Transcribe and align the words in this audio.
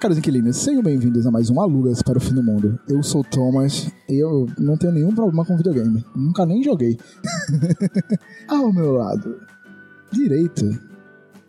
caros 0.00 0.16
inquilinos, 0.16 0.56
sejam 0.56 0.82
bem-vindos 0.82 1.26
a 1.26 1.30
mais 1.30 1.50
um 1.50 1.60
Alugas 1.60 2.02
para 2.02 2.16
o 2.16 2.20
Fim 2.20 2.32
do 2.32 2.42
Mundo. 2.42 2.80
Eu 2.88 3.02
sou 3.02 3.20
o 3.20 3.24
Thomas 3.24 3.92
e 4.08 4.18
eu 4.18 4.46
não 4.58 4.74
tenho 4.74 4.94
nenhum 4.94 5.14
problema 5.14 5.44
com 5.44 5.58
videogame. 5.58 6.02
Nunca 6.16 6.46
nem 6.46 6.62
joguei. 6.62 6.98
Ao 8.48 8.72
meu 8.72 8.92
lado, 8.92 9.38
direito, 10.10 10.70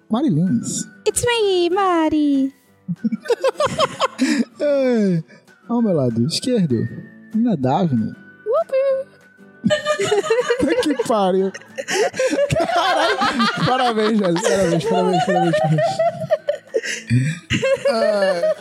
Marilins. 0.10 0.86
It's 1.08 1.24
me, 1.24 1.70
Mari. 1.70 2.54
É, 4.60 5.24
ao 5.68 5.82
meu 5.82 5.94
lado 5.94 6.24
esquerdo, 6.28 6.88
Nina 7.34 7.58
Davine. 7.58 8.14
que 10.84 11.08
pariu. 11.08 11.52
Caralho. 12.76 13.18
Parabéns, 13.66 14.20
Jéssica. 14.20 14.50
Parabéns, 14.50 14.84
parabéns, 14.84 15.26
parabéns. 15.26 15.58
parabéns. 15.58 16.41
É. 17.90 18.56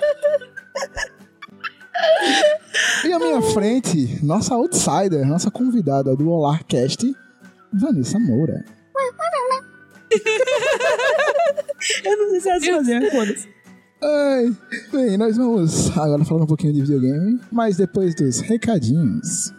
E 3.05 3.13
à 3.13 3.19
minha 3.19 3.43
frente, 3.43 4.25
nossa 4.25 4.55
outsider, 4.55 5.27
nossa 5.27 5.51
convidada 5.51 6.17
do 6.17 6.29
Olarcast, 6.31 7.15
Vanessa 7.73 8.19
Moura. 8.19 8.65
Eu 12.05 12.17
não 12.19 12.31
sei 12.31 12.41
se 12.41 12.49
é 12.49 12.55
assim 12.55 12.73
fazer, 12.73 13.11
foda-se. 13.11 13.49
Ai, 14.03 14.57
bem, 14.93 15.19
nós 15.19 15.37
vamos 15.37 15.91
agora 15.97 16.25
falar 16.25 16.45
um 16.45 16.47
pouquinho 16.47 16.73
de 16.73 16.81
videogame, 16.81 17.39
mas 17.53 17.77
depois 17.77 18.15
dos 18.15 18.41
recadinhos. 18.41 19.53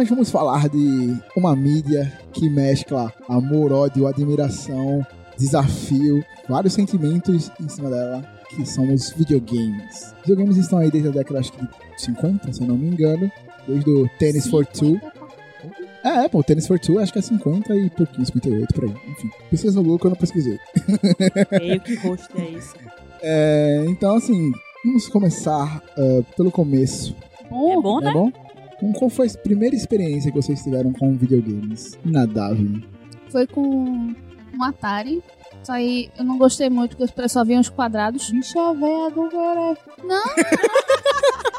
Nós 0.00 0.08
vamos 0.08 0.30
falar 0.30 0.66
de 0.70 1.14
uma 1.36 1.54
mídia 1.54 2.10
que 2.32 2.48
mescla 2.48 3.12
amor, 3.28 3.70
ódio, 3.70 4.06
admiração, 4.06 5.06
desafio, 5.36 6.24
vários 6.48 6.72
sentimentos 6.72 7.52
em 7.60 7.68
cima 7.68 7.90
dela, 7.90 8.24
que 8.48 8.64
são 8.64 8.90
os 8.94 9.10
videogames. 9.10 10.14
Os 10.14 10.20
videogames 10.22 10.56
estão 10.56 10.78
aí 10.78 10.90
desde 10.90 11.10
a 11.10 11.12
década 11.12 11.40
acho 11.40 11.52
que 11.52 11.60
de 11.62 11.70
50, 11.98 12.50
se 12.50 12.62
eu 12.62 12.66
não 12.66 12.78
me 12.78 12.86
engano, 12.86 13.30
desde 13.68 13.90
o 13.90 14.08
Tennis 14.18 14.46
for 14.46 14.64
Two. 14.64 14.98
É, 16.02 16.24
é, 16.24 16.28
pô, 16.30 16.42
Tennis 16.42 16.66
for 16.66 16.80
Two 16.80 16.98
acho 16.98 17.12
que 17.12 17.18
é 17.18 17.22
50 17.22 17.76
e 17.76 17.90
pouquinho, 17.90 18.24
58 18.24 18.74
por 18.74 18.84
aí. 18.84 18.94
Enfim, 19.06 19.28
pesquisa 19.50 19.76
no 19.76 19.82
Google 19.82 19.98
que 19.98 20.06
eu 20.06 20.10
não 20.12 20.16
pesquisei. 20.16 20.58
Meio 21.60 21.78
que 21.78 21.94
rosto 21.96 22.38
é 22.38 22.44
isso. 22.52 22.74
É, 23.22 23.84
então, 23.86 24.16
assim, 24.16 24.50
vamos 24.82 25.06
começar 25.08 25.82
uh, 25.98 26.24
pelo 26.34 26.50
começo. 26.50 27.14
é 27.44 27.82
bom, 27.82 28.00
né? 28.00 28.08
É 28.08 28.12
bom? 28.14 28.32
Então, 28.80 28.92
qual 28.92 29.10
foi 29.10 29.26
a 29.28 29.38
primeira 29.38 29.76
experiência 29.76 30.32
que 30.32 30.40
vocês 30.40 30.62
tiveram 30.62 30.92
com 30.92 31.14
videogames? 31.14 31.98
Inadável. 32.04 32.80
Foi 33.28 33.46
com 33.46 33.60
um 33.62 34.64
Atari. 34.64 35.22
Só 35.62 35.72
aí 35.72 36.10
eu 36.18 36.24
não 36.24 36.38
gostei 36.38 36.70
muito 36.70 36.96
porque 36.96 37.28
só 37.28 37.44
vinham 37.44 37.60
os 37.60 37.68
quadrados. 37.68 38.30
Bicha 38.30 38.72
véia 38.72 39.10
do 39.10 39.28
Guaré. 39.28 39.76
Não, 40.02 40.24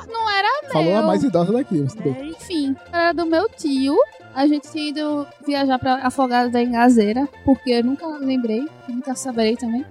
não 0.07 0.29
era 0.33 0.61
meu. 0.63 0.71
Falou 0.71 0.95
a 0.97 1.01
mais 1.03 1.23
idosa 1.23 1.53
daqui, 1.53 1.85
bem. 2.03 2.29
Enfim, 2.29 2.75
era 2.91 3.13
do 3.13 3.25
meu 3.25 3.47
tio. 3.49 3.95
A 4.33 4.47
gente 4.47 4.71
tinha 4.71 4.89
ido 4.89 5.27
viajar 5.45 5.77
pra 5.77 5.95
Afogado 5.95 6.49
da 6.49 6.61
Engazeira, 6.61 7.27
porque 7.43 7.71
eu 7.71 7.83
nunca 7.83 8.07
lembrei, 8.07 8.65
nunca 8.87 9.13
saberei 9.15 9.57
também. 9.57 9.85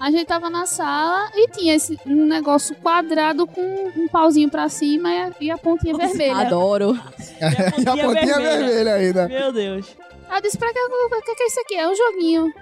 A 0.00 0.10
gente 0.10 0.26
tava 0.26 0.48
na 0.48 0.64
sala 0.64 1.30
e 1.34 1.48
tinha 1.48 1.74
esse, 1.74 1.98
um 2.06 2.26
negócio 2.26 2.74
quadrado 2.76 3.46
com 3.46 3.60
um 3.96 4.08
pauzinho 4.08 4.48
pra 4.48 4.68
cima 4.68 5.10
e 5.12 5.18
a, 5.18 5.32
e 5.40 5.50
a 5.50 5.58
pontinha 5.58 5.96
vermelha. 5.96 6.38
Adoro. 6.46 6.98
E 7.40 8.00
a 8.00 8.04
pontinha 8.04 8.36
vermelha. 8.36 8.58
vermelha 8.58 8.94
ainda. 8.94 9.28
Meu 9.28 9.52
Deus. 9.52 9.86
Eu 10.30 10.42
disse, 10.42 10.58
pra 10.58 10.72
que, 10.72 10.78
pra 11.08 11.22
que 11.22 11.34
que 11.34 11.42
é 11.42 11.46
isso 11.46 11.60
aqui? 11.60 11.74
É 11.74 11.88
um 11.88 11.94
joguinho. 11.94 12.52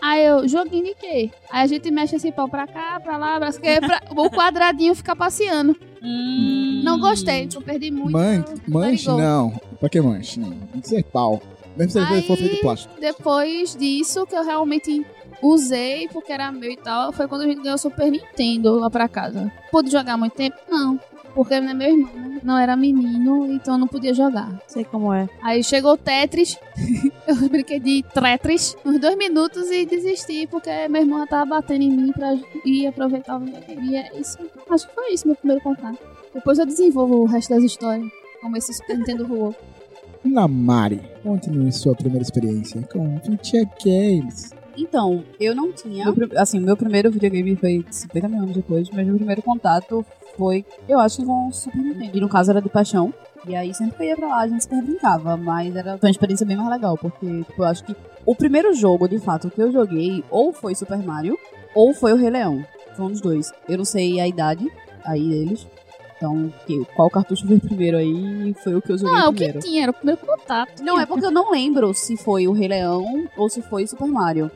Aí 0.00 0.24
eu, 0.24 0.46
joguinho 0.48 0.84
de 0.84 0.94
quê? 0.94 1.30
Aí 1.50 1.64
a 1.64 1.66
gente 1.66 1.90
mexe 1.90 2.16
esse 2.16 2.30
pau 2.32 2.48
pra 2.48 2.66
cá, 2.66 3.00
pra 3.00 3.16
lá, 3.16 3.38
pra, 3.38 3.52
cá, 3.52 3.80
pra 3.80 4.22
o 4.22 4.30
quadradinho 4.30 4.94
ficar 4.94 5.16
passeando. 5.16 5.76
Hum. 6.02 6.82
Não 6.84 6.98
gostei, 6.98 7.48
eu 7.52 7.62
perdi 7.62 7.90
muito. 7.90 8.12
Man, 8.12 8.44
manche, 8.68 9.08
it 9.08 9.10
go. 9.10 9.16
não. 9.18 9.60
Pra 9.80 9.88
que 9.88 10.00
manche? 10.00 10.38
Não. 10.40 10.50
Tem 10.50 10.80
que 10.80 10.88
ser 10.88 11.02
pau. 11.04 11.42
Mesmo 11.76 11.92
se 11.92 11.98
ele 11.98 12.22
for 12.22 12.36
feito 12.36 12.54
de 12.54 12.60
plástico. 12.60 12.94
Depois 12.98 13.76
disso, 13.76 14.26
que 14.26 14.34
eu 14.34 14.44
realmente 14.44 15.04
usei, 15.42 16.08
porque 16.08 16.32
era 16.32 16.50
meu 16.50 16.70
e 16.70 16.76
tal, 16.76 17.12
foi 17.12 17.28
quando 17.28 17.42
a 17.42 17.46
gente 17.46 17.60
ganhou 17.60 17.74
o 17.74 17.78
Super 17.78 18.10
Nintendo 18.10 18.78
lá 18.78 18.88
pra 18.88 19.08
casa. 19.08 19.52
Pude 19.70 19.90
jogar 19.90 20.14
há 20.14 20.16
muito 20.16 20.34
tempo? 20.34 20.56
Não. 20.68 20.98
Porque 21.36 21.60
não 21.60 21.68
é 21.68 21.74
meu 21.74 21.88
irmão, 21.90 22.14
né? 22.14 22.40
não 22.42 22.56
era 22.56 22.74
menino, 22.74 23.52
então 23.52 23.74
eu 23.74 23.78
não 23.78 23.86
podia 23.86 24.14
jogar. 24.14 24.58
Sei 24.66 24.84
como 24.84 25.12
é. 25.12 25.28
Aí 25.42 25.62
chegou 25.62 25.92
o 25.92 25.96
Tetris, 25.98 26.58
eu 27.28 27.48
brinquei 27.50 27.78
de 27.78 28.02
Tetris 28.02 28.74
uns 28.82 28.98
dois 28.98 29.18
minutos 29.18 29.70
e 29.70 29.84
desisti, 29.84 30.46
porque 30.46 30.70
meu 30.88 31.02
irmão 31.02 31.18
já 31.18 31.26
tava 31.26 31.44
batendo 31.44 31.82
em 31.82 31.90
mim 31.90 32.10
pra 32.10 32.34
ir 32.64 32.86
aproveitar 32.86 33.36
o 33.36 33.40
videogame. 33.40 33.90
E 33.90 33.96
é 33.96 34.18
isso. 34.18 34.38
Acho 34.70 34.88
que 34.88 34.94
foi 34.94 35.12
isso 35.12 35.26
meu 35.26 35.36
primeiro 35.36 35.62
contato. 35.62 35.98
Depois 36.32 36.58
eu 36.58 36.64
desenvolvo 36.64 37.16
o 37.16 37.26
resto 37.26 37.50
das 37.50 37.62
histórias, 37.62 38.10
como 38.40 38.56
esse 38.56 38.72
Super 38.72 38.96
Nintendo 38.96 39.26
rolou. 39.26 39.54
Namari, 40.24 41.02
conte-nos 41.22 41.76
sua 41.76 41.94
primeira 41.94 42.22
experiência 42.22 42.80
com 42.90 43.20
Future 43.20 43.68
Games. 43.84 44.54
Então, 44.74 45.22
eu 45.38 45.54
não 45.54 45.70
tinha. 45.70 46.10
Meu 46.10 46.28
assim, 46.36 46.60
meu 46.60 46.76
primeiro 46.76 47.10
videogame 47.10 47.56
foi 47.56 47.84
50 47.90 48.28
mil 48.28 48.42
anos 48.42 48.54
depois, 48.54 48.88
mas 48.90 49.06
meu 49.06 49.16
primeiro 49.16 49.42
contato 49.42 50.04
foi, 50.36 50.64
eu 50.88 50.98
acho, 51.00 51.24
com 51.24 51.48
o 51.48 51.52
Super 51.52 51.78
Nintendo. 51.78 52.16
E 52.16 52.20
no 52.20 52.28
caso 52.28 52.50
era 52.50 52.60
de 52.62 52.68
paixão. 52.68 53.12
E 53.46 53.54
aí 53.54 53.72
sempre 53.72 53.96
que 53.96 54.02
eu 54.02 54.06
ia 54.08 54.16
pra 54.16 54.26
lá 54.28 54.40
a 54.40 54.48
gente 54.48 54.62
super 54.64 54.82
brincava, 54.82 55.36
mas 55.36 55.74
era 55.76 55.96
uma 56.02 56.10
experiência 56.10 56.44
bem 56.44 56.56
mais 56.56 56.68
legal, 56.68 56.98
porque 56.98 57.26
tipo, 57.44 57.62
eu 57.62 57.64
acho 57.66 57.84
que 57.84 57.94
o 58.24 58.34
primeiro 58.34 58.74
jogo, 58.74 59.06
de 59.08 59.18
fato, 59.20 59.48
que 59.50 59.62
eu 59.62 59.70
joguei 59.70 60.24
ou 60.30 60.52
foi 60.52 60.74
Super 60.74 60.98
Mario, 60.98 61.38
ou 61.74 61.94
foi 61.94 62.12
o 62.12 62.16
Rei 62.16 62.30
Leão. 62.30 62.64
Foi 62.96 63.04
um 63.06 63.10
dos 63.10 63.20
dois. 63.20 63.52
Eu 63.68 63.78
não 63.78 63.84
sei 63.84 64.18
a 64.18 64.26
idade 64.26 64.66
aí 65.04 65.28
deles. 65.28 65.66
Então, 66.16 66.50
que, 66.66 66.82
qual 66.96 67.10
cartucho 67.10 67.46
veio 67.46 67.60
primeiro 67.60 67.98
aí 67.98 68.54
foi 68.64 68.74
o 68.74 68.80
que 68.80 68.90
eu 68.90 68.96
joguei 68.98 69.14
Ah, 69.14 69.28
o 69.28 69.32
que 69.32 69.44
primeiro. 69.44 69.60
tinha, 69.60 69.82
era 69.82 69.90
o 69.90 69.94
primeiro 69.94 70.20
contato. 70.26 70.82
Não, 70.82 70.98
é 70.98 71.04
porque 71.04 71.26
eu 71.26 71.30
não 71.30 71.50
lembro 71.52 71.92
se 71.92 72.16
foi 72.16 72.48
o 72.48 72.52
Rei 72.52 72.68
Leão 72.68 73.28
ou 73.36 73.48
se 73.50 73.60
foi 73.60 73.86
Super 73.86 74.08
Mario. 74.08 74.50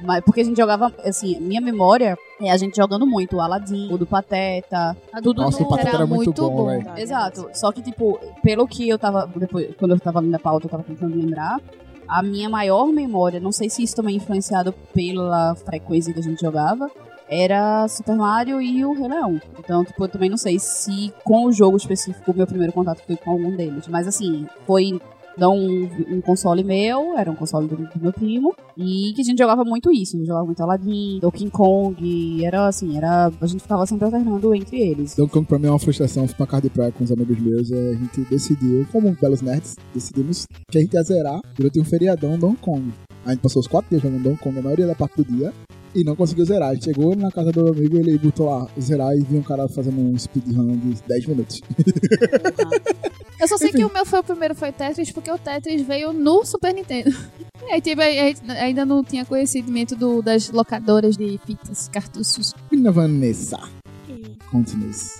Mas, 0.00 0.22
porque 0.24 0.40
a 0.40 0.44
gente 0.44 0.56
jogava, 0.56 0.92
assim, 1.04 1.38
minha 1.40 1.60
memória 1.60 2.18
é 2.40 2.50
a 2.50 2.56
gente 2.56 2.76
jogando 2.76 3.06
muito 3.06 3.36
o 3.36 3.40
Aladdin, 3.40 3.92
o 3.92 3.96
do 3.96 4.06
Pateta. 4.06 4.96
Tudo 5.22 5.42
Nossa, 5.42 5.62
o 5.62 5.68
Pateta 5.68 5.96
era 5.96 6.06
muito 6.06 6.32
bom, 6.32 6.56
bom. 6.56 6.66
velho. 6.66 6.90
Exato. 6.96 7.48
Só 7.54 7.72
que, 7.72 7.82
tipo, 7.82 8.18
pelo 8.42 8.66
que 8.66 8.88
eu 8.88 8.98
tava. 8.98 9.30
Depois, 9.34 9.74
quando 9.78 9.92
eu 9.92 10.00
tava 10.00 10.20
lendo 10.20 10.34
a 10.34 10.38
pauta, 10.38 10.66
eu 10.66 10.70
tava 10.70 10.82
tentando 10.82 11.16
lembrar. 11.16 11.60
A 12.08 12.22
minha 12.22 12.48
maior 12.48 12.86
memória, 12.86 13.40
não 13.40 13.50
sei 13.50 13.68
se 13.68 13.82
isso 13.82 13.96
também 13.96 14.14
é 14.14 14.18
influenciado 14.18 14.72
pela 14.94 15.56
frequência 15.56 16.12
que 16.12 16.20
a 16.20 16.22
gente 16.22 16.40
jogava, 16.40 16.88
era 17.28 17.88
Super 17.88 18.14
Mario 18.14 18.62
e 18.62 18.84
o 18.84 18.92
Rei 18.92 19.08
Leão. 19.08 19.40
Então, 19.58 19.84
tipo, 19.84 20.04
eu 20.04 20.08
também 20.08 20.30
não 20.30 20.36
sei 20.36 20.58
se 20.58 21.12
com 21.24 21.46
o 21.46 21.52
jogo 21.52 21.76
específico 21.76 22.30
o 22.30 22.36
meu 22.36 22.46
primeiro 22.46 22.72
contato 22.72 23.02
foi 23.04 23.16
com 23.16 23.32
algum 23.32 23.50
deles. 23.56 23.88
Mas 23.88 24.06
assim, 24.06 24.46
foi 24.66 25.00
não 25.36 25.56
um, 25.56 25.88
um 26.16 26.20
console 26.20 26.64
meu, 26.64 27.16
era 27.16 27.30
um 27.30 27.34
console 27.34 27.68
do, 27.68 27.76
do 27.76 28.00
meu 28.00 28.12
primo, 28.12 28.54
e 28.76 29.12
que 29.14 29.22
a 29.22 29.24
gente 29.24 29.38
jogava 29.38 29.64
muito 29.64 29.90
isso, 29.92 30.18
jogava 30.24 30.44
muito 30.44 30.62
Aladdin, 30.62 31.18
Donkey 31.20 31.50
Kong, 31.50 32.44
era 32.44 32.66
assim, 32.66 32.96
era. 32.96 33.30
A 33.40 33.46
gente 33.46 33.62
ficava 33.62 33.86
sempre 33.86 34.04
alternando 34.04 34.54
entre 34.54 34.80
eles. 34.80 35.16
Donkey 35.16 35.32
Kong 35.32 35.46
pra 35.46 35.58
mim 35.58 35.66
é 35.66 35.70
uma 35.70 35.78
frustração. 35.78 36.26
Fui 36.26 36.36
pra 36.36 36.46
casa 36.46 36.62
de 36.62 36.70
praia 36.70 36.92
com 36.92 37.04
os 37.04 37.12
amigos 37.12 37.38
meus 37.38 37.70
e 37.70 37.74
a 37.74 37.94
gente 37.94 38.20
decidiu, 38.22 38.86
como 38.90 39.16
belos 39.20 39.42
nerds, 39.42 39.76
decidimos 39.94 40.46
que 40.70 40.78
a 40.78 40.80
gente 40.80 40.94
ia 40.94 41.02
zerar 41.02 41.40
durante 41.56 41.80
um 41.80 41.84
feriadão 41.84 42.38
Donkey 42.38 42.62
Kong. 42.62 42.92
A 43.24 43.30
gente 43.30 43.40
passou 43.40 43.60
os 43.60 43.66
quatro 43.66 43.90
dias 43.90 44.02
jogando 44.02 44.22
Donkey 44.22 44.42
Kong, 44.42 44.58
a 44.58 44.62
maioria 44.62 44.86
da 44.86 44.94
parte 44.94 45.16
do 45.16 45.24
dia, 45.24 45.52
e 45.96 46.04
não 46.04 46.14
conseguiu 46.14 46.44
zerar. 46.44 46.70
A 46.70 46.74
gente 46.74 46.84
chegou 46.84 47.16
na 47.16 47.30
casa 47.30 47.50
do 47.52 47.64
meu 47.64 47.72
amigo, 47.72 47.96
ele 47.96 48.18
botou 48.18 48.46
lá 48.46 48.68
zerar 48.80 49.14
e 49.16 49.20
viu 49.20 49.38
um 49.38 49.42
cara 49.42 49.68
fazendo 49.68 49.98
um 50.00 50.16
speedrun 50.18 50.76
de 50.76 50.94
10 51.06 51.26
minutos. 51.26 51.60
Eu 53.38 53.48
só 53.48 53.56
sei 53.58 53.68
Enfim. 53.68 53.78
que 53.78 53.84
o 53.84 53.92
meu 53.92 54.06
foi 54.06 54.20
o 54.20 54.24
primeiro 54.24 54.54
foi 54.54 54.72
Tetris, 54.72 55.12
porque 55.12 55.30
o 55.30 55.38
Tetris 55.38 55.82
veio 55.82 56.12
no 56.12 56.44
Super 56.44 56.72
Nintendo. 56.74 57.10
E 57.68 57.72
aí 57.72 57.80
tive, 57.80 58.00
a 58.00 58.28
gente 58.28 58.48
ainda 58.52 58.84
não 58.86 59.02
tinha 59.02 59.24
conhecimento 59.24 59.96
do, 59.96 60.22
das 60.22 60.50
locadoras 60.52 61.16
de 61.16 61.36
fitas, 61.44 61.88
cartuchos. 61.88 62.54
Menina 62.70 62.92
Vanessa, 62.92 63.58
conte-nos. 64.52 65.14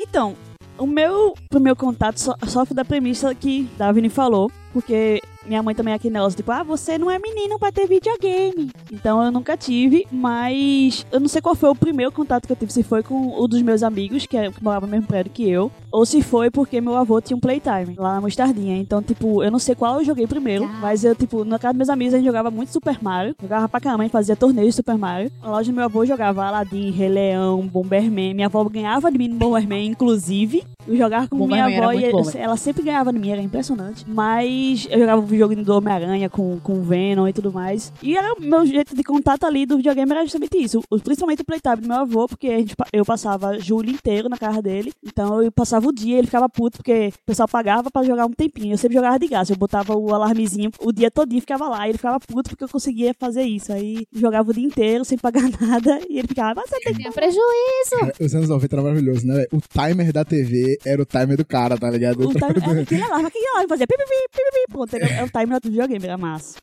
Então, 0.00 0.36
o 0.78 0.86
meu 0.86 1.34
primeiro 1.50 1.74
contato 1.74 2.20
so- 2.20 2.36
sofre 2.46 2.72
da 2.72 2.84
premissa 2.84 3.34
que 3.34 3.68
Davine 3.76 4.08
falou, 4.08 4.48
porque 4.72 5.20
minha 5.46 5.62
mãe 5.62 5.74
também 5.74 5.92
é 5.92 5.96
aquele 5.96 6.14
negócio, 6.14 6.36
tipo, 6.36 6.50
ah, 6.52 6.62
você 6.62 6.98
não 6.98 7.10
é 7.10 7.18
menino 7.18 7.58
pra 7.58 7.72
ter 7.72 7.86
videogame. 7.86 8.70
Então 8.92 9.22
eu 9.22 9.30
nunca 9.30 9.56
tive, 9.56 10.06
mas 10.10 11.06
eu 11.12 11.20
não 11.20 11.28
sei 11.28 11.40
qual 11.42 11.54
foi 11.54 11.68
o 11.70 11.74
primeiro 11.74 12.12
contato 12.12 12.46
que 12.46 12.52
eu 12.52 12.56
tive, 12.56 12.72
se 12.72 12.82
foi 12.82 13.02
com 13.02 13.42
um 13.42 13.48
dos 13.48 13.60
meus 13.62 13.82
amigos, 13.82 14.26
que, 14.26 14.36
é, 14.36 14.50
que 14.50 14.62
morava 14.62 14.86
no 14.86 14.92
mesmo 14.92 15.06
prédio 15.06 15.32
que 15.32 15.48
eu. 15.48 15.70
ou 15.90 16.06
se 16.06 16.22
foi 16.22 16.50
porque 16.50 16.80
meu 16.80 16.96
avô 16.96 17.20
tinha 17.20 17.36
um 17.36 17.40
playtime 17.40 17.94
lá 17.98 18.14
na 18.14 18.20
Mostardinha. 18.20 18.76
Então, 18.78 19.02
tipo, 19.02 19.42
eu 19.42 19.50
não 19.50 19.58
sei 19.58 19.74
qual 19.74 19.98
eu 19.98 20.04
joguei 20.04 20.26
primeiro, 20.26 20.64
Ah. 20.64 20.78
mas 20.80 21.04
eu, 21.04 21.14
tipo, 21.14 21.44
na 21.44 21.58
casa 21.58 21.74
dos 21.74 21.78
meus 21.78 21.88
amigos 21.90 22.14
a 22.14 22.16
gente 22.16 22.26
jogava 22.26 22.50
muito 22.50 22.72
Super 22.72 22.96
Mario. 23.02 23.34
Jogava 23.42 23.68
pra 23.68 23.78
caramba, 23.80 24.02
a 24.02 24.06
gente 24.06 24.12
fazia 24.12 24.34
torneio 24.36 24.68
de 24.68 24.74
Super 24.74 24.96
Mario. 24.96 25.30
Na 25.42 25.50
loja 25.50 25.70
do 25.70 25.74
meu 25.74 25.84
avô 25.84 26.04
jogava 26.06 26.44
Aladdin, 26.46 26.90
Rei 26.92 27.08
Leão, 27.08 27.66
Bomberman. 27.66 28.32
Minha 28.34 28.46
avó 28.46 28.64
ganhava 28.64 29.10
de 29.12 29.18
mim 29.18 29.28
no 29.28 29.36
Bomberman, 29.36 29.86
inclusive. 29.86 30.64
Eu 30.86 30.96
jogava 30.96 31.28
com 31.28 31.36
minha 31.46 31.64
Bomberman 31.64 31.78
avó 31.78 31.92
e 31.92 32.10
bom, 32.12 32.30
eu- 32.30 32.40
ela 32.40 32.56
sempre 32.56 32.82
ganhava 32.82 33.12
de 33.12 33.18
mim, 33.18 33.30
era 33.30 33.40
impressionante. 33.42 34.04
Mas 34.08 34.86
eu 34.90 34.98
jogava 34.98 35.22
o 35.22 35.36
jogo 35.38 35.54
do 35.56 35.74
Homem-Aranha 35.76 36.28
com, 36.28 36.58
com 36.60 36.74
o 36.80 36.82
Venom 36.82 37.28
e 37.28 37.32
tudo 37.32 37.52
mais. 37.52 37.92
E 38.02 38.16
era 38.16 38.32
o 38.34 38.40
meu 38.40 38.66
jeito 38.66 38.94
de 38.94 39.02
contato 39.04 39.44
ali 39.44 39.64
do 39.66 39.76
videogame 39.76 40.10
era 40.12 40.22
justamente 40.22 40.58
isso. 40.58 40.80
O- 40.90 40.98
Principalmente 40.98 41.42
o 41.42 41.44
playtime 41.44 41.76
do 41.76 41.88
meu 41.88 41.98
avô, 41.98 42.26
porque 42.26 42.48
a 42.48 42.58
gente, 42.58 42.74
eu 42.92 43.04
passava 43.04 43.58
julho 43.58 43.90
inteiro 43.90 44.28
na 44.28 44.36
casa 44.36 44.60
dele. 44.62 44.92
Então 45.04 45.42
eu 45.42 45.52
passava 45.52 45.86
o 45.86 45.92
dia, 45.92 46.18
ele 46.18 46.26
ficava 46.26 46.48
puto, 46.48 46.78
porque 46.78 47.08
o 47.08 47.26
pessoal 47.26 47.48
pagava 47.48 47.90
pra 47.90 48.02
jogar 48.02 48.26
um 48.26 48.30
tempinho. 48.32 48.72
Eu 48.74 48.78
sempre 48.78 48.96
jogava 48.96 49.18
de 49.18 49.28
graça. 49.28 49.52
Eu 49.52 49.56
botava 49.56 49.94
o 49.96 50.14
alarmezinho 50.14 50.70
o 50.80 50.92
dia 50.92 51.10
todinho 51.10 51.40
ficava 51.40 51.68
lá. 51.68 51.86
E 51.86 51.90
ele 51.90 51.98
ficava 51.98 52.18
puto 52.18 52.50
porque 52.50 52.64
eu 52.64 52.68
conseguia 52.68 53.12
fazer 53.18 53.42
isso. 53.42 53.72
Aí 53.72 54.06
jogava 54.12 54.50
o 54.50 54.54
dia 54.54 54.64
inteiro 54.64 55.04
sem 55.04 55.18
pagar 55.18 55.42
nada. 55.60 56.00
E 56.08 56.18
ele 56.18 56.28
ficava, 56.28 56.54
mas 56.60 56.70
você 56.70 56.80
tem 56.80 56.92
que 56.94 57.00
Tinha 57.02 57.12
prejuízo. 57.12 58.00
Cara, 58.00 58.12
Os 58.20 58.34
anos 58.34 58.48
90 58.48 58.74
era 58.76 58.82
maravilhoso, 58.82 59.26
né? 59.26 59.44
O 59.52 59.58
timer 59.60 60.12
da 60.12 60.24
TV 60.24 60.71
era 60.84 61.02
o 61.02 61.06
timer 61.06 61.36
do 61.36 61.44
cara, 61.44 61.76
tá 61.78 61.90
ligado? 61.90 62.20
O 62.28 62.32
time, 62.32 62.40
era 62.44 62.80
aquele 62.82 63.02
alarme, 63.02 63.26
aquele 63.28 63.46
alarme 63.48 63.68
fazia 63.68 63.86
pipi, 63.86 64.02
pipi, 64.04 64.28
pipi, 64.32 64.72
pronto, 64.72 64.94
era- 64.96 65.06
é 65.06 65.24
o 65.24 65.30
timer 65.30 65.60
do 65.60 65.68
videogame, 65.70 66.04
era 66.04 66.18
massa. 66.18 66.56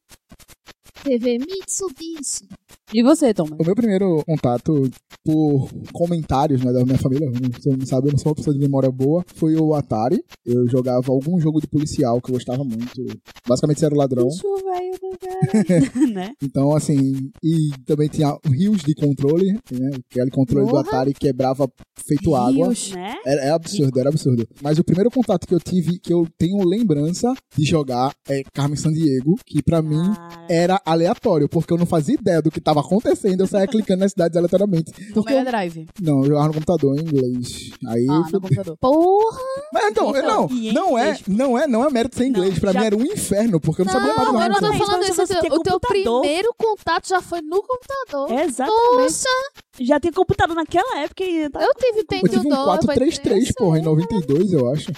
TV 1.04 1.38
Mitsubishi. 1.40 2.48
E 2.94 3.04
você, 3.04 3.34
Tom? 3.34 3.46
O 3.60 3.64
meu 3.64 3.76
primeiro 3.76 4.24
contato 4.26 4.90
por 5.24 5.70
comentários 5.94 6.64
né, 6.64 6.72
da 6.72 6.84
minha 6.84 6.98
família, 6.98 7.30
você 7.30 7.70
não 7.70 7.86
sabe, 7.86 8.08
eu 8.08 8.12
não 8.14 8.18
sou 8.20 8.32
uma 8.32 8.36
pessoa 8.36 8.54
de 8.54 8.60
memória 8.60 8.92
boa, 8.92 9.24
foi 9.36 9.56
o 9.56 9.76
Atari. 9.76 10.24
Eu 10.46 10.68
jogava 10.68 11.12
algum 11.12 11.40
jogo 11.40 11.62
de 11.62 11.68
policial 11.68 12.20
que 12.20 12.32
eu 12.32 12.34
gostava 12.34 12.64
muito. 12.64 13.06
Basicamente 13.48 13.86
era 13.86 13.94
o 13.94 13.98
ladrão. 13.98 14.28
Do 14.28 14.60
né? 16.14 16.32
Então, 16.42 16.76
assim, 16.76 17.30
e 17.44 17.70
também 17.86 18.08
tinha 18.08 18.36
rios 18.46 18.82
de 18.82 18.96
controle, 18.96 19.54
né? 19.72 19.90
Aquele 20.12 20.32
controle 20.32 20.66
do 20.66 20.72
Porra. 20.72 20.82
Atari 20.82 21.14
quebrava 21.14 21.68
feito 22.08 22.36
água. 22.36 22.68
Rios. 22.68 22.92
né? 22.92 23.16
Era, 23.26 23.42
era 23.42 23.56
absurdo, 23.56 24.00
era 24.00 24.10
absurdo. 24.10 24.48
Mas 24.62 24.80
o 24.80 24.84
primeiro 24.84 25.12
contato 25.12 25.46
que 25.48 25.54
eu 25.54 25.60
tive, 25.60 26.00
que 26.00 26.14
eu 26.14 26.28
tenho 26.38 26.68
lembrança 26.68 27.34
de 27.56 27.66
jogar, 27.66 28.12
é 28.28 28.42
Carmen 28.54 28.78
Sandiego, 28.78 29.36
que 29.46 29.62
pra 29.62 29.82
mim 29.82 30.00
Ah, 30.00 30.46
era 30.50 30.82
aleatório, 30.86 31.48
porque 31.48 31.74
eu 31.74 31.78
não 31.78 31.86
fazia 31.86 32.16
ideia 32.16 32.42
do 32.42 32.50
que 32.52 32.59
tava 32.60 32.80
acontecendo, 32.82 33.42
eu 33.42 33.48
saía 33.48 33.68
clicando 33.68 34.00
nas 34.02 34.12
cidades 34.12 34.36
aleatoriamente. 34.38 34.92
Porque 35.14 35.34
eu, 35.34 35.38
Mega 35.40 35.52
Drive. 35.52 35.88
não, 36.02 36.20
eu 36.22 36.26
jogava 36.28 36.48
no 36.48 36.54
computador 36.54 36.98
em 36.98 37.02
inglês. 37.02 37.72
Aí 37.88 38.06
Ah, 38.10 38.14
eu 38.14 38.20
no 38.20 38.24
fui- 38.30 38.40
computador. 38.40 38.78
Porra. 38.80 39.40
Mas 39.74 39.86
então, 39.92 40.10
Então, 40.16 40.48
não, 40.52 40.74
não 40.74 40.98
é, 40.98 41.18
não 41.28 41.58
é, 41.58 41.68
não 41.68 41.86
é 41.86 41.90
mérito 41.92 42.18
ser 42.18 42.26
inglês, 42.26 42.54
Não, 42.54 42.60
pra 42.62 42.72
já- 42.74 42.80
mim 42.80 42.86
era 42.88 42.98
um 42.98 43.04
inferno, 43.04 43.60
porque 43.60 43.82
eu 43.82 43.86
não, 43.86 43.94
sabia 43.94 44.08
nada 44.14 44.24
Não, 44.32 44.42
eu 44.44 44.50
não 44.50 44.60
tô 44.60 44.74
falando 44.86 45.04
isso. 45.04 45.22
O 45.22 45.28
teu 45.28 45.40
computador. 45.80 45.80
primeiro 46.22 46.54
contato 46.58 47.08
já 47.08 47.22
foi 47.22 47.42
no 47.42 47.62
computador. 47.64 48.32
Exatamente. 48.40 48.80
Poxa, 48.96 49.30
Já 49.82 50.00
tinha 50.00 50.12
computador 50.12 50.56
naquela 50.56 51.00
época 51.00 51.24
e 51.24 51.50
tá... 51.50 51.62
eu 51.62 51.74
tive 51.76 52.00
Eu 52.00 52.06
Pentium 52.06 52.42
tive 52.42 52.48
um 52.48 52.50
2. 52.50 52.66
433, 52.66 53.52
porra, 53.54 53.80
em 53.80 53.82
92, 53.82 54.52
eu 54.54 54.70
acho. 54.72 54.92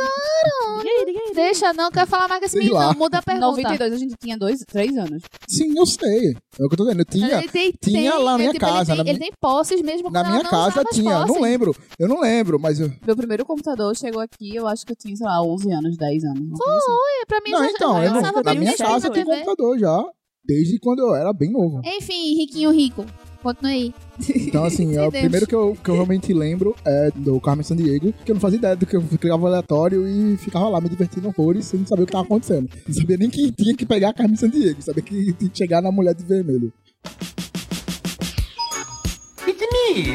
Aí. 0.00 1.32
Deixa, 1.34 1.72
não 1.72 1.90
quero 1.90 2.06
falar 2.08 2.28
mais 2.28 2.40
com 2.40 2.46
esse 2.46 2.56
menino, 2.58 2.78
não. 2.78 2.94
Muda 2.94 3.18
a 3.18 3.20
Em 3.20 3.24
pergunta. 3.24 3.46
92 3.46 3.92
a 3.92 3.96
gente 3.96 4.14
tinha 4.20 4.36
dois, 4.38 4.60
três 4.66 4.96
anos. 4.96 5.22
Sim, 5.48 5.72
eu 5.76 5.86
sei. 5.86 6.36
É 6.58 6.64
o 6.64 6.68
que 6.68 6.74
eu 6.74 6.76
tô 6.78 6.84
dizendo. 6.84 7.03
Eu 7.12 7.20
tinha, 7.20 7.38
Ele 7.38 7.48
tem, 7.48 7.72
tinha 7.80 8.10
tem, 8.12 8.18
lá 8.22 8.32
na 8.32 8.38
minha 8.38 8.50
ele, 8.50 8.52
tipo, 8.54 8.64
ele 8.66 8.72
casa, 8.72 8.86
tem- 8.86 8.96
na 8.96 9.02
Ele 9.10 9.18
minha- 9.18 9.30
tem 9.30 9.32
posses 9.40 9.82
mesmo 9.82 10.10
na 10.10 10.24
minha 10.24 10.42
casa 10.44 10.84
tinha, 10.92 11.12
eu 11.12 11.18
não 11.20 11.26
posses. 11.26 11.42
lembro. 11.42 11.76
Eu 11.98 12.08
não 12.08 12.20
lembro, 12.20 12.58
mas 12.58 12.80
eu, 12.80 12.90
Meu 13.06 13.16
primeiro 13.16 13.44
computador 13.44 13.96
chegou 13.96 14.20
aqui, 14.20 14.54
eu 14.54 14.66
acho 14.66 14.84
que 14.84 14.92
eu 14.92 14.96
tinha, 14.96 15.14
sei 15.16 15.26
lá, 15.26 15.42
11 15.42 15.70
anos, 15.70 15.96
10 15.96 16.24
anos. 16.24 16.42
assim. 16.52 16.92
É, 17.22 17.26
Pra 17.26 17.40
mim, 17.44 17.50
Não, 17.50 17.58
já, 17.64 17.70
então, 17.70 18.02
eu 18.02 18.10
não- 18.10 18.18
usava 18.20 18.42
na 18.42 18.54
minha 18.54 18.76
casa 18.76 19.06
eu 19.08 19.12
tinha 19.12 19.24
TV. 19.24 19.36
computador 19.44 19.78
já, 19.78 20.04
desde 20.44 20.78
quando 20.78 20.98
eu 21.00 21.14
era 21.14 21.32
bem 21.32 21.50
novo. 21.50 21.80
Enfim, 21.84 22.34
riquinho 22.36 22.70
rico. 22.70 23.04
Continue 23.42 23.72
aí. 23.72 23.94
Então, 24.36 24.64
assim, 24.64 24.96
é 24.96 25.06
o 25.06 25.10
primeiro 25.10 25.46
que 25.46 25.54
eu, 25.54 25.76
que 25.82 25.90
eu 25.90 25.94
realmente 25.94 26.32
lembro 26.32 26.74
é 26.84 27.10
do 27.14 27.38
Carmen 27.40 27.62
Sandiego, 27.62 28.10
que 28.24 28.30
eu 28.30 28.34
não 28.34 28.40
fazia 28.40 28.58
ideia 28.58 28.74
do 28.74 28.86
que 28.86 28.96
eu 28.96 29.02
clicava 29.02 29.46
aleatório 29.46 30.06
e 30.08 30.36
ficava 30.38 30.66
lá 30.68 30.80
me 30.80 30.88
divertindo 30.88 31.28
horrores 31.28 31.66
sem 31.66 31.84
saber 31.84 32.04
o 32.04 32.06
que 32.06 32.12
tava 32.12 32.24
acontecendo. 32.24 32.70
Não 32.88 32.94
sabia 32.94 33.18
nem 33.18 33.28
que 33.28 33.52
tinha 33.52 33.76
que 33.76 33.84
pegar 33.84 34.10
a 34.10 34.14
Carmen 34.14 34.36
Sandiego, 34.36 34.80
sabia 34.80 35.02
que 35.02 35.32
tinha 35.34 35.50
que 35.50 35.58
chegar 35.58 35.82
na 35.82 35.92
mulher 35.92 36.14
de 36.14 36.24
vermelho. 36.24 36.72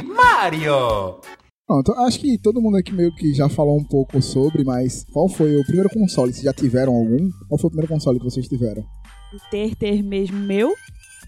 Mario! 0.04 1.20
Pronto, 1.66 1.94
acho 2.00 2.20
que 2.20 2.38
todo 2.40 2.62
mundo 2.62 2.78
aqui 2.78 2.92
meio 2.92 3.14
que 3.14 3.34
já 3.34 3.48
falou 3.48 3.78
um 3.78 3.84
pouco 3.84 4.22
sobre, 4.22 4.64
mas 4.64 5.06
qual 5.14 5.30
foi 5.30 5.56
o 5.56 5.64
primeiro 5.64 5.90
console? 5.90 6.34
Vocês 6.34 6.44
já 6.44 6.54
tiveram 6.54 6.96
algum? 6.96 7.30
Qual 7.48 7.60
foi 7.60 7.68
o 7.68 7.72
primeiro 7.72 7.94
console 7.94 8.18
que 8.18 8.26
vocês 8.26 8.48
tiveram? 8.48 8.84
ter, 9.52 9.76
ter 9.76 10.04
mesmo 10.04 10.38
meu, 10.38 10.74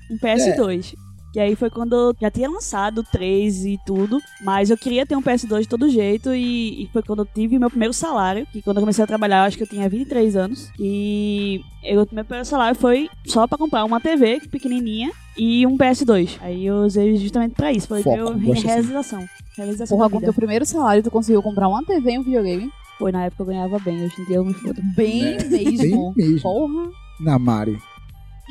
um 0.10 0.18
PS2. 0.18 0.96
Que 1.32 1.40
aí 1.40 1.56
foi 1.56 1.70
quando 1.70 1.96
eu 1.96 2.16
já 2.20 2.30
tinha 2.30 2.50
lançado 2.50 3.00
o 3.00 3.04
3 3.04 3.66
e 3.66 3.80
tudo, 3.86 4.20
mas 4.44 4.70
eu 4.70 4.78
queria 4.78 5.06
ter 5.06 5.16
um 5.16 5.22
PS2 5.22 5.62
de 5.62 5.68
todo 5.70 5.90
jeito 5.90 6.34
e, 6.36 6.84
e 6.84 6.90
foi 6.92 7.02
quando 7.02 7.20
eu 7.20 7.26
tive 7.26 7.58
meu 7.58 7.70
primeiro 7.70 7.94
salário, 7.94 8.46
que 8.52 8.62
quando 8.62 8.78
eu 8.78 8.82
comecei 8.82 9.04
a 9.04 9.08
trabalhar, 9.08 9.40
eu 9.44 9.48
acho 9.48 9.58
que 9.58 9.64
eu 9.64 9.68
tinha 9.68 9.88
23 9.88 10.36
anos, 10.36 10.70
e 10.78 11.62
eu, 11.84 12.06
meu 12.12 12.26
primeiro 12.26 12.46
salário 12.46 12.78
foi 12.78 13.10
só 13.26 13.48
pra 13.48 13.58
comprar 13.58 13.86
uma 13.86 14.00
TV 14.02 14.42
pequenininha 14.52 15.12
e 15.38 15.66
um 15.66 15.78
PS2. 15.78 16.38
Aí 16.42 16.66
eu 16.66 16.84
usei 16.84 17.16
justamente 17.16 17.56
pra 17.56 17.72
isso, 17.72 17.88
foi 17.88 18.04
Foco, 18.04 18.34
meu 18.34 18.54
assim. 18.54 18.68
realização. 18.68 19.26
Realização 19.56 19.98
Porra, 19.98 20.10
com 20.10 20.20
teu 20.20 20.34
primeiro 20.34 20.66
salário, 20.66 21.04
tu 21.04 21.12
conseguiu 21.12 21.42
comprar 21.42 21.68
uma 21.68 21.84
TV 21.84 22.12
e 22.12 22.20
um 22.20 22.24
videogame? 22.24 22.70
Foi 22.98 23.12
na 23.12 23.26
época 23.26 23.42
eu 23.42 23.48
ganhava 23.48 23.80
bem, 23.80 24.04
hoje 24.04 24.22
em 24.22 24.26
dia 24.26 24.36
eu 24.36 24.46
me 24.46 24.54
fodo. 24.54 24.82
Bem 24.96 25.38
Bem 25.50 25.72
mesmo. 25.78 26.14
mesmo. 26.16 26.42
Porra. 26.42 26.90
Na 27.20 27.40
Mari. 27.40 27.80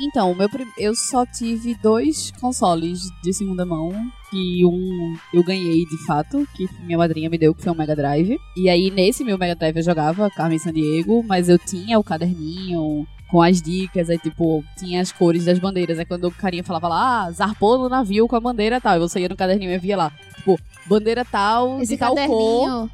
Então, 0.01 0.33
meu 0.33 0.49
prim- 0.49 0.65
eu 0.77 0.95
só 0.95 1.25
tive 1.25 1.75
dois 1.75 2.31
consoles 2.39 3.01
de 3.23 3.33
segunda 3.33 3.65
mão. 3.65 3.91
Que 4.31 4.65
um 4.65 5.13
eu 5.33 5.43
ganhei 5.43 5.85
de 5.85 6.05
fato, 6.05 6.47
que 6.55 6.65
minha 6.85 6.97
madrinha 6.97 7.29
me 7.29 7.37
deu, 7.37 7.53
que 7.53 7.61
foi 7.61 7.71
um 7.71 7.75
Mega 7.75 7.93
Drive. 7.95 8.37
E 8.55 8.69
aí, 8.69 8.89
nesse 8.89 9.25
meu 9.25 9.37
Mega 9.37 9.55
Drive, 9.55 9.75
eu 9.75 9.83
jogava 9.83 10.29
Carmen 10.31 10.57
Sandiego, 10.57 11.21
mas 11.27 11.49
eu 11.49 11.59
tinha 11.59 11.99
o 11.99 12.03
caderninho 12.03 13.05
com 13.29 13.41
as 13.41 13.61
dicas, 13.61 14.09
aí 14.09 14.17
tipo, 14.17 14.63
tinha 14.77 15.01
as 15.01 15.11
cores 15.11 15.43
das 15.45 15.59
bandeiras. 15.59 15.99
Aí 15.99 16.05
quando 16.05 16.25
o 16.27 16.31
carinha 16.31 16.63
falava 16.63 16.87
lá, 16.87 17.23
ah, 17.25 17.31
zarpou 17.31 17.77
no 17.77 17.89
navio 17.89 18.27
com 18.27 18.35
a 18.37 18.39
bandeira 18.41 18.79
tal, 18.79 18.95
e 18.95 18.99
você 18.99 19.19
ia 19.19 19.29
no 19.29 19.35
caderninho 19.37 19.71
e 19.71 19.77
via 19.77 19.97
lá, 19.97 20.11
tipo, 20.35 20.57
bandeira 20.85 21.23
tal, 21.25 21.81
Esse 21.81 21.93
de 21.93 21.97
tal 21.99 22.15
cor. 22.15 22.89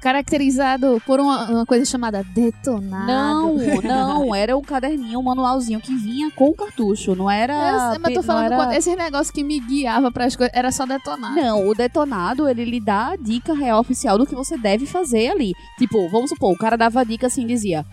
Caracterizado 0.00 1.00
por 1.06 1.20
uma, 1.20 1.50
uma 1.50 1.66
coisa 1.66 1.84
chamada 1.84 2.24
detonado. 2.34 3.06
Não, 3.06 3.56
não, 3.82 4.34
era 4.34 4.56
um 4.56 4.62
caderninho, 4.62 5.18
um 5.18 5.22
manualzinho 5.22 5.80
que 5.80 5.94
vinha 5.94 6.30
com 6.30 6.48
o 6.48 6.54
cartucho, 6.54 7.14
não 7.14 7.30
era. 7.30 7.92
Eu 7.94 8.00
mas 8.00 8.14
tô 8.14 8.22
falando 8.22 8.46
era- 8.46 8.56
quando 8.56 8.72
esse 8.72 8.94
negócio 8.96 9.32
que 9.32 9.44
me 9.44 9.60
guiava 9.60 10.10
pras 10.10 10.34
coisas 10.36 10.54
era 10.56 10.72
só 10.72 10.86
detonar. 10.86 11.34
Não, 11.34 11.66
o 11.68 11.74
detonado, 11.74 12.48
ele 12.48 12.64
lhe 12.64 12.80
dá 12.80 13.12
a 13.12 13.16
dica 13.16 13.54
real 13.54 13.80
oficial 13.80 14.18
do 14.18 14.26
que 14.26 14.34
você 14.34 14.56
deve 14.56 14.86
fazer 14.86 15.28
ali. 15.28 15.52
Tipo, 15.78 16.08
vamos 16.08 16.30
supor, 16.30 16.52
o 16.52 16.58
cara 16.58 16.76
dava 16.76 17.00
a 17.00 17.04
dica 17.04 17.26
assim, 17.26 17.46
dizia, 17.46 17.84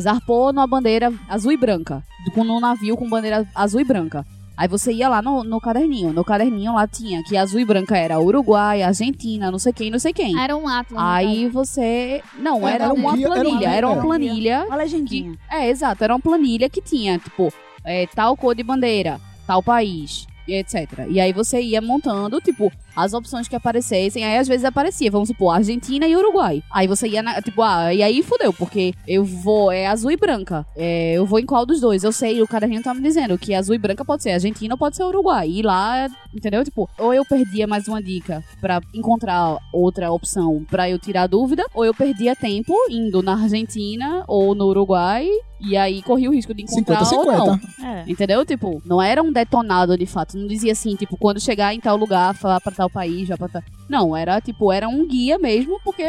zarpou 0.00 0.52
numa 0.52 0.66
bandeira 0.66 1.12
azul 1.28 1.52
e 1.52 1.56
branca, 1.56 2.02
com 2.34 2.42
um 2.42 2.60
navio 2.60 2.96
com 2.96 3.08
bandeira 3.08 3.46
azul 3.54 3.80
e 3.80 3.84
branca. 3.84 4.24
Aí 4.62 4.68
você 4.68 4.92
ia 4.92 5.08
lá 5.08 5.20
no, 5.20 5.42
no 5.42 5.60
caderninho, 5.60 6.12
no 6.12 6.24
caderninho 6.24 6.72
lá 6.72 6.86
tinha 6.86 7.20
que 7.24 7.36
azul 7.36 7.58
e 7.58 7.64
branca 7.64 7.98
era 7.98 8.20
Uruguai, 8.20 8.80
Argentina, 8.80 9.50
não 9.50 9.58
sei 9.58 9.72
quem, 9.72 9.90
não 9.90 9.98
sei 9.98 10.12
quem. 10.12 10.38
Era 10.40 10.56
um 10.56 10.68
Atlas. 10.68 11.02
Aí 11.02 11.48
você... 11.48 12.22
Não, 12.38 12.68
É, 12.68 12.74
era, 12.74 12.84
era 12.84 12.94
um 12.94 12.98
uma 12.98 13.16
guia, 13.16 13.26
era 13.26 13.34
planilha, 13.34 13.68
era 13.68 13.86
uma 13.88 13.94
guia. 13.96 14.04
planilha 14.04 14.64
Uma 14.68 14.76
legendinha. 14.76 15.36
é, 15.50 15.68
exato. 15.68 16.04
Era 16.04 16.14
uma 16.14 16.20
planilha 16.20 16.70
que 16.70 16.80
tinha, 16.80 17.18
tipo, 17.18 17.52
é, 17.84 18.06
tal 18.14 18.36
cor 18.36 18.54
de 18.54 18.62
bandeira, 18.62 19.20
tal 19.48 19.64
país, 19.64 20.28
etc. 20.46 21.08
E 21.08 21.18
aí 21.18 21.32
você 21.32 21.60
ia 21.60 21.80
montando, 21.80 22.40
tipo, 22.40 22.70
as 22.96 23.12
opções 23.12 23.48
que 23.48 23.56
aparecessem. 23.56 24.24
Aí 24.24 24.38
às 24.38 24.48
vezes 24.48 24.64
aparecia, 24.64 25.10
vamos 25.10 25.28
supor, 25.28 25.54
Argentina 25.54 26.06
e 26.06 26.16
Uruguai. 26.16 26.62
Aí 26.72 26.86
você 26.86 27.08
ia, 27.08 27.22
na, 27.22 27.40
tipo, 27.40 27.62
ah, 27.62 27.92
e 27.92 28.02
aí 28.02 28.22
fudeu, 28.22 28.52
porque 28.52 28.94
eu 29.06 29.24
vou, 29.24 29.70
é 29.70 29.86
azul 29.86 30.10
e 30.10 30.16
branca. 30.16 30.66
É, 30.76 31.14
eu 31.14 31.26
vou 31.26 31.38
em 31.38 31.46
qual 31.46 31.66
dos 31.66 31.80
dois? 31.80 32.04
Eu 32.04 32.12
sei, 32.12 32.42
o 32.42 32.48
caderninho 32.48 32.82
tá 32.82 32.94
me 32.94 33.00
dizendo 33.00 33.38
que 33.38 33.54
azul 33.54 33.74
e 33.74 33.78
branca 33.78 34.04
pode 34.04 34.22
ser 34.22 34.32
Argentina 34.32 34.74
ou 34.74 34.78
pode 34.78 34.96
ser 34.96 35.04
Uruguai. 35.04 35.48
E 35.48 35.62
lá, 35.62 36.08
entendeu? 36.34 36.64
Tipo, 36.64 36.88
ou 36.98 37.12
eu 37.12 37.24
perdia 37.24 37.66
mais 37.66 37.88
uma 37.88 38.02
dica 38.02 38.42
pra 38.60 38.80
encontrar 38.94 39.56
outra 39.72 40.10
opção 40.10 40.64
pra 40.70 40.88
eu 40.88 40.98
tirar 40.98 41.22
a 41.22 41.26
dúvida, 41.26 41.64
ou 41.74 41.84
eu 41.84 41.94
perdia 41.94 42.34
tempo 42.36 42.74
indo 42.90 43.22
na 43.22 43.34
Argentina 43.34 44.24
ou 44.26 44.54
no 44.54 44.66
Uruguai. 44.66 45.28
E 45.64 45.76
aí 45.76 46.02
corria 46.02 46.28
o 46.28 46.32
risco 46.32 46.52
de 46.52 46.62
encontrar 46.62 47.02
50-50. 47.02 47.12
ou 47.14 47.24
não. 47.26 47.60
É. 47.80 48.04
Entendeu? 48.08 48.44
Tipo, 48.44 48.82
não 48.84 49.00
era 49.00 49.22
um 49.22 49.30
detonado 49.30 49.96
de 49.96 50.06
fato. 50.06 50.36
Não 50.36 50.48
dizia 50.48 50.72
assim, 50.72 50.96
tipo, 50.96 51.16
quando 51.16 51.38
chegar 51.40 51.72
em 51.72 51.78
tal 51.78 51.96
lugar, 51.96 52.34
falar 52.34 52.60
pra 52.60 52.72
tal 52.82 52.90
país, 52.90 53.28
já 53.28 53.36
pra 53.36 53.48
tal. 53.48 53.62
Não, 53.88 54.16
era 54.16 54.40
tipo, 54.40 54.72
era 54.72 54.88
um 54.88 55.06
guia 55.06 55.38
mesmo, 55.38 55.78
porque 55.84 56.02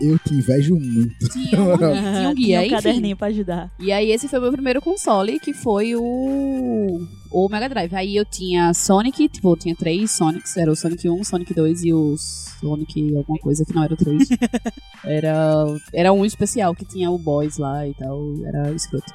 Eu 0.00 0.18
te 0.18 0.34
invejo 0.34 0.76
muito. 0.76 1.28
Tinha 1.28 1.60
um, 1.60 1.76
tinha 1.78 2.28
um 2.28 2.34
guia, 2.34 2.62
Tinha 2.62 2.66
um 2.66 2.82
caderninho 2.82 3.16
pra 3.16 3.28
ajudar. 3.28 3.70
E 3.78 3.92
aí 3.92 4.10
esse 4.10 4.28
foi 4.28 4.38
o 4.38 4.42
meu 4.42 4.52
primeiro 4.52 4.80
console, 4.80 5.40
que 5.40 5.52
foi 5.52 5.94
o 5.96 7.00
o 7.30 7.48
Mega 7.48 7.68
Drive. 7.68 7.94
Aí 7.94 8.16
eu 8.16 8.24
tinha 8.24 8.72
Sonic, 8.72 9.28
tipo, 9.28 9.52
eu 9.52 9.56
tinha 9.56 9.74
três 9.74 10.10
Sonics, 10.12 10.56
era 10.56 10.70
o 10.70 10.76
Sonic 10.76 11.08
1, 11.08 11.20
o 11.20 11.24
Sonic 11.24 11.52
2 11.52 11.84
e 11.84 11.92
o 11.92 12.16
Sonic 12.16 13.16
alguma 13.16 13.38
coisa 13.38 13.64
que 13.64 13.74
não 13.74 13.82
era 13.82 13.94
o 13.94 13.96
3. 13.96 14.28
era, 15.04 15.64
era 15.92 16.12
um 16.12 16.24
especial 16.24 16.74
que 16.74 16.84
tinha 16.84 17.10
o 17.10 17.18
Boys 17.18 17.58
lá 17.58 17.86
e 17.86 17.94
tal, 17.94 18.20
era 18.46 18.70
escroto. 18.72 19.12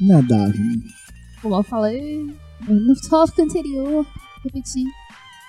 Nada. 0.00 0.52
Como 1.42 1.54
eu 1.56 1.62
falei 1.62 2.26
no 2.66 2.94
tópico 3.08 3.42
anterior, 3.42 4.06
repetindo. 4.44 4.99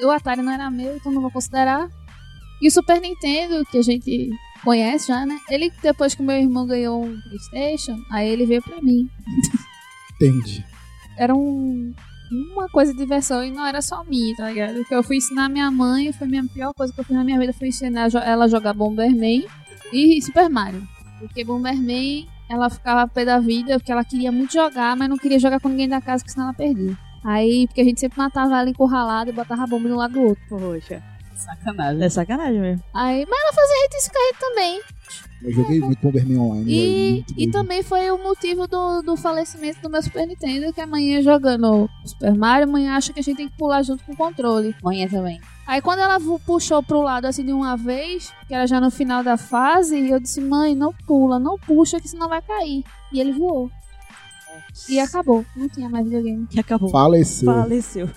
O 0.04 0.12
Atari 0.12 0.42
não 0.42 0.52
era 0.52 0.70
meu, 0.70 0.96
então 0.96 1.12
não 1.12 1.22
vou 1.22 1.32
considerar. 1.32 1.90
E 2.62 2.68
o 2.68 2.72
Super 2.72 3.00
Nintendo, 3.02 3.66
que 3.66 3.78
a 3.78 3.82
gente 3.82 4.30
conhece 4.64 5.08
já, 5.08 5.26
né? 5.26 5.40
Ele, 5.50 5.72
depois 5.82 6.14
que 6.14 6.22
meu 6.22 6.36
irmão 6.36 6.66
ganhou 6.66 7.04
um 7.04 7.20
Playstation, 7.22 7.98
aí 8.12 8.30
ele 8.30 8.46
veio 8.46 8.62
pra 8.62 8.82
mim. 8.82 9.10
Entendi. 10.16 10.64
Era 11.18 11.36
um, 11.36 11.94
uma 12.54 12.70
coisa 12.70 12.94
de 12.94 13.00
diversão 13.00 13.44
e 13.44 13.52
não 13.52 13.66
era 13.66 13.82
só 13.82 14.04
minha, 14.04 14.36
tá 14.36 14.50
ligado? 14.50 14.80
O 14.80 14.86
que 14.86 14.94
eu 14.94 15.04
fui 15.04 15.18
ensinar 15.18 15.50
minha 15.50 15.72
mãe, 15.72 16.14
foi 16.14 16.28
a 16.28 16.30
minha 16.30 16.44
pior 16.46 16.74
coisa 16.74 16.94
que 16.94 17.00
eu 17.00 17.04
fiz 17.04 17.16
na 17.16 17.24
minha 17.24 17.40
vida, 17.40 17.54
foi 17.54 17.70
ensinar 17.70 18.10
ela 18.24 18.46
a 18.46 18.48
jogar 18.48 18.74
Bomberman 18.74 19.46
e 19.92 20.22
Super 20.22 20.50
Mario. 20.50 20.88
Porque 21.20 21.44
Bomberman, 21.44 22.28
ela 22.50 22.70
ficava 22.70 23.08
pé 23.08 23.26
da 23.26 23.40
vida, 23.40 23.78
porque 23.78 23.92
ela 23.92 24.06
queria 24.06 24.32
muito 24.32 24.54
jogar, 24.54 24.96
mas 24.96 25.10
não 25.10 25.18
queria 25.18 25.40
jogar 25.40 25.60
com 25.60 25.70
ninguém 25.70 25.90
da 25.90 26.02
casa, 26.02 26.24
porque 26.24 26.32
senão 26.32 26.48
ela 26.48 26.56
perdia. 26.56 26.98
Aí, 27.24 27.68
porque 27.68 27.82
a 27.82 27.84
gente 27.84 28.00
sempre 28.00 28.18
matava 28.18 28.60
ela 28.60 28.70
encurralada 28.70 29.30
e 29.30 29.34
botava 29.34 29.64
a 29.64 29.68
bomba 29.68 29.88
um 29.90 29.96
lado 29.96 30.14
do 30.14 30.22
outro. 30.22 30.44
Poxa. 30.50 31.04
Sacanagem. 31.36 32.04
É 32.04 32.10
sacanagem 32.10 32.60
mesmo. 32.60 32.84
Aí, 32.94 33.26
mas 33.28 33.42
ela 33.42 33.54
fazia 33.54 33.86
hate 33.86 33.96
esse 33.98 34.12
carrete 34.12 34.40
também. 34.40 34.82
Eu 35.44 35.52
joguei 35.52 35.80
muito 35.80 36.00
Bomberman 36.02 36.38
Online. 36.38 36.72
E, 36.72 37.26
e 37.36 37.50
também 37.50 37.82
foi 37.82 38.12
o 38.12 38.18
motivo 38.18 38.68
do, 38.68 39.02
do 39.02 39.18
falecimento 39.18 39.82
do 39.82 39.90
meu 39.90 40.02
Super 40.04 40.28
Nintendo, 40.28 40.72
que 40.72 40.80
amanhã 40.80 41.20
jogando 41.22 41.90
Super 42.06 42.36
Mario, 42.36 42.68
amanhã 42.68 42.96
acha 42.96 43.12
que 43.12 43.20
a 43.20 43.24
gente 43.24 43.38
tem 43.38 43.50
que 43.50 43.58
pular 43.58 43.82
junto 43.82 44.04
com 44.04 44.14
o 44.14 44.16
controle. 44.18 44.76
Manhã 44.84 45.08
também. 45.08 45.42
Aí 45.66 45.82
quando 45.82 46.00
ela 46.00 46.20
puxou 46.46 46.84
pro 46.84 47.02
lado 47.02 47.26
assim 47.26 47.44
de 47.44 47.54
uma 47.54 47.76
vez, 47.76 48.32
que 48.48 48.54
era 48.54 48.68
já 48.68 48.80
no 48.80 48.92
final 48.92 49.24
da 49.24 49.36
fase, 49.36 50.10
eu 50.10 50.20
disse, 50.20 50.40
mãe, 50.40 50.76
não 50.76 50.94
pula, 51.08 51.40
não 51.40 51.58
puxa, 51.58 52.00
que 52.00 52.08
senão 52.08 52.30
vai 52.30 52.42
cair. 52.42 52.84
E 53.12 53.20
ele 53.20 53.32
voou. 53.32 53.72
E 54.90 55.00
acabou. 55.00 55.46
Não 55.56 55.68
tinha 55.70 55.90
mais 55.90 56.06
videogame. 56.06 56.48
E 56.54 56.60
acabou. 56.60 56.90
Faleceu. 56.90 57.46
Faleceu. 57.54 58.10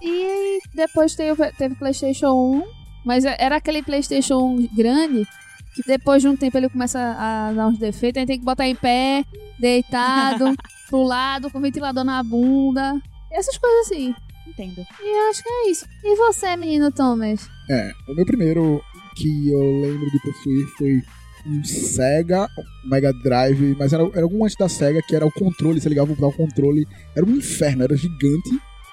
E 0.00 0.58
depois 0.74 1.14
teve, 1.14 1.52
teve 1.52 1.74
Playstation 1.76 2.32
1, 2.34 2.62
mas 3.04 3.24
é- 3.24 3.36
era 3.38 3.56
aquele 3.56 3.82
Playstation 3.82 4.38
1 4.40 4.68
grande, 4.74 5.26
que 5.74 5.82
depois 5.86 6.22
de 6.22 6.28
um 6.28 6.36
tempo 6.36 6.56
ele 6.58 6.68
começa 6.68 6.98
a 7.00 7.52
dar 7.52 7.68
uns 7.68 7.78
defeitos, 7.78 8.20
aí 8.20 8.26
tem 8.26 8.38
que 8.38 8.44
botar 8.44 8.66
em 8.66 8.74
pé, 8.74 9.24
deitado, 9.58 10.44
pro 10.90 11.02
lado, 11.02 11.50
com 11.50 11.60
ventilador 11.60 12.04
na 12.04 12.22
bunda. 12.22 13.00
Essas 13.30 13.56
coisas 13.56 13.86
assim. 13.86 14.14
Entendo. 14.46 14.84
E 15.00 15.18
eu 15.24 15.30
acho 15.30 15.42
que 15.42 15.48
é 15.48 15.70
isso. 15.70 15.86
E 16.02 16.16
você, 16.16 16.56
menino 16.56 16.90
Thomas? 16.90 17.48
É, 17.70 17.92
o 18.08 18.14
meu 18.14 18.26
primeiro 18.26 18.82
que 19.16 19.50
eu 19.50 19.80
lembro 19.80 20.10
de 20.10 20.18
possuir 20.20 20.66
foi 20.76 21.02
um 21.46 21.64
Sega 21.64 22.48
Mega 22.84 23.12
Drive, 23.12 23.76
mas 23.78 23.92
era, 23.92 24.04
era 24.14 24.22
algum 24.22 24.44
antes 24.44 24.56
da 24.56 24.68
Sega, 24.68 25.00
que 25.02 25.14
era 25.16 25.26
o 25.26 25.32
controle, 25.32 25.80
você 25.80 25.88
ligava 25.88 26.12
o 26.12 26.32
controle, 26.32 26.86
era 27.16 27.24
um 27.24 27.30
inferno, 27.36 27.82
era 27.84 27.96
gigante. 27.96 28.50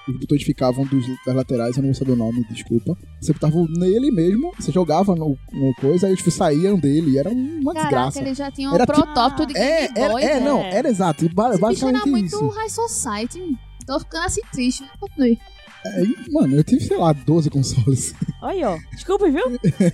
Os 0.08 0.16
botões 0.18 0.42
ficavam 0.42 0.84
dos, 0.86 1.06
das 1.24 1.34
laterais, 1.36 1.76
eu 1.76 1.82
não 1.82 1.90
vou 1.90 1.94
saber 1.94 2.12
o 2.12 2.16
nome, 2.16 2.44
desculpa. 2.50 2.96
Você 3.20 3.32
botava 3.32 3.54
nele 3.78 4.10
mesmo, 4.10 4.50
você 4.58 4.72
jogava 4.72 5.14
no, 5.14 5.36
no 5.52 5.74
coisa, 5.80 6.06
aí 6.08 6.16
tipo, 6.16 6.30
saíam 6.30 6.78
dele, 6.78 7.18
era 7.18 7.28
uma 7.30 7.72
Caraca, 7.74 7.88
desgraça. 7.90 8.20
ele 8.20 8.34
já 8.34 8.50
tinha 8.50 8.70
um 8.70 8.74
Era 8.74 8.86
tipo- 8.86 9.00
protótipo 9.02 9.46
de 9.46 9.52
Game 9.54 9.66
É, 9.68 9.88
era, 9.94 10.12
Boy. 10.12 10.22
é, 10.22 10.28
velho. 10.34 10.44
não, 10.44 10.60
era 10.64 10.88
exato, 10.88 11.24
Esse 11.26 11.34
bicho 11.34 11.46
era 11.46 11.58
basicamente 11.58 12.08
muito 12.08 12.26
isso. 12.26 12.48
High 12.48 12.70
Society. 12.70 13.40
Tô 13.86 13.98
ficando 14.00 14.24
assim 14.24 14.40
triste. 14.52 14.84
Continue. 14.98 15.38
É, 15.86 16.02
mano, 16.30 16.56
eu 16.56 16.62
tive, 16.64 16.82
sei 16.84 16.96
lá, 16.98 17.12
12 17.12 17.48
consoles. 17.50 18.14
Olha, 18.42 18.70
ó. 18.70 18.78
Desculpa, 18.94 19.30
viu? 19.30 19.44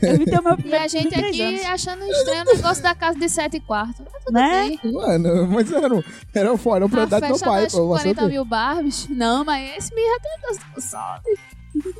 Eu 0.02 0.18
vi 0.18 0.24
ter 0.24 0.40
o 0.40 0.42
meu 0.42 0.56
E 0.66 0.74
a 0.74 0.88
gente 0.88 1.14
aqui 1.14 1.40
anos. 1.42 1.64
achando 1.64 2.04
estranho 2.04 2.42
o 2.42 2.56
negócio 2.56 2.82
da 2.82 2.94
casa 2.94 3.18
de 3.18 3.28
7 3.28 3.60
quartos. 3.60 4.04
Mas 4.12 4.24
tudo 4.24 4.34
Né? 4.34 4.76
bem. 4.82 4.92
Mano, 4.92 5.46
mas 5.48 5.70
era, 5.72 5.94
um- 5.94 6.02
era, 6.34 6.56
fora, 6.58 6.84
era 6.84 6.88
prioridade 6.88 7.26
do 7.26 7.28
meu 7.28 7.38
pai. 7.38 7.68
você 7.68 7.76
40 7.76 8.20
ter. 8.22 8.28
mil 8.28 8.44
Barbies. 8.44 9.08
Não, 9.08 9.44
mas 9.44 9.76
esse 9.78 9.94
me 9.94 10.00
já 10.02 10.18
tem 10.20 10.32
dois 10.42 10.58
consoles. 10.74 11.38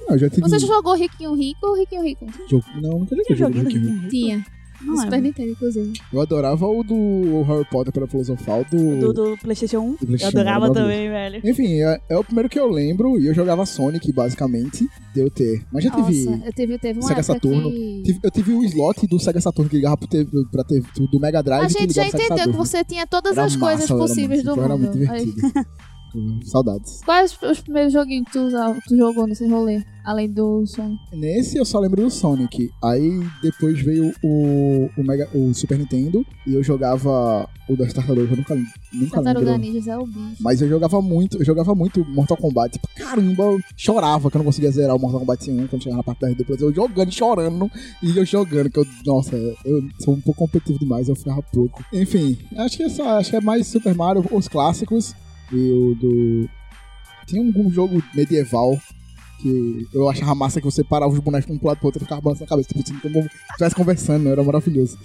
Não, 0.09 0.19
já 0.19 0.31
tive. 0.31 0.43
Você 0.43 0.59
já 0.59 0.67
jogou 0.67 0.95
Riquinho 0.95 1.35
Rico 1.35 1.67
ou 1.67 1.77
Riquinho 1.77 2.03
Rico? 2.03 2.27
jogo- 2.49 2.65
Não, 2.83 2.99
nunca 3.01 3.15
joguei 3.15 3.37
jogo 3.37 3.59
and 3.59 3.69
Rick 3.69 4.09
Tinha. 4.09 4.47
Não 4.83 4.97
Super 4.97 5.11
lembro. 5.11 5.27
Nintendo, 5.27 5.51
inclusive. 5.51 5.93
Eu 6.13 6.21
adorava 6.21 6.67
o 6.67 6.83
do 6.83 7.43
Harry 7.43 7.65
Potter 7.71 7.93
para 7.93 8.07
Filosofal 8.07 8.65
do. 8.71 9.01
Do, 9.01 9.13
do 9.13 9.37
PlayStation 9.39 9.79
1. 9.81 9.83
do 9.83 9.93
Eu 9.93 10.07
PlayStation, 10.07 10.39
adorava 10.39 10.65
era 10.67 10.75
também, 10.75 11.09
velho. 11.09 11.41
Enfim, 11.45 11.81
é, 11.83 12.01
é 12.11 12.17
o 12.19 12.25
primeiro 12.25 12.49
que 12.49 12.59
eu 12.59 12.69
lembro 12.71 13.19
e 13.19 13.27
eu 13.27 13.35
jogava 13.35 13.65
Sonic, 13.67 14.13
basicamente, 14.13 14.87
de 15.15 15.21
eu 15.21 15.31
ter. 15.31 15.65
Mas 15.73 15.85
já 15.85 15.91
Nossa, 15.91 16.13
tive. 16.13 16.29
eu 16.47 16.53
teve, 16.53 16.79
teve 16.79 17.01
uma 17.01 17.09
Sega 17.09 17.23
Saturno. 17.23 17.71
que... 17.71 18.03
tive- 18.05 18.21
Eu 18.23 18.31
tive 18.31 18.53
o 18.53 18.65
slot 18.65 19.07
do 19.07 19.19
Sega 19.19 19.41
Saturno 19.41 19.69
que 19.71 19.77
ligava 19.77 19.97
pro 19.97 20.09
TV, 20.09 20.31
pra 20.51 20.63
ter 20.65 20.83
do 21.11 21.21
Mega 21.21 21.43
Drive 21.43 21.65
A 21.65 21.67
que 21.69 21.73
gente 21.81 21.95
já 21.95 22.07
entendeu 22.07 22.45
que 22.51 22.57
você 22.57 22.85
tinha 22.85 23.07
todas 23.07 23.33
Era 23.37 23.47
as 23.47 23.57
massa, 23.57 23.67
coisas 23.77 23.91
era 23.91 23.99
possíveis 23.99 24.45
muito- 24.45 24.57
do 24.57 24.65
Era 24.65 24.77
mundo. 24.77 24.97
muito 24.97 25.13
Aí, 25.13 25.25
divertido. 25.27 25.67
Hum, 26.15 26.41
Saudades. 26.45 27.01
Quais 27.05 27.37
os 27.43 27.61
primeiros 27.61 27.93
joguinhos 27.93 28.27
que 28.27 28.33
tu, 28.33 28.41
usava- 28.47 28.79
tu 28.87 28.97
jogou 28.97 29.27
nesse 29.27 29.47
rolê? 29.47 29.83
Além 30.05 30.31
do 30.31 30.65
Sonic? 30.67 31.01
Nesse 31.13 31.59
eu 31.59 31.65
só 31.65 31.81
lembro 31.81 32.01
do 32.01 32.11
Sonic. 32.11 32.71
Aí 32.83 33.21
depois 33.43 33.81
veio 33.81 34.13
o, 34.23 34.89
o, 34.97 35.03
Mega, 35.03 35.29
o 35.35 35.53
Super 35.53 35.77
Nintendo 35.79 36.25
e 36.47 36.55
eu 36.55 36.63
jogava 36.63 37.49
o 37.69 37.77
das 37.77 37.93
Tartarugas. 37.93 38.31
Eu 38.31 38.37
nunca, 38.37 38.55
nunca 38.93 39.15
Tartaruga 39.17 39.51
lembro. 39.53 39.67
Ninjas 39.67 39.89
é 39.89 39.99
o 39.99 40.07
bicho. 40.07 40.37
Mas 40.41 40.63
eu 40.63 40.69
jogava 40.69 41.03
muito, 41.03 41.39
eu 41.39 41.45
jogava 41.45 41.75
muito 41.75 42.05
Mortal 42.05 42.37
Kombat. 42.37 42.79
Caramba, 42.95 43.43
eu 43.43 43.61
chorava 43.77 44.31
que 44.31 44.37
eu 44.37 44.39
não 44.39 44.45
conseguia 44.47 44.71
zerar 44.71 44.95
o 44.95 44.99
Mortal 45.01 45.19
Kombat 45.21 45.51
1 45.51 45.67
quando 45.67 45.83
chegava 45.83 45.99
na 45.99 46.05
parte 46.05 46.21
da 46.21 46.29
depois 46.29 46.61
eu 46.63 46.73
jogando, 46.73 47.11
chorando 47.13 47.69
e 48.01 48.17
eu 48.17 48.25
jogando, 48.25 48.71
que 48.71 48.79
eu, 48.79 48.87
nossa, 49.05 49.35
eu 49.65 49.83
sou 49.99 50.15
um 50.15 50.21
pouco 50.21 50.39
competitivo 50.47 50.79
demais, 50.79 51.09
eu 51.09 51.17
ficava 51.17 51.43
pouco. 51.53 51.85
Enfim, 51.93 52.39
acho 52.59 52.77
que 52.77 52.85
é 52.85 52.89
só, 52.89 53.19
acho 53.19 53.31
que 53.31 53.37
é 53.37 53.41
mais 53.41 53.67
Super 53.67 53.95
Mario, 53.95 54.25
os 54.31 54.47
clássicos 54.47 55.15
e 55.53 55.71
o 55.71 55.95
do. 55.95 56.49
Tinha 57.27 57.45
algum 57.45 57.71
jogo 57.71 58.03
medieval 58.15 58.79
que 59.41 59.87
eu 59.93 60.09
achava 60.09 60.35
massa 60.35 60.61
que 60.61 60.67
você 60.67 60.83
parava 60.83 61.13
os 61.13 61.19
bonecos 61.19 61.51
um 61.51 61.59
pro 61.59 61.69
lado 61.69 61.79
pro 61.79 61.87
outro 61.87 62.01
e 62.01 62.05
ficava 62.05 62.21
balançando 62.21 62.45
a 62.45 62.49
cabeça, 62.49 62.69
tipo 62.69 62.81
assim, 62.81 62.99
como 63.01 63.23
se 63.23 63.31
estivesse 63.51 63.75
conversando, 63.75 64.29
era 64.29 64.43
maravilhoso. 64.43 64.99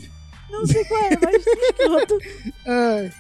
Não 0.50 0.66
sei 0.66 0.86
qual 0.86 1.02
é, 1.04 1.18
mas 1.22 1.46
escroto. 1.46 2.18
É, 2.66 3.12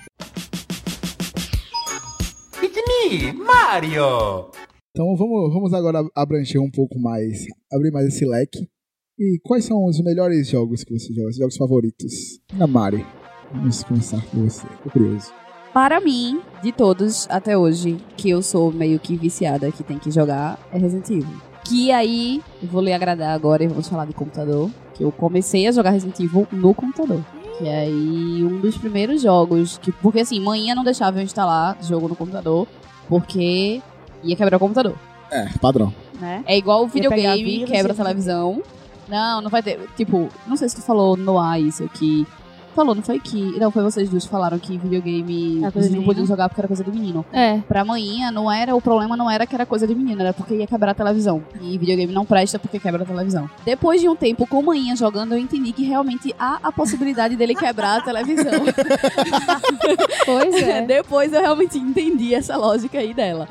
It's 2.64 2.76
me, 2.76 3.34
Mario! 3.34 4.52
Então 4.92 5.16
vamos, 5.16 5.52
vamos 5.52 5.74
agora 5.74 6.06
abranger 6.16 6.62
um 6.62 6.70
pouco 6.70 7.00
mais, 7.00 7.46
abrir 7.74 7.92
mais 7.92 8.08
esse 8.08 8.24
leque. 8.26 8.70
E 9.18 9.40
quais 9.44 9.66
são 9.66 9.86
os 9.86 10.00
melhores 10.04 10.48
jogos 10.48 10.84
que 10.84 10.94
você 10.94 11.14
joga, 11.14 11.30
os 11.30 11.38
jogos 11.38 11.58
favoritos? 11.58 12.40
Na 12.54 12.68
Mari, 12.68 13.06
vamos 13.52 13.84
começar 13.84 14.22
por 14.28 14.42
você, 14.42 14.68
tô 14.84 14.90
curioso. 14.90 15.34
Para 15.74 16.02
mim, 16.02 16.42
de 16.62 16.72
todos 16.72 17.28
até 17.30 17.58
hoje, 17.58 17.98
que 18.18 18.30
eu 18.30 18.42
sou 18.42 18.72
meio 18.72 19.00
que 19.00 19.16
viciada, 19.16 19.72
que 19.72 19.84
tem 19.84 19.98
que 19.98 20.12
jogar, 20.12 20.60
é 20.72 20.78
Resident 20.78 21.10
Evil. 21.10 21.42
Que 21.64 21.92
aí, 21.92 22.42
eu 22.62 22.68
vou 22.68 22.82
lhe 22.82 22.92
agradar 22.92 23.34
agora 23.34 23.64
e 23.64 23.68
vamos 23.68 23.88
falar 23.88 24.06
de 24.06 24.14
computador. 24.14 24.70
Que 24.94 25.04
eu 25.04 25.12
comecei 25.12 25.68
a 25.68 25.72
jogar 25.72 25.92
Resident 25.92 26.20
Evil 26.20 26.46
no 26.52 26.74
computador. 26.74 27.24
Que 27.58 27.70
aí, 27.70 28.44
um 28.44 28.60
dos 28.60 28.78
primeiros 28.78 29.22
jogos. 29.22 29.78
Que, 29.78 29.92
porque 29.92 30.20
assim, 30.20 30.40
manhã 30.42 30.76
não 30.76 30.84
deixava 30.84 31.20
eu 31.20 31.24
instalar 31.24 31.78
jogo 31.82 32.10
no 32.10 32.16
computador, 32.16 32.68
porque 33.08 33.82
ia 34.24 34.36
quebrar 34.36 34.58
o 34.58 34.60
computador. 34.60 34.96
É, 35.32 35.48
padrão. 35.62 35.94
Né? 36.20 36.44
É 36.46 36.58
igual 36.58 36.84
o 36.84 36.88
videogame, 36.88 37.44
vírus 37.44 37.70
quebra 37.70 37.94
a 37.94 37.96
televisão. 37.96 38.62
Não, 39.08 39.42
não 39.42 39.50
vai 39.50 39.64
ter. 39.64 39.80
Tipo, 39.96 40.30
não 40.46 40.58
sei 40.58 40.68
se 40.68 40.76
tu 40.76 40.82
falou 40.82 41.16
no 41.16 41.38
ar 41.38 41.62
isso 41.62 41.88
que. 41.90 42.28
Falou, 42.76 42.96
não 42.96 43.02
foi 43.02 43.20
que. 43.20 43.60
Não, 43.60 43.72
foi 43.72 43.84
vocês 43.84 44.10
dois 44.10 44.24
que 44.24 44.30
falaram 44.30 44.58
que 44.58 44.78
videogame 44.78 45.62
É 45.64 45.90
não 45.90 46.04
podiam 46.04 46.26
jogar 46.26 46.48
porque 46.50 46.62
era 46.62 46.68
coisa 46.68 46.84
de 46.84 46.92
menino. 46.92 47.26
É. 47.32 47.60
Pra 47.68 47.84
manhã, 47.84 48.32
não 48.32 48.52
era. 48.52 48.76
O 48.76 48.82
problema 48.82 49.18
não 49.18 49.30
era 49.30 49.46
que 49.46 49.54
era 49.54 49.66
coisa 49.66 49.86
de 49.86 49.94
menino, 49.94 50.22
era 50.22 50.34
porque 50.34 50.56
ia 50.56 50.68
quebrar 50.68 50.92
a 50.92 50.96
televisão. 50.96 51.44
E 51.62 51.78
videogame 51.78 52.14
não 52.14 52.26
presta 52.26 52.58
porque 52.58 52.80
quebra 52.80 53.04
a 53.04 53.06
televisão. 53.06 53.50
Depois 53.66 54.00
de 54.02 54.08
um 54.08 54.16
tempo 54.16 54.48
com 54.48 54.62
manhã 54.62 54.96
jogando, 54.96 55.34
eu 55.34 55.38
entendi 55.38 55.72
que 55.72 55.84
realmente 55.84 56.34
há 56.40 56.60
a 56.64 56.72
possibilidade 56.72 57.36
dele 57.36 57.56
quebrar 57.56 58.00
a 58.00 58.02
televisão. 58.02 58.52
Pois 60.26 60.56
é. 60.56 60.82
Depois 60.86 61.34
eu 61.34 61.42
realmente 61.42 61.78
entendi 61.78 62.34
essa 62.34 62.56
lógica 62.58 62.98
aí 63.00 63.14
dela. 63.14 63.48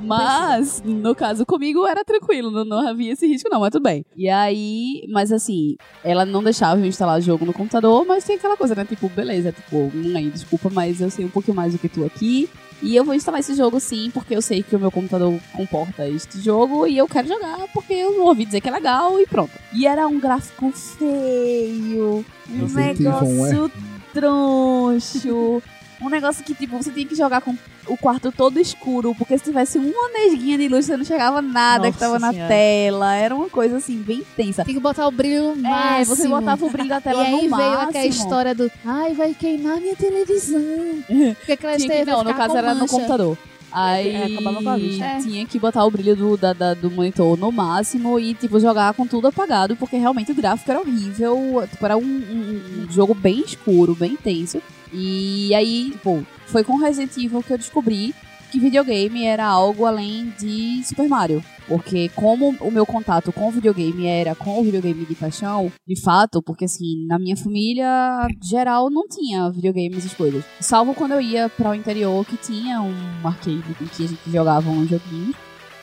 Mas, 0.00 0.82
no 0.84 1.14
caso 1.14 1.44
comigo, 1.44 1.86
era 1.86 2.04
tranquilo, 2.04 2.50
não, 2.50 2.64
não 2.64 2.88
havia 2.88 3.12
esse 3.12 3.26
risco, 3.26 3.48
não, 3.50 3.60
mas 3.60 3.70
tudo 3.70 3.82
bem. 3.82 4.04
E 4.16 4.28
aí, 4.28 5.06
mas 5.08 5.30
assim, 5.30 5.76
ela 6.02 6.24
não 6.24 6.42
deixava 6.42 6.80
eu 6.80 6.86
instalar 6.86 7.20
jogo 7.20 7.44
no 7.44 7.52
computador, 7.52 8.04
mas 8.06 8.24
tem 8.24 8.36
aquela 8.36 8.56
coisa, 8.56 8.74
né? 8.74 8.84
Tipo, 8.84 9.08
beleza, 9.08 9.52
tipo, 9.52 9.90
mãe, 9.94 10.28
desculpa, 10.30 10.70
mas 10.72 11.00
eu 11.00 11.10
sei 11.10 11.24
um 11.24 11.30
pouquinho 11.30 11.56
mais 11.56 11.72
do 11.72 11.78
que 11.78 11.88
tu 11.88 12.04
aqui. 12.04 12.48
E 12.82 12.96
eu 12.96 13.04
vou 13.04 13.14
instalar 13.14 13.40
esse 13.40 13.54
jogo 13.54 13.78
sim, 13.78 14.10
porque 14.10 14.34
eu 14.34 14.40
sei 14.40 14.62
que 14.62 14.74
o 14.74 14.78
meu 14.78 14.90
computador 14.90 15.38
comporta 15.52 16.08
este 16.08 16.40
jogo 16.40 16.86
e 16.86 16.96
eu 16.96 17.06
quero 17.06 17.28
jogar 17.28 17.58
porque 17.74 17.92
eu 17.92 18.24
ouvi 18.24 18.46
dizer 18.46 18.62
que 18.62 18.68
é 18.70 18.72
legal 18.72 19.20
e 19.20 19.26
pronto. 19.26 19.52
E 19.74 19.86
era 19.86 20.08
um 20.08 20.18
gráfico 20.18 20.72
feio, 20.72 22.24
um 22.48 22.80
Evil, 22.80 23.12
negócio 23.12 23.70
troncho. 24.14 25.62
Um 26.02 26.08
negócio 26.08 26.42
que, 26.44 26.54
tipo, 26.54 26.76
você 26.82 26.90
tinha 26.90 27.04
que 27.06 27.14
jogar 27.14 27.40
com 27.42 27.54
o 27.86 27.96
quarto 27.96 28.32
todo 28.32 28.58
escuro, 28.58 29.14
porque 29.16 29.36
se 29.36 29.44
tivesse 29.44 29.76
uma 29.78 30.08
nesguinha 30.14 30.56
de 30.56 30.66
luz, 30.68 30.86
você 30.86 30.96
não 30.96 31.04
chegava 31.04 31.42
nada 31.42 31.80
Nossa 31.86 31.92
que 31.92 31.98
tava 31.98 32.18
na 32.18 32.30
Senhora. 32.30 32.48
tela. 32.48 33.14
Era 33.14 33.34
uma 33.36 33.48
coisa, 33.50 33.76
assim, 33.76 33.96
bem 34.00 34.22
tensa. 34.36 34.64
Tem 34.64 34.74
que 34.74 34.80
botar 34.80 35.06
o 35.06 35.10
brilho 35.10 35.54
no 35.54 35.66
É, 35.66 35.70
máximo. 35.70 36.16
você 36.16 36.26
botava 36.28 36.64
o 36.64 36.70
brilho 36.70 36.88
da 36.88 37.00
tela 37.02 37.22
e 37.22 37.26
aí 37.26 37.32
no 37.32 37.38
veio 37.38 37.50
máximo. 37.50 37.88
aquela 37.90 38.06
história 38.06 38.54
do 38.54 38.70
ai, 38.84 39.12
vai 39.12 39.34
queimar 39.34 39.78
minha 39.80 39.94
televisão. 39.94 40.60
Porque 41.36 41.52
aquela 41.52 41.76
Tinha 41.76 42.04
que, 42.04 42.10
não, 42.10 42.24
no 42.24 42.34
caso 42.34 42.56
era 42.56 42.72
no 42.74 42.80
mancha. 42.80 42.94
computador. 42.94 43.36
Aí 43.72 44.08
É, 44.16 44.24
acabava 44.24 44.62
com 44.62 44.68
a 44.70 44.76
vista. 44.76 45.04
É. 45.04 45.18
tinha 45.20 45.46
que 45.46 45.58
botar 45.58 45.84
o 45.84 45.90
brilho 45.92 46.16
do, 46.16 46.36
da- 46.36 46.52
da- 46.52 46.74
do 46.74 46.90
monitor 46.90 47.36
no 47.38 47.52
máximo 47.52 48.18
e, 48.18 48.34
tipo, 48.34 48.58
jogar 48.58 48.94
com 48.94 49.06
tudo 49.06 49.28
apagado, 49.28 49.76
porque 49.76 49.96
realmente 49.96 50.32
o 50.32 50.34
gráfico 50.34 50.70
era 50.70 50.80
horrível. 50.80 51.62
Tipo, 51.70 51.84
era 51.84 51.96
um, 51.96 52.00
um- 52.02 52.84
um 52.88 52.92
jogo 52.92 53.14
bem 53.14 53.40
escuro, 53.40 53.94
bem 53.94 54.16
tenso. 54.16 54.60
E 54.92 55.54
aí, 55.54 55.90
tipo, 55.92 56.26
foi 56.46 56.64
com 56.64 56.76
Resident 56.76 57.16
Evil 57.16 57.42
que 57.42 57.52
eu 57.52 57.58
descobri 57.58 58.14
que 58.50 58.58
videogame 58.58 59.24
era 59.24 59.46
algo 59.46 59.86
além 59.86 60.32
de 60.38 60.82
Super 60.84 61.08
Mario. 61.08 61.42
Porque 61.68 62.08
como 62.10 62.50
o 62.60 62.70
meu 62.70 62.84
contato 62.84 63.32
com 63.32 63.46
o 63.46 63.50
videogame 63.50 64.06
era 64.06 64.34
com 64.34 64.58
o 64.58 64.64
videogame 64.64 65.06
de 65.06 65.14
paixão, 65.14 65.70
de 65.86 66.00
fato, 66.00 66.42
porque 66.42 66.64
assim, 66.64 67.06
na 67.06 67.16
minha 67.16 67.36
família 67.36 68.26
geral 68.42 68.90
não 68.90 69.06
tinha 69.06 69.48
videogames 69.50 69.98
essas 69.98 70.14
coisas. 70.14 70.44
Salvo 70.60 70.94
quando 70.94 71.12
eu 71.12 71.20
ia 71.20 71.48
para 71.48 71.70
o 71.70 71.74
interior 71.74 72.26
que 72.26 72.36
tinha 72.36 72.82
um 72.82 72.94
arcade 73.22 73.62
em 73.80 73.86
que 73.86 74.04
a 74.04 74.08
gente 74.08 74.30
jogava 74.30 74.68
um 74.68 74.86
joguinho. 74.86 75.32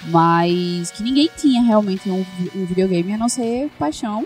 Mas 0.10 0.92
que 0.92 1.02
ninguém 1.02 1.30
tinha 1.36 1.62
realmente 1.64 2.10
um, 2.10 2.24
um 2.56 2.66
videogame 2.66 3.14
a 3.14 3.18
não 3.18 3.28
ser 3.28 3.70
paixão. 3.80 4.26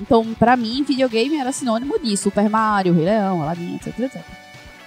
Então, 0.00 0.34
pra 0.34 0.56
mim, 0.56 0.82
videogame 0.82 1.36
era 1.36 1.52
sinônimo 1.52 1.98
disso. 1.98 2.24
Super 2.24 2.48
Mario, 2.48 2.94
Rei 2.94 3.04
Leão, 3.04 3.42
Aladdin, 3.42 3.76
etc, 3.76 3.98
etc. 3.98 4.22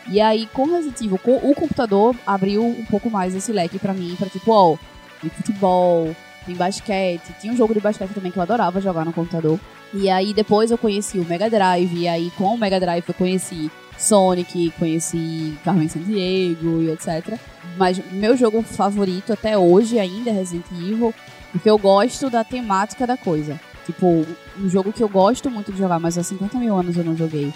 E 0.10 0.20
aí, 0.20 0.48
com 0.48 0.66
Resident 0.66 1.00
Evil, 1.02 1.18
com 1.18 1.36
o 1.38 1.54
computador 1.54 2.16
abriu 2.26 2.66
um 2.66 2.86
pouco 2.86 3.10
mais 3.10 3.36
esse 3.36 3.52
leque 3.52 3.78
pra 3.78 3.94
mim, 3.94 4.16
pra 4.18 4.30
tipo, 4.30 4.52
ó, 4.52 4.78
tem 5.22 5.30
futebol, 5.30 6.16
tem 6.46 6.56
basquete, 6.56 7.36
tinha 7.40 7.54
um 7.54 7.56
jogo 7.56 7.74
de 7.74 7.80
basquete 7.80 8.12
também 8.12 8.32
que 8.32 8.38
eu 8.38 8.44
adorava 8.44 8.82
jogar 8.82 9.06
no 9.06 9.14
computador. 9.14 9.60
E 9.94 10.10
aí 10.10 10.34
depois 10.34 10.72
eu 10.72 10.78
conheci 10.78 11.20
o 11.20 11.26
Mega 11.26 11.50
Drive, 11.50 11.94
e 11.96 12.08
aí 12.08 12.32
com 12.38 12.56
o 12.56 12.58
Mega 12.58 12.80
Drive 12.80 13.04
eu 13.08 13.14
conheci 13.14 13.70
Sonic, 13.98 14.72
conheci 14.80 15.58
Carmen 15.64 15.88
Sandiego 15.88 16.82
e 16.82 16.90
etc. 16.90 17.38
Mas 17.78 18.02
meu 18.12 18.36
jogo 18.36 18.62
favorito 18.64 19.32
até 19.32 19.58
hoje 19.58 20.00
ainda 20.00 20.32
é 20.32 20.34
Resident 20.34 20.66
Evil, 20.72 21.14
porque 21.52 21.70
eu 21.70 21.78
gosto 21.78 22.30
da 22.30 22.44
temática 22.44 23.06
da 23.06 23.18
coisa. 23.18 23.60
Tipo, 23.86 24.26
um 24.60 24.70
jogo 24.70 24.94
que 24.94 25.02
eu 25.04 25.10
gosto 25.10 25.50
muito 25.50 25.72
de 25.72 25.78
jogar, 25.80 26.00
mas 26.00 26.18
há 26.18 26.24
50 26.24 26.58
mil 26.60 26.76
anos 26.76 26.96
eu 26.96 27.04
não 27.04 27.16
joguei, 27.16 27.52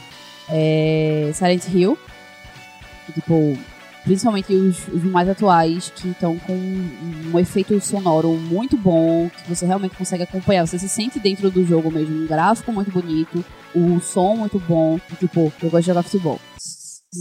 é 0.50 1.32
Silent 1.34 1.68
Hill. 1.72 1.98
Que, 3.06 3.14
tipo, 3.14 3.56
principalmente 4.04 4.54
os, 4.54 4.88
os 4.88 5.04
mais 5.04 5.30
atuais, 5.30 5.92
que 5.96 6.10
estão 6.10 6.38
com 6.40 6.54
um, 6.54 7.32
um 7.34 7.40
efeito 7.40 7.80
sonoro 7.80 8.30
muito 8.34 8.76
bom, 8.78 9.30
que 9.30 9.50
você 9.50 9.66
realmente 9.66 9.96
consegue 9.96 10.24
acompanhar. 10.24 10.66
Você 10.66 10.80
se 10.80 10.90
sente 10.90 11.20
dentro 11.20 11.52
do 11.52 11.64
jogo 11.66 11.92
mesmo. 11.92 12.24
Um 12.24 12.28
gráfico 12.28 12.72
muito 12.72 12.92
bonito, 12.92 13.46
o 13.76 14.00
som 14.00 14.36
muito 14.36 14.58
bom. 14.60 15.00
E, 15.12 15.16
tipo, 15.16 15.54
eu 15.62 15.70
gosto 15.70 15.82
de 15.82 15.88
jogar 15.88 16.04
futebol. 16.04 16.40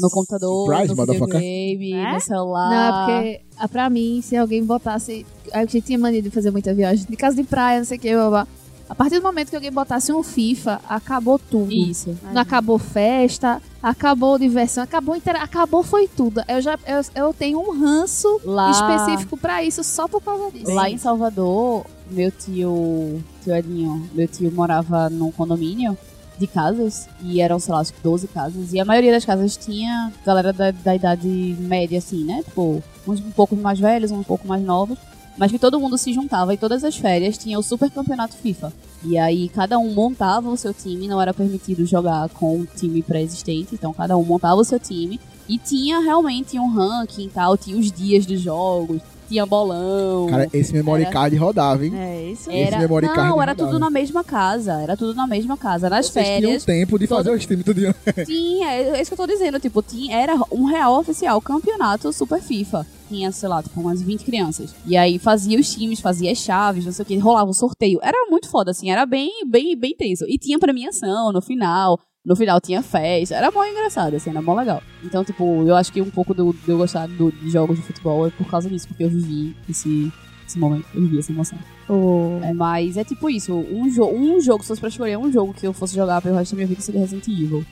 No 0.01 0.11
computador, 0.11 0.67
Surprise, 0.67 0.95
no 0.95 1.07
videogame, 1.07 1.93
É? 1.93 2.13
no 2.15 2.21
celular. 2.21 2.71
Não, 2.71 3.07
porque 3.07 3.41
ah, 3.59 3.69
pra 3.69 3.89
mim, 3.89 4.21
se 4.23 4.37
alguém 4.37 4.65
botasse. 4.65 5.25
A 5.53 5.61
gente 5.61 5.83
tinha 5.83 5.99
mania 5.99 6.21
de 6.21 6.31
fazer 6.31 6.51
muita 6.51 6.75
viagem 6.75 7.07
de 7.09 7.17
casa 7.17 7.37
de 7.37 7.45
praia, 7.45 7.79
não 7.79 7.85
sei 7.85 7.99
o 7.99 8.01
que, 8.01 8.13
blá, 8.13 8.29
blá. 8.29 8.49
A 8.89 8.95
partir 8.95 9.17
do 9.17 9.23
momento 9.23 9.51
que 9.51 9.57
alguém 9.57 9.73
botasse 9.73 10.13
um 10.13 10.23
FIFA, 10.23 10.81
acabou 10.89 11.39
tudo. 11.39 11.73
Isso. 11.73 12.17
Não 12.33 12.43
acabou 12.43 12.79
festa, 12.79 13.61
acabou 13.83 14.39
diversão, 14.39 14.85
acabou 14.85 15.17
intera 15.17 15.43
acabou 15.43 15.83
foi 15.83 16.07
tudo. 16.07 16.43
Eu 16.47 16.61
já 16.61 16.79
eu, 16.87 17.01
eu 17.15 17.33
tenho 17.35 17.59
um 17.59 17.71
ranço 17.79 18.41
Lá- 18.45 18.71
específico 18.71 19.37
pra 19.37 19.65
isso 19.65 19.83
só 19.83 20.07
por 20.07 20.23
causa 20.23 20.51
disso. 20.51 20.73
Lá 20.73 20.89
em 20.91 20.99
Salvador, 20.99 21.87
meu 22.11 22.31
tio, 22.31 23.23
tio 23.43 23.55
Edinho, 23.55 24.09
meu 24.13 24.29
tio 24.29 24.53
morava 24.53 25.09
num 25.09 25.31
condomínio 25.33 25.97
de 26.39 26.49
casas, 26.49 27.09
e 27.23 27.41
eram, 27.41 27.61
sei 27.61 27.73
lá, 27.73 27.81
acho 27.81 27.93
que 27.95 28.03
12 28.03 28.27
casas, 28.27 28.73
e 28.73 28.81
a 28.81 28.85
maioria 28.85 29.13
das 29.13 29.25
casas 29.25 29.57
tinha 29.57 30.13
galera 30.27 30.53
da, 30.53 30.73
da 30.73 30.93
idade 30.95 31.29
média, 31.61 31.99
assim, 31.99 32.25
né? 32.25 32.43
Tipo, 32.43 32.83
uns 33.07 33.21
um 33.21 33.31
pouco 33.31 33.55
mais 33.55 33.79
velhos, 33.79 34.11
uns 34.11 34.19
um 34.19 34.23
pouco 34.25 34.47
mais 34.49 34.61
novos, 34.61 34.99
mas 35.37 35.51
que 35.51 35.59
todo 35.59 35.81
mundo 35.81 35.99
se 35.99 36.13
juntava 36.13 36.55
e 36.55 36.57
todas 36.57 36.85
as 36.85 36.97
férias 36.97 37.39
tinha 37.39 37.59
o 37.59 37.63
super 37.63 37.91
campeonato 37.91 38.37
FIFA. 38.37 38.73
E 39.03 39.19
aí 39.19 39.49
cada 39.49 39.79
um 39.79 39.93
montava 39.93 40.49
o 40.49 40.57
seu 40.57 40.73
time, 40.73 41.09
não 41.09 41.21
era 41.21 41.35
permitido 41.35 41.85
jogar 41.85 42.29
com 42.31 42.59
um 42.59 42.65
time 42.65 43.03
pré-existente, 43.03 43.75
então 43.75 43.93
cada 43.93 44.17
um 44.17 44.25
montava 44.25 44.61
o 44.61 44.65
seu 44.65 44.79
time 44.79 45.21
e 45.49 45.59
tinha 45.59 46.01
realmente 46.01 46.59
um 46.59 46.71
ranking 46.71 47.27
e 47.27 47.29
tal, 47.29 47.57
tinha 47.57 47.77
os 47.77 47.93
dias 47.93 48.25
dos 48.25 48.41
jogos, 48.41 49.03
tinha 49.29 49.45
bolão. 49.47 50.27
Cara, 50.29 50.49
esse 50.53 50.73
memory 50.73 51.03
Era- 51.03 51.13
card 51.13 51.37
rodava, 51.37 51.85
hein? 51.85 51.93
É 51.97 52.31
isso. 52.31 52.51
Esse 52.51 52.61
Era, 52.75 52.79
memory 52.79 53.07
card 53.07 53.29
não, 53.31 53.43
era 53.43 53.53
rodava. 53.53 53.71
tudo 53.71 53.79
na 53.81 53.91
mesma 53.91 54.23
casa. 54.25 54.73
Era 54.83 54.97
tudo 54.97 55.15
na 55.15 55.27
mesma 55.27 55.57
casa. 55.57 55.89
Nas 55.91 56.07
Vocês 56.07 56.25
tinham 56.27 56.41
férias, 56.43 56.65
tempo 56.65 56.99
de 56.99 57.07
todo- 57.07 57.19
fazer 57.19 57.31
o 57.31 57.37
stream 57.37 57.63
tudo 57.63 57.81
dia. 57.81 57.95
tinha. 58.27 58.71
É 58.71 59.01
isso 59.01 59.11
que 59.11 59.21
eu 59.21 59.27
tô 59.27 59.33
dizendo. 59.33 59.59
Tipo, 59.59 59.83
tinha, 59.83 60.17
era 60.17 60.35
um 60.51 60.65
real 60.65 60.99
oficial 60.99 61.41
campeonato 61.41 62.13
Super 62.13 62.41
FIFA. 62.41 62.87
Tinha, 63.09 63.31
sei 63.33 63.49
lá, 63.49 63.63
tipo, 63.63 63.81
umas 63.81 64.01
20 64.01 64.25
crianças. 64.25 64.75
E 64.87 64.97
aí 64.97 65.19
fazia 65.19 65.59
os 65.61 65.73
times, 65.75 66.01
fazia 66.01 66.33
as 66.33 66.39
chaves, 66.39 66.85
não 66.85 66.93
sei 66.93 67.03
o 67.03 67.07
que, 67.07 67.19
rolava 67.19 67.51
o 67.51 67.55
sorteio. 67.55 67.99
Era 68.03 68.27
muito 68.31 68.49
foda, 68.49 68.71
assim, 68.71 68.91
era 68.91 69.05
bem, 69.05 69.31
bem, 69.47 69.77
bem 69.77 69.95
tenso. 69.95 70.25
E 70.27 70.39
tinha 70.39 70.59
premiação 70.59 71.31
no 71.31 71.43
final. 71.43 72.01
No 72.25 72.35
final 72.35 72.61
tinha 72.61 72.83
festa. 72.83 73.35
Era 73.35 73.51
mó 73.51 73.65
engraçado, 73.65 74.15
assim, 74.17 74.31
era 74.31 74.41
mó 74.41 74.55
legal. 74.55 74.83
Então, 75.03 75.23
tipo, 75.25 75.63
eu 75.67 75.75
acho 75.77 75.93
que 75.93 76.01
um 76.01 76.11
pouco 76.11 76.33
do, 76.33 76.53
de 76.55 76.71
eu 76.71 76.79
gostar 76.79 77.07
do- 77.07 77.31
de 77.31 77.51
jogos 77.51 77.77
de 77.77 77.83
futebol 77.83 78.27
é 78.27 78.31
por 78.31 78.47
causa 78.49 78.69
disso, 78.69 78.89
porque 78.89 79.05
eu 79.05 79.11
vivi 79.11 79.55
esse, 79.69 80.11
esse 80.47 80.59
momento, 80.59 80.87
eu 80.95 81.03
vivi 81.03 81.19
essa 81.19 81.33
emoção. 81.33 81.59
O- 81.89 82.41
É, 82.43 82.53
mas 82.55 82.97
é 82.97 83.05
tipo 83.05 83.29
isso, 83.29 83.53
um, 83.55 83.91
jo 83.91 84.07
um 84.07 84.41
jogo, 84.41 84.63
se 84.63 84.69
fosse 84.69 84.81
pra 84.81 84.89
escolher 84.89 85.19
um 85.19 85.31
jogo 85.31 85.53
que 85.53 85.67
eu 85.67 85.73
fosse 85.75 85.95
jogar 85.95 86.23
pelo 86.23 86.37
resto 86.37 86.53
da 86.53 86.57
minha 86.57 86.67
vida, 86.69 86.81
seria 86.81 87.01
Resident 87.03 87.29
Evil. 87.29 87.65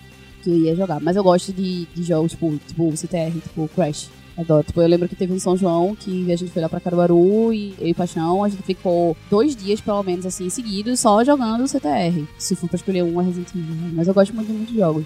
Que 0.43 0.51
eu 0.51 0.59
ia 0.59 0.75
jogar. 0.77 1.01
Mas 1.01 1.15
eu 1.17 1.23
gosto 1.23 1.53
de, 1.53 1.87
de 1.87 2.03
jogos, 2.03 2.33
tipo, 2.33 2.59
tipo 2.67 2.93
CTR, 2.97 3.31
tipo 3.41 3.69
Crash. 3.69 4.11
Adoro. 4.37 4.65
Tipo, 4.65 4.81
eu 4.81 4.89
lembro 4.89 5.09
que 5.09 5.17
teve 5.17 5.33
um 5.33 5.39
São 5.39 5.57
João 5.57 5.95
que 5.95 6.33
a 6.33 6.37
gente 6.37 6.51
foi 6.51 6.63
lá 6.63 6.69
pra 6.69 6.81
Caruaru 6.81 7.53
e 7.53 7.75
eu 7.79 7.89
e 7.89 7.95
Paixão, 7.95 8.43
a 8.43 8.49
gente 8.49 8.63
ficou 8.63 9.17
dois 9.31 9.55
dias, 9.55 9.81
pelo 9.81 10.03
menos, 10.03 10.25
assim, 10.25 10.49
seguidos, 10.49 11.01
só 11.01 11.23
jogando 11.25 11.69
CTR. 11.69 12.27
Se 12.39 12.57
for 12.57 12.69
pra 12.69 12.77
escolher 12.77 13.03
um, 13.03 13.21
é 13.21 13.25
Resident 13.25 13.49
Evil. 13.51 13.75
né? 13.75 13.93
Mas 13.95 14.09
eu 14.09 14.15
gosto 14.15 14.35
muito 14.35 14.47
de 14.47 14.53
muitos 14.55 14.75
jogos. 14.75 15.05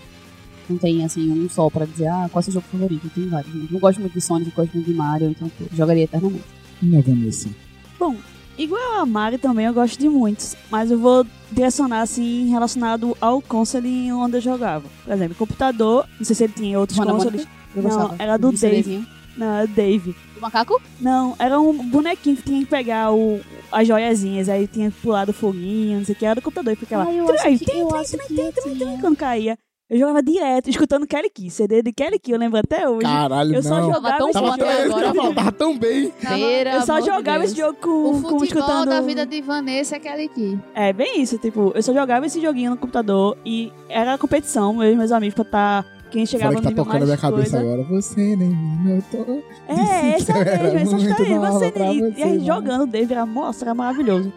Não 0.69 0.79
tem, 0.79 1.05
assim, 1.05 1.31
um 1.31 1.49
só 1.49 1.71
pra 1.71 1.85
dizer, 1.85 2.09
ah, 2.09 2.29
qual 2.31 2.41
é 2.41 2.41
o 2.41 2.43
seu 2.43 2.53
jogo 2.55 2.67
favorito? 2.71 3.09
Tem 3.15 3.29
vários. 3.29 3.71
Não 3.71 3.79
gosto 3.79 4.01
muito 4.01 4.13
de 4.15 4.21
Sonic, 4.21 4.51
gosto 4.51 4.75
muito 4.75 4.87
de 4.87 4.95
Mario, 4.95 5.31
então 5.31 5.49
tipo, 5.49 5.75
jogaria 5.75 6.05
eternamente. 6.05 6.45
Não 6.83 7.01
vamos 7.03 7.29
assim. 7.29 7.55
Bom, 7.99 8.17
igual 8.59 9.01
a 9.01 9.07
Mari 9.07 9.39
também 9.39 9.67
eu 9.67 9.73
gosto 9.73 9.99
de 9.99 10.09
muitos, 10.09 10.57
mas 10.71 10.91
eu 10.91 10.99
vou 10.99 11.27
direcionar 11.51 12.03
assim 12.03 12.49
relacionado 12.49 13.17
ao 13.21 13.41
console 13.41 14.13
onde 14.13 14.37
eu 14.37 14.41
jogava. 14.41 14.85
Por 15.05 15.13
exemplo, 15.13 15.37
computador, 15.37 16.07
não 16.19 16.25
sei 16.25 16.37
se 16.37 16.45
ele 16.45 16.53
tinha 16.53 16.79
outros 16.79 16.99
Mano, 16.99 17.13
consoles. 17.13 17.47
Não, 17.75 18.15
era 18.19 18.37
do 18.37 18.57
CDzinho. 18.57 19.07
Não, 19.37 19.47
era 19.59 19.67
Dave. 19.67 20.15
Do 20.35 20.41
macaco? 20.41 20.81
Não, 21.01 21.35
era 21.39 21.59
um 21.61 21.73
bonequinho 21.73 22.37
que 22.37 22.43
tinha 22.43 22.61
que 22.61 22.67
pegar 22.67 23.13
o, 23.13 23.41
as 23.71 23.87
joiazinhas, 23.87 24.49
aí 24.49 24.67
tinha 24.67 24.91
que 24.91 25.01
pular 25.01 25.25
do 25.25 25.33
foguinho, 25.33 25.99
não 25.99 26.05
sei 26.05 26.15
o 26.15 26.19
que, 26.19 26.27
era 26.27 26.35
do 26.37 26.43
computador 26.43 26.73
e 26.73 26.77
ficava 26.77 27.09
Ah, 27.09 27.13
eu 27.13 27.29
acho 27.31 27.59
que, 27.59 27.65
tem, 27.65 27.81
eu 27.81 27.89
tem, 27.89 27.99
acho 27.99 28.17
que 28.17 29.01
quando 29.01 29.17
caía. 29.17 29.59
Eu 29.89 30.01
jogava 30.01 30.21
direto, 30.21 30.69
escutando 30.69 31.07
Kelly 31.07 31.31
Key, 31.31 31.49
CD 31.49 31.81
de 31.81 31.93
Kelly 31.93 32.19
Key, 32.19 32.33
eu 32.33 32.39
lembro 32.39 32.59
até 32.59 32.89
hoje. 32.89 33.03
Caralho, 33.03 33.55
eu 33.55 33.63
só 33.63 33.81
não. 33.81 33.93
jogava 33.93 34.19
tão 34.19 34.31
esse 34.31 34.39
jogo. 34.41 34.59
tava, 34.59 35.35
tava 35.35 35.53
tão 35.53 35.79
bem. 35.79 36.11
Pelo 36.11 36.45
Eu 36.45 36.83
só 36.83 37.01
jogava 37.01 37.39
Deus. 37.39 37.53
esse 37.53 37.61
jogo 37.61 37.79
O 37.79 37.81
com, 37.81 38.23
com 38.23 38.39
futebol 38.41 38.43
escutando. 38.43 38.89
da 38.89 39.01
vida 39.01 39.25
de 39.25 39.41
Vanessa 39.41 39.95
é 39.95 39.99
aquele 39.99 40.25
aqui. 40.25 40.59
É, 40.75 40.93
bem 40.93 41.23
isso, 41.23 41.39
tipo, 41.39 41.71
eu 41.73 41.83
só 41.85 41.95
jogava 41.95 42.27
esse 42.27 42.41
joguinho 42.43 42.73
no 42.73 42.77
computador 42.77 43.39
e 43.47 43.73
era 43.89 44.19
competição, 44.19 44.83
eu 44.83 44.93
e 44.93 44.97
meus 44.97 45.13
amigos, 45.13 45.37
pra 45.37 45.45
tá. 45.45 45.85
Quem 46.17 46.25
chegava 46.27 46.53
Fala 46.55 46.63
que 46.63 46.63
tá 46.63 46.71
no 46.71 46.77
nível 46.77 46.85
tocando 46.85 47.01
na 47.01 47.05
minha 47.07 47.09
mais 47.09 47.21
cabeça 47.21 47.57
coisa. 47.59 47.73
agora. 47.75 47.83
Você 48.01 48.37
nem 48.37 48.49
me 48.49 48.95
notou. 48.95 49.45
É, 49.69 50.09
essa 50.15 50.33
eu 50.33 50.73
mesmo, 50.75 50.97
essa 50.97 51.09
história 51.11 51.35
aí. 51.35 51.39
Você 51.53 51.71
pra 51.73 51.93
e, 51.93 52.01
você, 52.01 52.07
e 52.19 52.23
a 52.23 52.27
gente 52.27 52.39
mano. 52.39 52.45
jogando 52.47 52.83
o 52.83 52.87
Dave, 52.87 53.13
era, 53.13 53.27
nossa, 53.27 53.65
era 53.67 53.75
maravilhoso. 53.75 54.33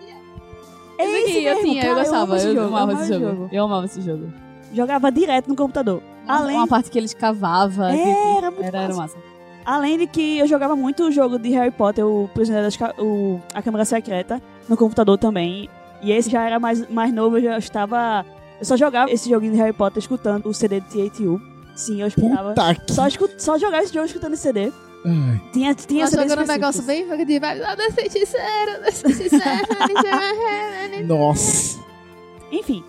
É 0.97 1.03
Esse 1.05 1.43
eu 1.45 1.55
mesmo, 1.55 1.73
eu 1.73 1.81
cara, 1.81 1.93
gostava, 1.95 2.23
amo 2.23 2.35
esse 2.35 2.47
eu, 2.47 2.53
jogo, 2.55 2.67
amava 2.67 2.91
eu 2.91 2.97
esse 2.99 3.13
amo 3.13 3.25
jogo. 3.29 3.49
Eu 3.51 3.63
amava 3.63 3.85
esse 3.85 4.01
jogo. 4.01 4.33
Jogava 4.73 5.11
direto 5.11 5.47
no 5.47 5.55
computador. 5.55 6.03
Além, 6.27 6.57
Uma 6.57 6.67
parte 6.67 6.91
que 6.91 6.97
eles 6.97 7.13
cavavam. 7.13 7.87
É, 7.87 7.93
que- 7.95 8.37
era 8.37 8.51
muito 8.51 8.63
era, 8.65 8.81
era 8.83 8.93
massa. 8.95 9.17
além 9.65 9.97
de 9.97 10.05
que 10.07 10.37
eu 10.39 10.47
jogava 10.47 10.75
muito 10.75 11.03
o 11.03 11.11
jogo 11.11 11.39
de 11.39 11.49
Harry 11.51 11.71
Potter, 11.71 12.05
o 12.05 12.29
Prisioneiro 12.33 12.67
das 12.67 12.75
Ca- 12.75 12.93
o 12.99 13.39
A 13.53 13.61
Câmara 13.61 13.85
Secreta, 13.85 14.41
no 14.67 14.75
computador 14.75 15.17
também. 15.17 15.69
E 16.01 16.11
esse 16.11 16.29
já 16.29 16.43
era 16.43 16.59
mais, 16.59 16.87
mais 16.89 17.13
novo, 17.13 17.37
eu 17.37 17.43
já 17.43 17.57
estava. 17.57 18.25
Eu 18.59 18.65
só 18.65 18.75
jogava 18.75 19.09
esse 19.09 19.29
joguinho 19.29 19.53
de 19.53 19.57
Harry 19.57 19.71
Potter 19.73 19.99
escutando 19.99 20.47
o 20.49 20.53
CD 20.53 20.81
de 20.81 21.09
TATU. 21.09 21.41
Sim, 21.79 22.01
eu 22.01 22.07
escutava. 22.07 22.49
Puta 22.49 22.75
que... 22.75 22.93
Só, 22.93 23.07
escu- 23.07 23.29
só 23.37 23.57
jogava 23.57 23.83
esse 23.83 23.93
jogo 23.93 24.05
escutando 24.05 24.33
esse 24.33 24.43
CD. 24.43 24.71
Ai, 25.05 25.41
Tinha, 25.53 25.73
tinha 25.73 26.07
CDs 26.07 26.11
jogando 26.11 26.39
um 26.39 26.43
específicos. 26.43 26.47
negócio 26.47 26.83
bem 26.83 27.25
de 27.25 27.39
vai, 27.39 27.61
ah, 27.63 27.75
da 27.75 27.89
feiticeira, 27.91 28.79
da 28.79 28.91
feiticeira. 28.91 31.03
nossa. 31.07 31.79
Enfim. 32.51 32.83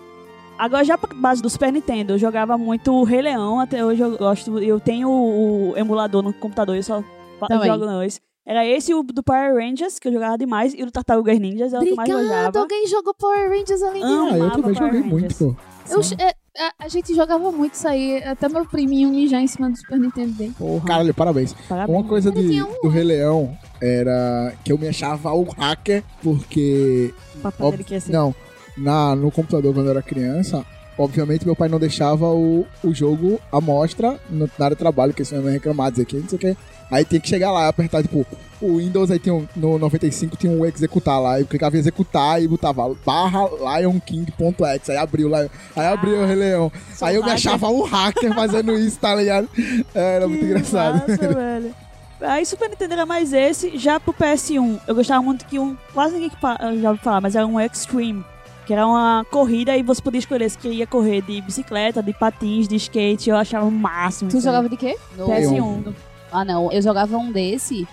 Agora, 0.57 0.83
já 0.83 0.97
pra 0.97 1.13
base 1.15 1.41
do 1.41 1.49
Super 1.49 1.71
Nintendo, 1.71 2.13
eu 2.13 2.17
jogava 2.19 2.57
muito 2.57 2.91
o 2.93 3.03
Rei 3.03 3.21
Leão, 3.21 3.59
até 3.59 3.83
hoje 3.83 4.01
eu 4.01 4.17
gosto. 4.17 4.59
Eu 4.59 4.79
tenho 4.79 5.09
o 5.09 5.73
emulador 5.75 6.21
no 6.21 6.31
computador, 6.33 6.75
eu 6.75 6.83
só 6.83 7.03
Também. 7.47 7.67
jogo 7.67 7.85
dois. 7.85 8.21
Era 8.45 8.65
esse 8.65 8.93
o 8.93 9.03
do 9.03 9.23
Power 9.23 9.55
Rangers, 9.55 9.97
que 9.99 10.07
eu 10.07 10.13
jogava 10.13 10.37
demais, 10.37 10.73
e 10.73 10.81
o 10.83 10.85
do 10.87 10.91
Tartarugas 10.91 11.39
Ninjas, 11.39 11.73
é 11.73 11.79
o 11.79 11.81
que 11.81 11.89
eu 11.91 11.95
mais 11.95 12.09
Obrigado, 12.09 12.37
jogava. 12.45 12.59
alguém 12.59 12.87
jogou 12.87 13.13
Power 13.13 13.49
Rangers 13.49 13.81
além 13.83 14.05
de 14.05 14.11
Amo. 14.11 14.29
Ah, 14.33 14.37
eu 14.37 14.51
também 14.51 14.73
Power 14.73 14.75
joguei 14.75 15.01
muito, 15.01 15.13
Rangers. 15.23 15.37
pô. 15.37 15.55
Eu, 15.89 16.01
é, 16.27 16.33
a, 16.57 16.85
a 16.85 16.87
gente 16.87 17.13
jogava 17.15 17.51
muito 17.51 17.73
isso 17.75 17.87
aí, 17.87 18.23
até 18.23 18.47
meu 18.49 18.65
priminho 18.65 19.09
mijar 19.09 19.41
em 19.41 19.47
cima 19.47 19.69
do 19.69 19.77
Super 19.77 19.99
Nintendo 19.99 20.31
dele. 20.33 20.53
Porra, 20.57 20.85
Caralho, 20.85 21.13
parabéns. 21.13 21.53
parabéns. 21.67 21.97
Uma 21.97 22.07
coisa 22.07 22.31
de, 22.31 22.61
um- 22.61 22.81
do 22.81 22.89
Rei 22.89 23.03
Leão 23.03 23.57
era 23.81 24.53
que 24.63 24.71
eu 24.71 24.77
me 24.77 24.87
achava 24.87 25.31
o 25.33 25.43
hacker, 25.43 26.03
porque. 26.21 27.13
O 27.35 27.39
papai 27.39 27.67
Óbvio- 27.67 27.71
dele 27.77 27.83
que 27.87 27.93
ia 27.93 28.01
ser. 28.01 28.11
Não, 28.11 28.35
na, 28.77 29.15
no 29.15 29.31
computador 29.31 29.73
quando 29.73 29.85
eu 29.87 29.91
era 29.91 30.01
criança, 30.01 30.65
obviamente 31.01 31.45
meu 31.45 31.55
pai 31.55 31.67
não 31.69 31.79
deixava 31.79 32.27
o, 32.27 32.65
o 32.83 32.93
jogo 32.93 33.39
à 33.51 33.59
mostra 33.59 34.19
no, 34.29 34.49
na 34.57 34.65
área 34.65 34.75
de 34.75 34.79
trabalho, 34.79 35.13
que 35.13 35.23
senão 35.25 35.43
ia 35.45 35.51
reclamar, 35.51 35.91
dizer 35.91 36.05
que 36.05 36.17
não 36.17 36.27
sei 36.29 36.35
o 36.37 36.39
que. 36.39 36.57
Aí 36.89 37.05
tinha 37.05 37.21
que 37.21 37.29
chegar 37.29 37.51
lá 37.51 37.65
e 37.65 37.69
apertar, 37.69 38.01
tipo, 38.01 38.25
o 38.61 38.77
Windows 38.77 39.09
aí 39.09 39.17
tinha 39.17 39.33
um, 39.33 39.47
no 39.55 39.79
95 39.79 40.35
tinha 40.35 40.51
um 40.51 40.65
executar 40.65 41.21
lá, 41.21 41.39
eu 41.39 41.45
clicava 41.45 41.75
em 41.77 41.79
executar 41.79 42.41
e 42.41 42.47
botava 42.47 42.93
barra 43.05 43.47
lionking.exe, 43.79 44.91
aí 44.91 44.97
abriu 44.97 45.29
lá, 45.29 45.47
aí 45.75 45.87
abriu 45.87 46.21
o 46.21 46.25
Rei 46.25 46.35
Leão. 46.35 46.71
Aí 47.01 47.15
eu 47.15 47.23
me 47.23 47.31
achava 47.31 47.67
um 47.69 47.83
hacker 47.83 48.33
fazendo 48.35 48.73
isso, 48.73 48.99
tá 48.99 49.15
ligado? 49.15 49.49
Era 49.95 50.27
muito 50.27 50.41
Que 50.41 50.45
engraçado. 50.45 51.07
massa, 51.07 51.27
velho. 51.33 51.75
Aí 52.21 52.45
Super 52.45 52.69
Nintendo 52.69 52.93
era 52.93 53.05
mais 53.05 53.33
esse, 53.33 53.77
já 53.77 53.99
pro 53.99 54.13
PS1, 54.13 54.79
eu 54.85 54.93
gostava 54.93 55.23
muito 55.23 55.45
que 55.45 55.57
um, 55.57 55.75
quase 55.93 56.13
ninguém 56.13 56.29
que 56.29 56.37
já 56.81 56.89
ouviu 56.89 57.03
falar, 57.03 57.19
mas 57.21 57.35
era 57.35 57.47
um 57.47 57.59
Extreme, 57.59 58.23
que 58.71 58.73
era 58.73 58.87
uma 58.87 59.25
corrida 59.29 59.75
e 59.75 59.83
você 59.83 60.01
podia 60.01 60.19
escolher 60.19 60.49
se 60.49 60.57
queria 60.57 60.87
correr 60.87 61.21
de 61.21 61.41
bicicleta, 61.41 62.01
de 62.01 62.13
patins, 62.13 62.69
de 62.69 62.77
skate, 62.77 63.29
eu 63.29 63.35
achava 63.35 63.65
o 63.65 63.71
máximo. 63.71 64.31
Tu 64.31 64.37
aí. 64.37 64.43
jogava 64.43 64.69
de 64.69 64.77
quê? 64.77 64.95
No- 65.17 65.27
PS1. 65.27 65.93
Ah, 66.31 66.45
não. 66.45 66.71
Eu 66.71 66.81
jogava 66.81 67.17
um 67.17 67.33
desse, 67.33 67.85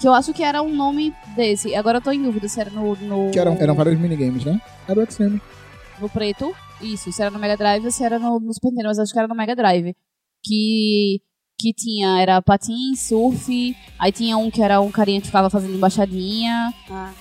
que 0.00 0.08
eu 0.08 0.12
acho 0.12 0.34
que 0.34 0.42
era 0.42 0.60
um 0.60 0.74
nome 0.74 1.14
desse. 1.36 1.72
Agora 1.76 1.98
eu 1.98 2.02
tô 2.02 2.10
em 2.10 2.20
dúvida 2.20 2.48
se 2.48 2.60
era 2.60 2.68
no... 2.68 2.96
no 2.96 3.30
Que 3.30 3.38
eram, 3.38 3.56
eram 3.60 3.76
vários 3.76 3.96
minigames, 3.96 4.44
né? 4.44 4.60
Era 4.88 4.98
o 4.98 5.04
Extreme. 5.04 5.40
No 6.00 6.08
preto. 6.08 6.52
Isso, 6.80 7.12
se 7.12 7.22
era 7.22 7.30
no 7.30 7.38
Mega 7.38 7.56
Drive 7.56 7.84
ou 7.84 7.92
se 7.92 8.02
era 8.02 8.18
no, 8.18 8.40
no 8.40 8.52
Super 8.52 8.70
Nintendo, 8.70 8.88
mas 8.88 8.98
acho 8.98 9.12
que 9.12 9.18
era 9.20 9.28
no 9.28 9.36
Mega 9.36 9.54
Drive. 9.54 9.94
Que... 10.42 11.20
Que 11.56 11.72
tinha, 11.72 12.20
era 12.20 12.42
patins, 12.42 12.98
surf, 12.98 13.76
aí 14.00 14.10
tinha 14.10 14.36
um 14.36 14.50
que 14.50 14.60
era 14.60 14.80
um 14.80 14.90
carinha 14.90 15.20
que 15.20 15.28
ficava 15.28 15.48
fazendo 15.48 15.76
embaixadinha. 15.76 16.74
Ah. 16.90 17.12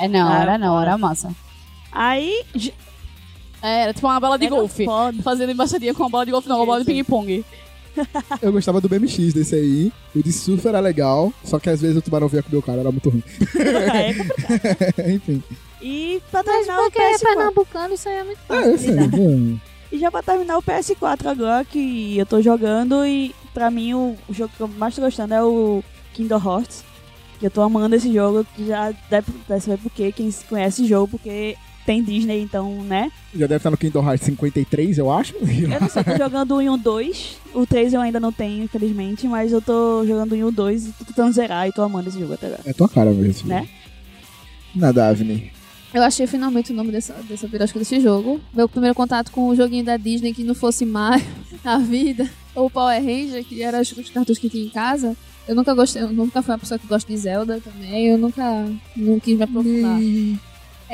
É, 0.00 0.08
não, 0.08 0.26
Ah, 0.32 0.40
era 0.40 0.56
não, 0.58 0.80
era 0.80 0.96
massa. 0.96 1.30
Aí. 1.92 2.42
É, 3.62 3.82
era 3.84 3.94
tipo 3.94 4.06
uma 4.06 4.18
bola 4.18 4.38
de 4.38 4.46
era 4.46 4.54
golfe. 4.56 4.84
foda. 4.84 5.22
Fazendo 5.22 5.52
embaixadinha 5.52 5.94
com 5.94 6.02
uma 6.02 6.08
bola 6.10 6.26
de 6.26 6.32
golfe, 6.32 6.48
não, 6.48 6.56
uma 6.56 6.66
bola 6.66 6.84
de 6.84 6.90
Isso. 6.90 7.04
ping-pong. 7.04 7.44
Eu 8.40 8.50
gostava 8.52 8.80
do 8.80 8.88
BMX 8.88 9.34
desse 9.34 9.54
aí. 9.54 9.92
O 10.16 10.22
de 10.22 10.32
surf 10.32 10.66
era 10.66 10.80
legal, 10.80 11.32
só 11.44 11.58
que 11.58 11.68
às 11.68 11.80
vezes 11.80 11.96
o 11.96 12.02
tubarão 12.02 12.26
vinha 12.26 12.42
comer 12.42 12.56
o 12.56 12.62
cara, 12.62 12.80
era 12.80 12.90
muito 12.90 13.10
ruim. 13.10 13.22
É. 14.98 15.12
Enfim. 15.12 15.42
E 15.80 16.22
pra 16.30 16.42
Mas 16.42 16.54
terminar 16.54 16.78
o 16.80 16.82
porque 16.84 16.98
é 17.02 17.12
PS4. 17.14 17.20
pernambucano, 17.20 17.94
isso 17.94 18.08
aí 18.08 18.14
é 18.16 18.24
muito 18.24 18.38
Ah, 18.48 18.62
eu 18.62 18.78
sei. 18.78 18.94
Bom, 19.08 19.58
E 19.92 19.98
já 19.98 20.10
pra 20.10 20.22
terminar 20.22 20.56
o 20.58 20.62
PS4 20.62 21.26
agora, 21.26 21.64
que 21.64 22.16
eu 22.16 22.24
tô 22.24 22.40
jogando 22.40 23.04
e 23.04 23.34
pra 23.52 23.70
mim 23.70 23.92
o, 23.94 24.16
o 24.28 24.32
jogo 24.32 24.52
que 24.56 24.62
eu 24.62 24.68
mais 24.68 24.94
tô 24.94 25.02
gostando 25.02 25.34
é 25.34 25.42
o 25.44 25.84
Kingdom 26.14 26.36
Hearts. 26.42 26.82
Que 27.38 27.46
eu 27.46 27.50
tô 27.50 27.60
amando 27.60 27.94
esse 27.96 28.12
jogo, 28.12 28.46
que 28.56 28.66
já 28.66 28.92
deve, 29.10 29.30
deve 29.48 29.60
saber 29.60 29.78
por 29.82 29.90
quê, 29.90 30.12
quem 30.12 30.30
conhece 30.48 30.82
o 30.82 30.86
jogo, 30.88 31.18
porque 31.18 31.56
tem 31.84 32.02
Disney, 32.02 32.40
então, 32.40 32.82
né? 32.84 33.10
já 33.34 33.46
deve 33.46 33.56
estar 33.56 33.70
no 33.70 33.76
Kingdom 33.76 34.04
Hearts 34.04 34.26
53, 34.26 34.98
eu 34.98 35.10
acho. 35.10 35.34
Eu 35.36 35.80
não 35.80 35.88
sei, 35.88 36.04
tô 36.04 36.16
jogando 36.16 36.52
o 36.52 36.58
1 36.58 36.62
e 36.62 36.70
o 36.70 36.76
2. 36.76 37.36
O 37.54 37.66
3 37.66 37.94
eu 37.94 38.00
ainda 38.00 38.20
não 38.20 38.32
tenho, 38.32 38.64
infelizmente, 38.64 39.26
mas 39.26 39.52
eu 39.52 39.60
tô 39.60 40.04
jogando 40.06 40.32
o 40.32 40.34
1 40.34 40.38
e 40.38 40.44
o 40.44 40.50
2 40.50 40.86
e 40.86 40.92
tô 40.92 41.04
tentando 41.04 41.32
zerar 41.32 41.68
e 41.68 41.72
tô 41.72 41.82
amando 41.82 42.08
esse 42.08 42.20
jogo 42.20 42.34
até 42.34 42.46
agora. 42.46 42.62
É 42.66 42.72
tua 42.72 42.88
cara 42.88 43.10
mesmo. 43.10 43.48
Né? 43.48 43.68
Na 44.74 44.92
Daphne. 44.92 45.50
Eu 45.92 46.02
achei 46.02 46.26
finalmente 46.26 46.72
o 46.72 46.74
nome 46.74 46.90
dessa, 46.90 47.12
dessa 47.28 47.46
birosca 47.46 47.78
desse 47.78 48.00
jogo. 48.00 48.40
Meu 48.54 48.68
primeiro 48.68 48.94
contato 48.94 49.30
com 49.30 49.48
o 49.48 49.56
joguinho 49.56 49.84
da 49.84 49.96
Disney 49.96 50.32
que 50.32 50.42
não 50.42 50.54
fosse 50.54 50.86
Mario 50.86 51.26
na 51.62 51.78
vida, 51.78 52.28
ou 52.54 52.70
Power 52.70 53.02
Ranger, 53.02 53.44
que 53.44 53.62
eram 53.62 53.80
os, 53.80 53.92
os 53.92 54.10
cartuchos 54.10 54.38
que 54.38 54.48
tinha 54.48 54.64
em 54.64 54.70
casa. 54.70 55.16
Eu 55.46 55.54
nunca 55.54 55.74
gostei, 55.74 56.02
eu 56.02 56.12
nunca 56.12 56.40
fui 56.40 56.52
uma 56.52 56.58
pessoa 56.58 56.78
que 56.78 56.86
gosta 56.86 57.10
de 57.10 57.18
Zelda 57.18 57.60
também, 57.60 58.08
eu 58.08 58.18
nunca 58.18 58.42
não 58.96 59.18
quis 59.18 59.36
me 59.36 59.42
aprofundar. 59.42 59.98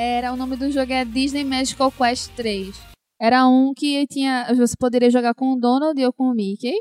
Era 0.01 0.31
o 0.31 0.37
nome 0.37 0.55
do 0.55 0.71
jogo 0.71 0.93
é 0.93 1.03
Disney 1.03 1.43
Magical 1.43 1.91
Quest 1.91 2.31
3. 2.33 2.73
Era 3.19 3.45
um 3.45 3.73
que 3.73 4.07
tinha, 4.07 4.47
você 4.55 4.73
poderia 4.79 5.11
jogar 5.11 5.33
com 5.33 5.51
o 5.51 5.59
Donald 5.59 6.01
ou 6.01 6.13
com 6.13 6.31
o 6.31 6.33
Mickey. 6.33 6.71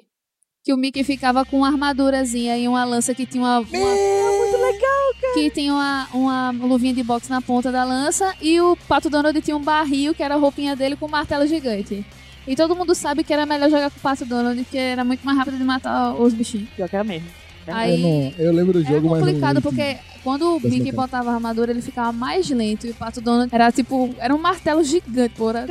Que 0.62 0.72
o 0.72 0.76
Mickey 0.76 1.02
ficava 1.02 1.44
com 1.44 1.57
uma 1.57 1.66
armadurazinha 1.66 2.57
e 2.57 2.68
uma 2.68 2.85
lança 2.85 3.12
que 3.16 3.26
tinha 3.26 3.42
uma, 3.42 3.59
uma 3.59 3.66
cara. 3.66 5.35
Que 5.35 5.50
tinha 5.50 5.74
uma, 5.74 6.09
uma 6.14 6.50
luvinha 6.64 6.94
de 6.94 7.02
boxe 7.02 7.28
na 7.28 7.42
ponta 7.42 7.72
da 7.72 7.83
lança 7.83 8.33
e 8.40 8.61
o 8.61 8.76
Pato 8.87 9.11
Donald 9.11 9.42
tinha 9.42 9.57
um 9.57 9.64
barril 9.64 10.14
que 10.14 10.22
era 10.22 10.37
a 10.37 10.38
roupinha 10.38 10.76
dele 10.76 10.94
com 10.94 11.07
um 11.07 11.11
martelo 11.11 11.44
gigante. 11.44 12.07
E 12.46 12.54
todo 12.54 12.76
mundo 12.76 12.94
sabe 12.94 13.24
que 13.24 13.33
era 13.33 13.44
melhor 13.44 13.68
jogar 13.68 13.90
com 13.90 13.98
o 13.98 14.00
Pato 14.00 14.24
Donald, 14.24 14.62
porque 14.62 14.78
era 14.78 15.04
muito 15.04 15.26
mais 15.26 15.37
rápido 15.37 15.59
de 15.59 15.64
matar 15.64 16.14
os 16.14 16.33
bichinhos. 16.33 16.70
Pior 16.70 16.88
que 16.88 16.94
era 16.94 17.04
mesmo. 17.04 17.28
Aí- 17.74 17.92
Eu, 17.94 18.09
não, 18.09 18.33
eu 18.46 18.52
lembro 18.52 18.72
do 18.72 18.81
Era 18.81 18.88
jogo, 18.94 19.09
mas. 19.11 19.20
não 19.20 19.26
complicado 19.26 19.62
porque 19.62 19.96
quando 20.24 20.57
o 20.57 20.61
Mickey 20.61 20.92
botava 20.92 21.31
a 21.31 21.35
armadura, 21.35 21.70
ele 21.70 21.81
ficava 21.83 22.12
mais 22.12 22.48
lento. 22.50 22.87
E 22.87 22.90
o 22.90 22.94
Pato 22.94 23.20
Donald 23.20 23.48
era 23.54 23.70
tipo. 23.72 24.14
Era 24.18 24.35
um 24.35 24.38
martelo 24.38 24.83
gigante, 24.85 25.35
pô. 25.37 25.50
Era, 25.50 25.66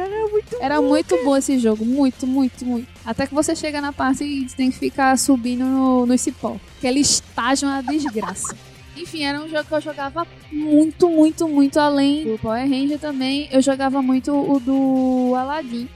era 0.59 0.81
muito 0.81 1.15
bom 1.23 1.35
esse 1.37 1.57
jogo. 1.59 1.85
Muito, 1.85 2.25
muito, 2.25 2.65
muito. 2.65 2.87
Até 3.05 3.27
que 3.27 3.33
você 3.33 3.55
chega 3.55 3.79
na 3.81 3.91
parte 3.93 4.23
e 4.23 4.45
tem 4.55 4.71
que 4.71 4.77
ficar 4.77 5.17
subindo 5.17 5.65
no, 5.65 6.05
no 6.05 6.17
cipó. 6.17 6.57
Aquele 6.77 6.99
estágio 6.99 7.67
é 7.67 7.71
uma 7.71 7.83
desgraça. 7.83 8.55
Enfim, 8.95 9.23
era 9.25 9.39
um 9.39 9.47
jogo 9.47 9.63
que 9.63 9.73
eu 9.75 9.81
jogava 9.81 10.25
muito, 10.51 11.07
muito, 11.07 11.47
muito 11.47 11.79
além 11.79 12.23
do 12.23 12.39
Power 12.39 12.67
Ranger 12.67 12.97
também. 12.97 13.47
Eu 13.51 13.61
jogava 13.61 14.01
muito 14.01 14.31
o 14.33 14.59
do 14.59 15.35
Aladdin. 15.35 15.87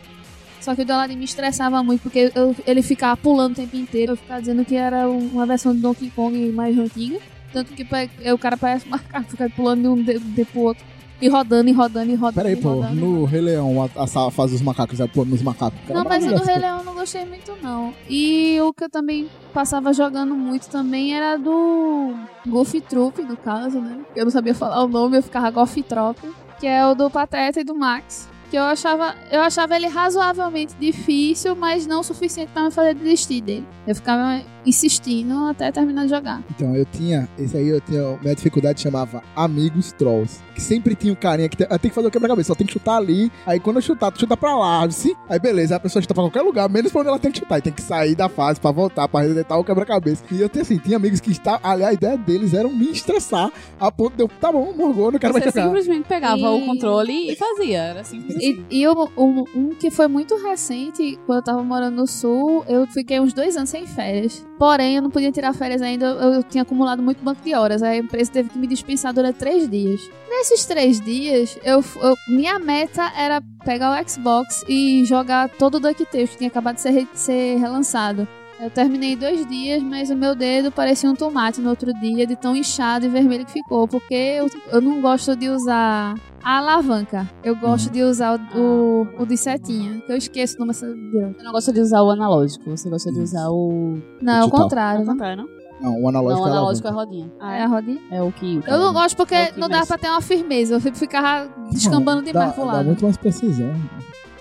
Só 0.62 0.74
que 0.76 0.84
o 0.84 0.86
do 0.86 0.94
Aladdin 0.94 1.18
me 1.18 1.26
estressava 1.26 1.84
muito, 1.84 2.02
porque 2.04 2.32
eu- 2.34 2.56
ele 2.66 2.82
ficava 2.82 3.18
pulando 3.18 3.54
o 3.54 3.56
tempo 3.56 3.76
inteiro. 3.76 4.14
Eu 4.14 4.18
ficava 4.18 4.40
dizendo 4.40 4.64
que 4.64 4.76
era 4.76 5.10
um- 5.10 5.28
uma 5.34 5.46
versão 5.46 5.74
do 5.76 5.82
Donkey 5.82 6.10
Kong 6.12 6.52
mais 6.52 6.78
antiga. 6.78 7.20
Tanto 7.52 7.74
que 7.74 7.86
o 8.32 8.38
cara 8.38 8.56
parece 8.56 8.88
um 8.88 8.92
macaco, 8.92 9.30
fica 9.32 9.50
pulando 9.50 9.82
de 9.82 9.88
um 9.90 10.02
de, 10.04 10.20
de 10.20 10.46
pro 10.46 10.62
outro. 10.62 10.86
E 11.22 11.28
rodando, 11.28 11.70
e 11.70 11.72
rodando, 11.72 12.12
e 12.12 12.16
rodando. 12.16 12.34
Peraí, 12.36 12.56
pô, 12.56 12.70
rodando. 12.76 12.96
no 12.96 13.26
Rei 13.26 13.42
Leão, 13.42 13.84
a, 13.96 14.04
a 14.04 14.32
fase 14.32 14.54
dos 14.54 14.62
macacos, 14.64 15.00
é 15.00 15.06
pô, 15.06 15.24
nos 15.24 15.42
macacos. 15.44 15.78
Não, 15.88 16.04
mas 16.04 16.26
o 16.26 16.30
do. 16.34 16.44
Rei 16.44 16.58
Leão 16.58 16.80
eu 16.80 16.84
não 16.84 16.94
gostei 16.96 17.26
muito, 17.26 17.54
não. 17.62 17.94
E 18.10 18.58
o 18.62 18.74
que 18.74 18.86
eu 18.86 18.90
também 18.90 19.28
passava 19.54 19.94
jogando 19.94 20.34
muito 20.34 20.68
também 20.70 21.14
era 21.16 21.38
do 21.38 22.16
Golf 22.48 22.74
Troop, 22.90 23.22
no 23.22 23.38
caso, 23.38 23.80
né? 23.80 24.00
Eu 24.16 24.24
não 24.26 24.32
sabia 24.32 24.56
falar 24.56 24.84
o 24.84 24.88
nome, 24.88 25.18
eu 25.18 25.22
ficava 25.22 25.52
Golf 25.52 25.76
Trop, 25.88 26.18
que 26.60 26.66
é 26.66 26.84
o 26.88 26.96
do 26.96 27.08
Pateta 27.10 27.60
e 27.62 27.64
do 27.64 27.76
Max. 27.76 28.28
Que 28.52 28.58
eu 28.58 28.64
achava, 28.64 29.16
eu 29.32 29.40
achava 29.42 29.76
ele 29.78 29.88
razoavelmente 29.88 30.74
difícil, 30.78 31.56
mas 31.56 31.88
não 31.88 32.02
o 32.02 32.04
suficiente 32.04 32.52
pra 32.52 32.64
me 32.66 32.72
fazer 32.72 32.94
desistir 32.94 33.40
dele. 33.42 33.66
Eu 33.88 33.96
ficava 33.96 34.42
insistindo 34.66 35.34
até 35.50 35.72
terminar 35.72 36.04
de 36.04 36.10
jogar. 36.10 36.44
Então, 36.56 36.76
eu 36.76 36.86
tinha, 36.86 37.28
esse 37.40 37.58
aí 37.58 37.68
eu 37.70 37.82
tinha, 37.82 38.20
minha 38.22 38.36
dificuldade 38.36 38.80
chamava 38.82 39.24
Amigos 39.36 39.92
Trolls. 39.94 40.40
Que 40.54 40.62
sempre 40.62 40.96
tinha 40.96 41.12
um 41.14 41.16
carinha 41.16 41.48
que 41.50 41.58
tem, 41.58 41.66
tem 41.66 41.80
que 41.90 41.90
fazer 41.96 42.08
o 42.10 42.12
quebra-cabeça, 42.12 42.48
só 42.50 42.56
tem 42.56 42.68
que 42.68 42.74
chutar 42.74 42.98
ali. 42.98 43.32
Aí 43.46 43.60
quando 43.60 43.78
eu 43.78 43.82
chutar, 43.82 44.12
tu 44.12 44.20
chuta 44.20 44.36
pra 44.38 44.56
lá, 44.56 44.84
assim. 44.86 45.16
Aí 45.30 45.40
beleza, 45.40 45.74
aí 45.74 45.78
a 45.78 45.80
pessoa 45.80 46.02
chuta 46.02 46.14
pra 46.14 46.24
qualquer 46.24 46.42
lugar, 46.42 46.70
menos 46.70 46.92
pra 46.92 47.02
onde 47.02 47.10
ela 47.10 47.18
tem 47.18 47.32
que 47.32 47.40
chutar. 47.40 47.58
E 47.58 47.62
tem 47.62 47.74
que 47.74 47.82
sair 47.82 48.14
da 48.16 48.28
fase 48.30 48.60
pra 48.60 48.70
voltar, 48.70 49.08
pra 49.08 49.22
resetar 49.22 49.58
o 49.58 49.64
quebra-cabeça. 49.64 50.24
E 50.32 50.42
eu 50.42 50.50
tinha 50.50 50.62
assim, 50.62 50.78
tinha 50.78 50.98
amigos 50.98 51.20
que 51.22 51.32
estavam, 51.32 51.60
ali 51.64 51.84
a 51.84 51.94
ideia 51.94 52.18
deles 52.18 52.54
era 52.54 52.68
me 52.68 52.92
estressar, 52.92 53.50
a 53.80 53.92
ponto 53.92 54.16
de 54.16 54.22
eu, 54.24 54.28
tá 54.28 54.52
bom, 54.52 54.74
morgou, 54.78 55.12
não 55.12 55.18
quero 55.18 55.34
mais 55.34 55.46
Você 55.46 55.52
jogar. 55.52 55.64
simplesmente 55.68 56.06
pegava 56.08 56.38
E- 56.38 56.46
o 56.46 56.66
controle 56.66 57.32
e 57.32 57.36
fazia. 57.36 57.78
Era 57.80 58.04
simples 58.04 58.36
assim. 58.36 58.41
E, 58.42 58.60
e 58.72 58.88
um, 58.90 59.44
um 59.56 59.70
que 59.70 59.92
foi 59.92 60.08
muito 60.08 60.36
recente, 60.42 61.20
quando 61.28 61.38
eu 61.40 61.44
tava 61.44 61.64
morando 61.64 61.96
no 61.98 62.08
sul, 62.08 62.66
eu 62.68 62.88
fiquei 62.88 63.20
uns 63.20 63.34
dois 63.34 63.56
anos 63.56 63.70
sem 63.70 63.86
férias. 63.86 64.44
Porém, 64.58 64.96
eu 64.96 65.02
não 65.04 65.12
podia 65.12 65.32
tirar 65.32 65.54
férias 65.54 65.82
ainda, 65.82 66.06
eu, 66.08 66.34
eu 66.34 66.44
tinha 66.44 66.64
acumulado 66.64 67.04
muito 67.04 67.24
banco 67.24 67.42
de 67.44 67.54
horas. 67.54 67.84
Aí 67.84 68.00
a 68.00 68.04
empresa 68.04 68.32
teve 68.32 68.50
que 68.50 68.58
me 68.58 68.66
dispensar 68.66 69.14
durante 69.14 69.38
três 69.38 69.70
dias. 69.70 70.02
Nesses 70.28 70.66
três 70.66 71.00
dias, 71.00 71.56
eu, 71.64 71.84
eu- 72.02 72.16
minha 72.30 72.58
meta 72.58 73.12
era 73.16 73.42
pegar 73.64 73.92
o 74.02 74.10
Xbox 74.10 74.66
e 74.68 75.06
jogar 75.06 75.48
todo 75.50 75.76
o 75.76 75.80
DuckTales, 75.80 76.32
que 76.32 76.38
tinha 76.38 76.48
acabado 76.50 76.76
de 76.76 76.82
ser, 76.82 77.08
ser 77.14 77.58
relançado. 77.60 78.28
Eu 78.60 78.70
terminei 78.70 79.16
dois 79.16 79.46
dias, 79.48 79.82
mas 79.82 80.10
o 80.12 80.16
meu 80.16 80.36
dedo 80.36 80.72
parecia 80.72 81.10
um 81.10 81.16
tomate 81.16 81.60
no 81.60 81.70
outro 81.70 81.92
dia, 81.96 82.28
de 82.28 82.36
tão 82.36 82.56
inchado 82.56 83.06
e 83.06 83.10
vermelho 83.10 83.46
que 83.46 83.52
ficou. 83.54 83.88
Porque 83.88 84.14
eu, 84.14 84.48
eu 84.72 84.80
não 84.82 85.02
gosto 85.02 85.36
de 85.36 85.50
usar 85.50 86.14
a 86.44 86.58
alavanca. 86.58 87.30
Eu 87.44 87.56
gosto 87.56 87.90
de 87.92 88.02
usar 88.04 88.40
o, 88.56 88.60
o, 88.60 89.08
o 89.24 89.26
de 89.26 89.38
setinha. 89.38 90.02
Que 90.02 90.12
eu 90.12 90.18
esqueço 90.18 90.56
o 90.56 90.60
nome 90.60 90.72
dessa. 90.74 90.88
Você 90.88 91.44
não 91.44 91.52
gosta 91.52 91.74
de 91.74 91.80
usar 91.82 92.02
o 92.02 92.10
analógico, 92.12 92.70
você 92.70 92.90
gosta 92.90 93.12
de 93.12 93.20
usar 93.20 93.50
o. 93.50 93.98
Não, 94.22 94.34
é 94.34 94.38
o 94.38 94.40
Digital. 94.42 94.62
contrário. 94.62 95.00
Ao 95.02 95.06
Né? 95.06 95.12
contrário, 95.12 95.38
não? 95.44 95.62
Não, 95.82 96.00
o 96.00 96.08
analógico 96.10 96.42
Não, 96.42 96.44
o 96.44 96.48
é 96.48 96.50
a 96.50 96.58
analógico 96.58 96.88
é 96.88 96.92
a 96.92 96.94
rodinha. 96.94 97.32
Ah, 97.40 97.56
é 97.56 97.64
a 97.64 97.68
rodinha? 97.68 98.00
É 98.12 98.22
o 98.22 98.32
que. 98.32 98.62
Eu 98.68 98.78
não 98.78 98.94
gosto 98.94 99.18
porque 99.18 99.34
É 99.34 99.52
o 99.56 99.60
não 99.60 99.68
dá 99.68 99.84
pra 99.86 99.98
ter 99.98 100.10
uma 100.10 100.22
firmeza. 100.22 100.76
Eu 100.76 100.80
ficava 100.80 101.50
descambando 101.72 102.22
demais 102.22 102.50
dá, 102.50 102.54
pro 102.54 102.66
dá 102.66 102.74
lado. 102.74 102.86
muito 102.86 103.04
mais 103.04 103.18
precisão. 103.18 103.74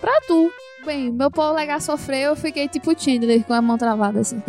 Pra 0.00 0.12
tu. 0.26 0.50
Bem, 0.84 1.10
meu 1.10 1.30
polegar 1.30 1.80
sofreu, 1.80 2.30
eu 2.30 2.36
fiquei 2.36 2.66
tipo 2.66 2.98
Chandler 2.98 3.44
com 3.44 3.52
a 3.52 3.60
mão 3.60 3.76
travada 3.76 4.20
assim. 4.20 4.42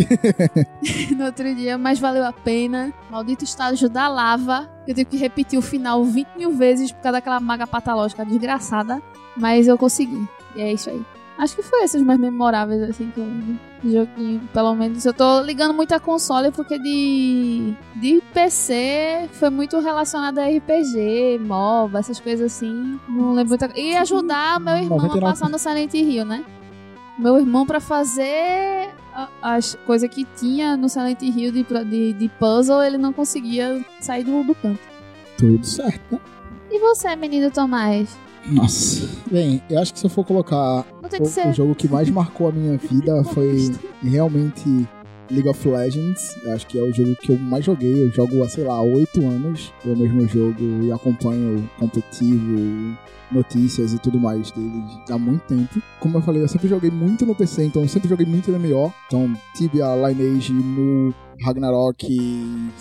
no 1.15 1.25
outro 1.25 1.53
dia, 1.53 1.77
mas 1.77 1.99
valeu 1.99 2.25
a 2.25 2.31
pena. 2.31 2.93
Maldito 3.09 3.43
estágio 3.43 3.89
da 3.89 4.07
lava. 4.07 4.69
Eu 4.87 4.95
tive 4.95 5.05
que 5.05 5.17
repetir 5.17 5.59
o 5.59 5.61
final 5.61 6.03
20 6.03 6.27
mil 6.37 6.51
vezes 6.51 6.91
por 6.91 7.01
causa 7.01 7.17
daquela 7.17 7.39
maga 7.39 7.67
patológica 7.67 8.25
desgraçada. 8.25 9.01
Mas 9.35 9.67
eu 9.67 9.77
consegui. 9.77 10.25
E 10.55 10.61
é 10.61 10.71
isso 10.71 10.89
aí. 10.89 11.01
Acho 11.41 11.55
que 11.55 11.63
foi 11.63 11.83
esses 11.83 12.01
mais 12.03 12.19
memoráveis, 12.19 12.83
assim, 12.83 13.09
que 13.13 13.19
eu 13.19 13.27
joguinho. 13.91 14.41
Pelo 14.53 14.75
menos 14.75 15.03
eu 15.05 15.11
tô 15.13 15.41
ligando 15.41 15.73
muito 15.73 15.91
a 15.91 15.99
console 15.99 16.51
porque 16.51 16.77
de, 16.77 17.73
de 17.95 18.21
PC 18.31 19.27
foi 19.33 19.49
muito 19.49 19.79
relacionado 19.79 20.37
a 20.37 20.45
RPG, 20.45 21.39
MOBA, 21.39 21.97
essas 21.97 22.19
coisas 22.19 22.53
assim. 22.53 22.99
Não 23.09 23.33
lembro 23.33 23.49
muita 23.57 23.71
E 23.75 23.95
ajudar 23.97 24.59
meu 24.59 24.75
irmão 24.77 24.99
a 24.99 25.03
99. 25.07 25.21
passar 25.21 25.49
no 25.49 25.57
Silent 25.57 25.93
Hill, 25.95 26.25
né? 26.25 26.45
Meu 27.17 27.39
irmão 27.39 27.65
pra 27.65 27.79
fazer 27.79 28.89
a- 29.13 29.27
as 29.41 29.73
coisas 29.87 30.07
que 30.09 30.25
tinha 30.35 30.77
no 30.77 30.87
Silent 30.89 31.23
Hill 31.23 31.51
de, 31.51 31.65
de, 31.85 32.13
de 32.13 32.29
puzzle, 32.39 32.83
ele 32.83 32.99
não 32.99 33.11
conseguia 33.11 33.83
sair 33.99 34.23
do, 34.23 34.43
do 34.43 34.53
canto. 34.53 34.79
Tudo 35.39 35.65
certo, 35.65 36.03
né? 36.11 36.19
E 36.69 36.79
você, 36.79 37.15
menino 37.15 37.49
Tomás? 37.49 38.15
Nossa. 38.45 39.07
Bem, 39.29 39.61
eu 39.69 39.79
acho 39.79 39.93
que 39.93 39.99
se 39.99 40.05
eu 40.05 40.09
for 40.09 40.25
colocar 40.25 40.85
o, 41.01 41.49
o 41.49 41.53
jogo 41.53 41.75
que 41.75 41.87
mais 41.87 42.09
marcou 42.09 42.49
a 42.49 42.51
minha 42.51 42.77
vida 42.77 43.23
foi 43.25 43.71
realmente 44.03 44.87
League 45.31 45.47
of 45.47 45.67
Legends. 45.67 46.35
Acho 46.53 46.67
que 46.67 46.77
é 46.77 46.83
o 46.83 46.91
jogo 46.93 47.15
que 47.15 47.31
eu 47.31 47.37
mais 47.37 47.65
joguei. 47.65 48.05
Eu 48.05 48.11
jogo 48.11 48.43
há, 48.43 48.49
sei 48.49 48.63
lá, 48.63 48.81
oito 48.81 49.25
anos 49.25 49.73
o 49.85 49.95
mesmo 49.95 50.27
jogo 50.27 50.83
e 50.83 50.91
acompanho 50.91 51.69
competitivo, 51.79 52.97
notícias 53.31 53.93
e 53.93 53.99
tudo 53.99 54.19
mais 54.19 54.51
dele 54.51 54.83
há 55.09 55.17
muito 55.17 55.41
tempo. 55.43 55.81
Como 55.99 56.17
eu 56.17 56.21
falei, 56.21 56.41
eu 56.43 56.47
sempre 56.47 56.67
joguei 56.67 56.91
muito 56.91 57.25
no 57.25 57.35
PC, 57.35 57.65
então 57.65 57.81
eu 57.81 57.87
sempre 57.87 58.09
joguei 58.09 58.25
muito 58.25 58.51
MMO. 58.51 58.93
Então, 59.07 59.33
Tibia, 59.55 59.85
Lineage, 59.95 60.53
Mu, 60.53 61.13
Ragnarok, 61.41 62.07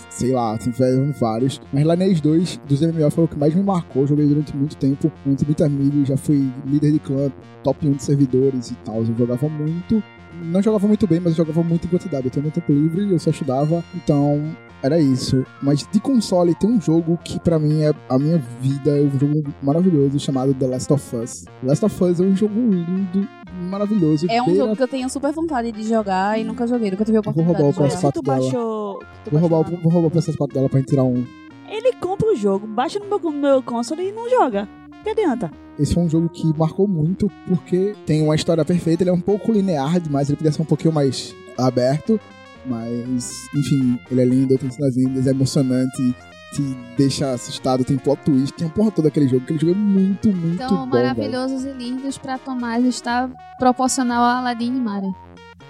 sei 0.09 0.31
lá, 0.31 0.57
tiveram 0.57 1.11
vários. 1.13 1.61
Mas 1.73 1.83
Lineage 1.83 2.21
2 2.21 2.61
dos 2.67 2.81
MMO 2.81 3.09
foi 3.11 3.23
o 3.23 3.27
que 3.27 3.37
mais 3.37 3.55
me 3.55 3.63
marcou. 3.63 4.05
Joguei 4.05 4.27
durante 4.27 4.55
muito 4.55 4.75
tempo, 4.77 5.11
muito, 5.25 5.45
muito 5.45 5.63
amigo. 5.63 6.05
Já 6.05 6.17
fui 6.17 6.51
líder 6.65 6.91
de 6.91 6.99
clã, 6.99 7.31
top 7.63 7.87
1 7.87 7.93
de 7.93 8.03
servidores 8.03 8.71
e 8.71 8.75
tal. 8.85 8.97
Eu 8.97 9.15
jogava 9.17 9.49
muito. 9.49 10.03
Não 10.43 10.61
jogava 10.61 10.87
muito 10.87 11.05
bem, 11.07 11.19
mas 11.19 11.33
eu 11.37 11.45
jogava 11.45 11.63
muito 11.67 11.85
em 11.85 11.89
quantidade. 11.89 12.25
Eu 12.25 12.31
tinha 12.31 12.41
muito 12.41 12.55
tempo 12.55 12.71
livre, 12.71 13.11
eu 13.11 13.19
só 13.19 13.29
estudava. 13.31 13.83
Então, 13.95 14.55
era 14.83 14.99
isso. 14.99 15.45
Mas 15.61 15.87
de 15.91 15.99
console 15.99 16.55
tem 16.55 16.69
um 16.69 16.79
jogo 16.81 17.17
que 17.23 17.39
pra 17.39 17.59
mim 17.59 17.83
é 17.83 17.93
a 18.09 18.17
minha 18.17 18.37
vida, 18.59 18.97
é 18.97 19.01
um 19.01 19.19
jogo 19.19 19.43
maravilhoso 19.61 20.19
chamado 20.19 20.53
The 20.53 20.67
Last 20.67 20.93
of 20.93 21.15
Us. 21.15 21.41
The 21.61 21.67
Last 21.67 21.85
of 21.85 22.03
Us 22.03 22.19
é 22.19 22.23
um 22.23 22.35
jogo 22.35 22.53
lindo, 22.59 23.27
maravilhoso. 23.69 24.25
É 24.29 24.41
um 24.41 24.45
beira- 24.45 24.61
jogo 24.63 24.75
que 24.75 24.83
eu 24.83 24.87
tenho 24.87 25.09
super 25.09 25.31
vontade 25.33 25.71
de 25.71 25.83
jogar 25.83 26.39
e 26.39 26.43
nunca 26.43 26.65
joguei, 26.65 26.89
nunca 26.91 27.05
tive 27.05 27.17
a 27.17 27.21
Vou 27.21 27.31
oportunidade 27.31 27.63
roubar 27.63 27.83
o 27.85 27.87
de 27.87 27.93
jogar. 27.95 28.11
PS4 28.11 28.13
Se 28.13 28.13
tu 28.13 28.21
dela. 28.23 28.39
baixou. 28.39 28.99
Vou 29.31 29.39
roubar, 29.41 29.69
vou 29.81 29.91
roubar 29.91 30.07
o 30.07 30.11
PS4 30.11 30.53
dela 30.53 30.69
pra 30.69 30.79
gente 30.79 30.89
tirar 30.89 31.03
um. 31.03 31.23
Ele 31.69 31.93
compra 32.01 32.27
o 32.31 32.35
jogo, 32.35 32.67
baixa 32.67 32.99
no 32.99 33.05
meu, 33.07 33.19
no 33.19 33.31
meu 33.31 33.63
console 33.63 34.09
e 34.09 34.11
não 34.11 34.29
joga. 34.29 34.67
Que 35.03 35.09
adianta? 35.09 35.51
Esse 35.79 35.93
foi 35.93 36.03
um 36.03 36.09
jogo 36.09 36.29
que 36.29 36.45
marcou 36.57 36.87
muito 36.87 37.29
porque 37.47 37.95
tem 38.05 38.21
uma 38.21 38.35
história 38.35 38.63
perfeita. 38.63 39.03
Ele 39.03 39.09
é 39.09 39.13
um 39.13 39.21
pouco 39.21 39.51
linear 39.51 39.99
demais, 39.99 40.29
ele 40.29 40.37
podia 40.37 40.51
ser 40.51 40.61
um 40.61 40.65
pouquinho 40.65 40.93
mais 40.93 41.33
aberto. 41.57 42.19
Mas, 42.65 43.31
enfim, 43.55 43.99
ele 44.11 44.21
é 44.21 44.25
lindo, 44.25 44.55
tem 44.57 44.69
cenas 44.69 44.95
lindas, 44.95 45.25
é 45.25 45.31
emocionante, 45.31 46.15
te 46.53 46.61
deixa 46.95 47.31
assustado, 47.31 47.83
tem 47.83 47.97
plot 47.97 48.21
twist, 48.23 48.53
tem 48.53 48.67
a 48.67 48.69
porra 48.69 48.91
toda 48.91 49.07
aquele 49.07 49.27
jogo. 49.27 49.43
Aquele 49.43 49.57
jogo 49.59 49.71
é 49.71 49.75
muito, 49.75 50.27
muito 50.31 50.55
Então, 50.55 50.69
bom. 50.69 50.91
velho. 50.91 50.91
maravilhosos 51.07 51.63
e 51.65 51.71
lindos 51.71 52.19
pra 52.19 52.37
Tomás 52.37 52.85
está 52.85 53.27
proporcional 53.57 54.21
a 54.23 54.37
Aladdin 54.37 54.75
e 54.75 54.79
Mara. 54.79 55.07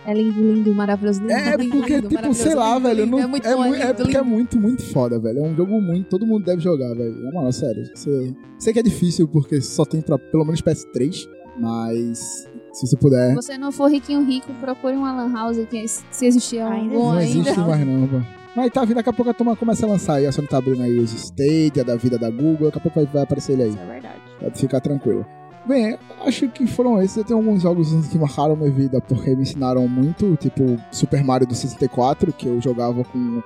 É 0.06 0.14
lindo, 0.14 0.42
lindo, 0.42 0.74
maravilhoso, 0.74 1.22
lindo. 1.22 1.32
É, 1.32 1.56
lindo, 1.56 1.78
porque, 1.78 1.96
lindo, 1.96 2.10
tipo, 2.10 2.34
sei 2.34 2.56
lá, 2.56 2.74
lindo, 2.76 2.88
velho. 2.88 3.04
lindo. 3.06 3.12
não- 3.18 3.24
é 3.24 3.28
muito 3.28 3.48
é, 3.48 3.56
bom, 3.56 3.66
é 3.66 3.68
é 3.82 3.86
lindo, 3.88 3.96
porque 3.96 4.18
é 4.18 4.22
muito, 4.22 4.60
muito 4.60 4.84
foda, 4.84 5.20
velho. 5.20 5.40
É 5.40 5.42
um 5.42 5.56
jogo 5.56 5.80
muito. 5.80 6.10
Todo 6.10 6.26
mundo 6.26 6.44
deve 6.44 6.62
jogar, 6.62 6.94
velho. 6.96 7.16
Na 7.24 7.32
moral, 7.32 7.52
sério. 7.52 7.84
Você, 7.94 8.34
sei 8.58 8.74
que 8.74 8.80
é 8.80 8.84
difícil 8.84 9.28
porque 9.28 9.62
só 9.62 9.86
tem 9.86 10.02
pra 10.02 10.18
pelo 10.18 10.44
menos 10.44 10.62
PS3, 10.62 11.28
mas 11.60 12.48
se 12.74 12.88
você 12.88 12.98
puder. 12.98 13.30
Se 13.30 13.36
você 13.36 13.58
não 13.58 13.72
for 13.72 13.90
riquinho 13.92 14.24
rico, 14.26 14.52
procure 14.56 14.96
uma 14.96 15.14
lan 15.14 15.32
house 15.32 15.58
que 15.70 15.88
se 15.88 16.26
existir 16.26 16.60
Ainda 16.60 16.96
algum 16.96 17.12
Não 17.12 17.18
ainda. 17.18 17.40
existe 17.40 17.60
mais 17.62 17.86
não, 17.86 18.08
pô. 18.08 18.22
Mas 18.56 18.70
tá 18.72 18.84
vindo, 18.84 18.96
daqui 18.96 19.10
a 19.10 19.14
pouco 19.14 19.32
a 19.32 19.34
turma 19.34 19.56
começa 19.56 19.86
a 19.86 19.90
lançar 19.90 20.16
aí. 20.16 20.26
A 20.26 20.32
Sony 20.32 20.48
tá 20.48 20.58
abrindo 20.58 20.82
aí 20.84 21.00
os 21.00 21.14
Stadia 21.14 21.86
da 21.86 21.96
vida 21.96 22.18
da 22.18 22.30
Google. 22.30 22.68
Daqui 22.68 22.80
a 22.80 22.82
pouco 22.82 23.00
vai, 23.00 23.06
vai 23.06 23.24
aparecer 23.24 23.54
ele 23.54 23.64
aí. 23.64 23.70
Isso 23.70 23.80
é 23.80 23.86
verdade. 23.86 24.20
Pode 24.40 24.60
ficar 24.60 24.82
tranquilo. 24.82 25.26
Bem, 25.65 25.97
acho 26.26 26.50
que 26.50 26.65
foram 26.65 27.02
esses. 27.02 27.17
Eu 27.17 27.24
tenho 27.24 27.39
alguns 27.39 27.62
jogos 27.62 27.89
que 28.08 28.17
marcaram 28.17 28.56
minha 28.56 28.71
vida 28.71 29.00
porque 29.00 29.36
me 29.36 29.43
ensinaram 29.43 29.88
muito, 29.88 30.36
tipo 30.38 30.78
Super 30.91 31.24
Mario 31.24 31.47
do 31.47 31.54
64, 31.54 32.34
que 32.34 32.47
eu 32.47 32.60
jogava 32.60 33.04
com 33.04 33.43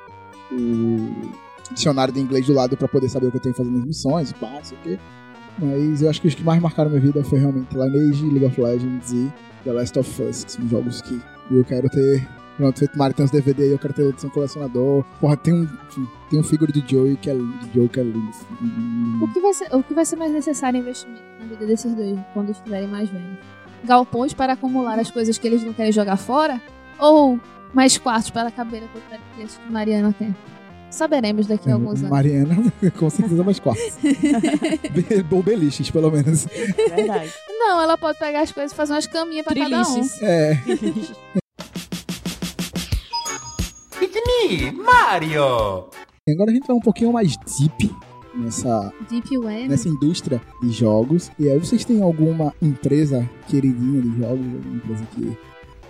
o 0.52 1.32
dicionário 1.74 2.14
de 2.14 2.20
inglês 2.20 2.46
do 2.46 2.54
lado 2.54 2.78
pra 2.78 2.88
poder 2.88 3.10
saber 3.10 3.28
o 3.28 3.32
que 3.32 3.38
eu 3.38 3.42
tenho 3.42 3.54
que 3.54 3.62
fazer 3.62 3.72
nas 3.72 3.86
missões, 3.86 4.32
pá, 4.34 4.60
sei 4.64 4.78
o 4.78 4.82
quê. 4.82 5.00
Mas 5.58 6.02
eu 6.02 6.10
acho 6.10 6.22
que 6.22 6.28
os 6.28 6.36
que 6.36 6.44
mais 6.44 6.62
marcaram 6.62 6.90
minha 6.90 7.02
vida 7.02 7.24
foi 7.24 7.40
realmente 7.40 7.76
Lineage, 7.76 8.26
League 8.26 8.46
of 8.46 8.62
Legends 8.62 9.12
e 9.12 9.32
The 9.64 9.72
Last 9.72 10.00
of 10.00 10.22
Us, 10.22 10.44
que 10.44 10.52
são 10.54 10.68
jogos 10.68 11.02
que 11.02 11.22
eu 11.52 11.64
quero 11.64 11.90
ter. 11.90 12.28
Pronto, 12.58 12.80
feito 12.80 12.98
Mario 12.98 13.16
tem 13.16 13.26
uns 13.26 13.32
DVD 13.32 13.64
aí, 13.64 13.72
eu 13.72 13.80
quero 13.80 13.94
ter 13.94 14.04
edição 14.04 14.30
colecionador. 14.30 15.04
Porra, 15.20 15.36
tem 15.36 15.54
um, 15.54 15.68
tem 16.30 16.40
um 16.40 16.44
figure 16.44 16.72
de 16.72 16.84
Joey 16.90 17.18
que 17.18 17.30
é 17.30 17.34
lindo, 17.34 17.58
de 17.58 17.74
Joey 17.74 17.90
que 17.90 18.00
é 18.00 18.04
lindo. 18.04 18.32
O 19.22 19.34
que, 19.34 19.40
vai 19.42 19.54
ser, 19.54 19.76
o 19.76 19.84
que 19.84 19.94
vai 19.94 20.06
ser 20.06 20.16
mais 20.16 20.32
necessário 20.32 20.80
investimento 20.80 21.22
na 21.40 21.46
vida 21.48 21.66
desses 21.66 21.94
dois 21.94 22.18
quando 22.34 22.52
estiverem 22.52 22.88
mais 22.88 23.10
velhos? 23.10 23.38
Galpões 23.84 24.34
para 24.34 24.54
acumular 24.54 24.98
as 25.00 25.12
coisas 25.12 25.38
que 25.38 25.46
eles 25.46 25.64
não 25.64 25.74
querem 25.74 25.92
jogar 25.92 26.18
fora? 26.18 26.62
Ou 26.98 27.40
mais 27.74 27.98
quartos 27.98 28.30
para 28.30 28.48
a 28.48 28.52
crianças 28.52 29.58
que 29.58 29.72
Mariana 29.72 30.16
quer? 30.18 30.34
Saberemos 30.90 31.46
daqui 31.46 31.70
a 31.70 31.74
alguns 31.74 32.00
anos. 32.00 32.10
Mariana, 32.10 32.56
com 32.98 33.10
certeza 33.10 33.44
mais 33.44 33.60
quartos. 33.60 33.98
Ou 35.30 35.44
beliches, 35.44 35.92
pelo 35.92 36.10
menos. 36.10 36.46
Verdade. 36.46 37.34
Não, 37.50 37.82
ela 37.82 37.98
pode 37.98 38.18
pegar 38.18 38.42
as 38.42 38.52
coisas 38.54 38.72
e 38.72 38.76
fazer 38.76 38.94
umas 38.94 39.06
caminhas 39.06 39.44
para 39.44 39.56
cada 39.56 39.82
um. 39.90 40.08
É. 40.22 40.58
Mario! 44.84 45.86
E 46.28 46.32
agora 46.32 46.52
a 46.52 46.54
gente 46.54 46.68
vai 46.68 46.76
um 46.76 46.80
pouquinho 46.82 47.14
mais 47.14 47.36
deep 47.38 47.94
nessa, 48.36 48.92
Deep 49.10 49.38
Web. 49.38 49.68
nessa 49.70 49.88
indústria 49.88 50.42
de 50.62 50.70
jogos. 50.72 51.32
E 51.40 51.50
aí, 51.50 51.58
vocês 51.60 51.86
têm 51.86 52.02
alguma 52.02 52.54
empresa 52.62 53.28
queridinha 53.48 54.02
de 54.02 54.10
jogos? 54.20 54.46
Alguma 54.46 54.76
empresa 54.78 55.06
que, 55.16 55.38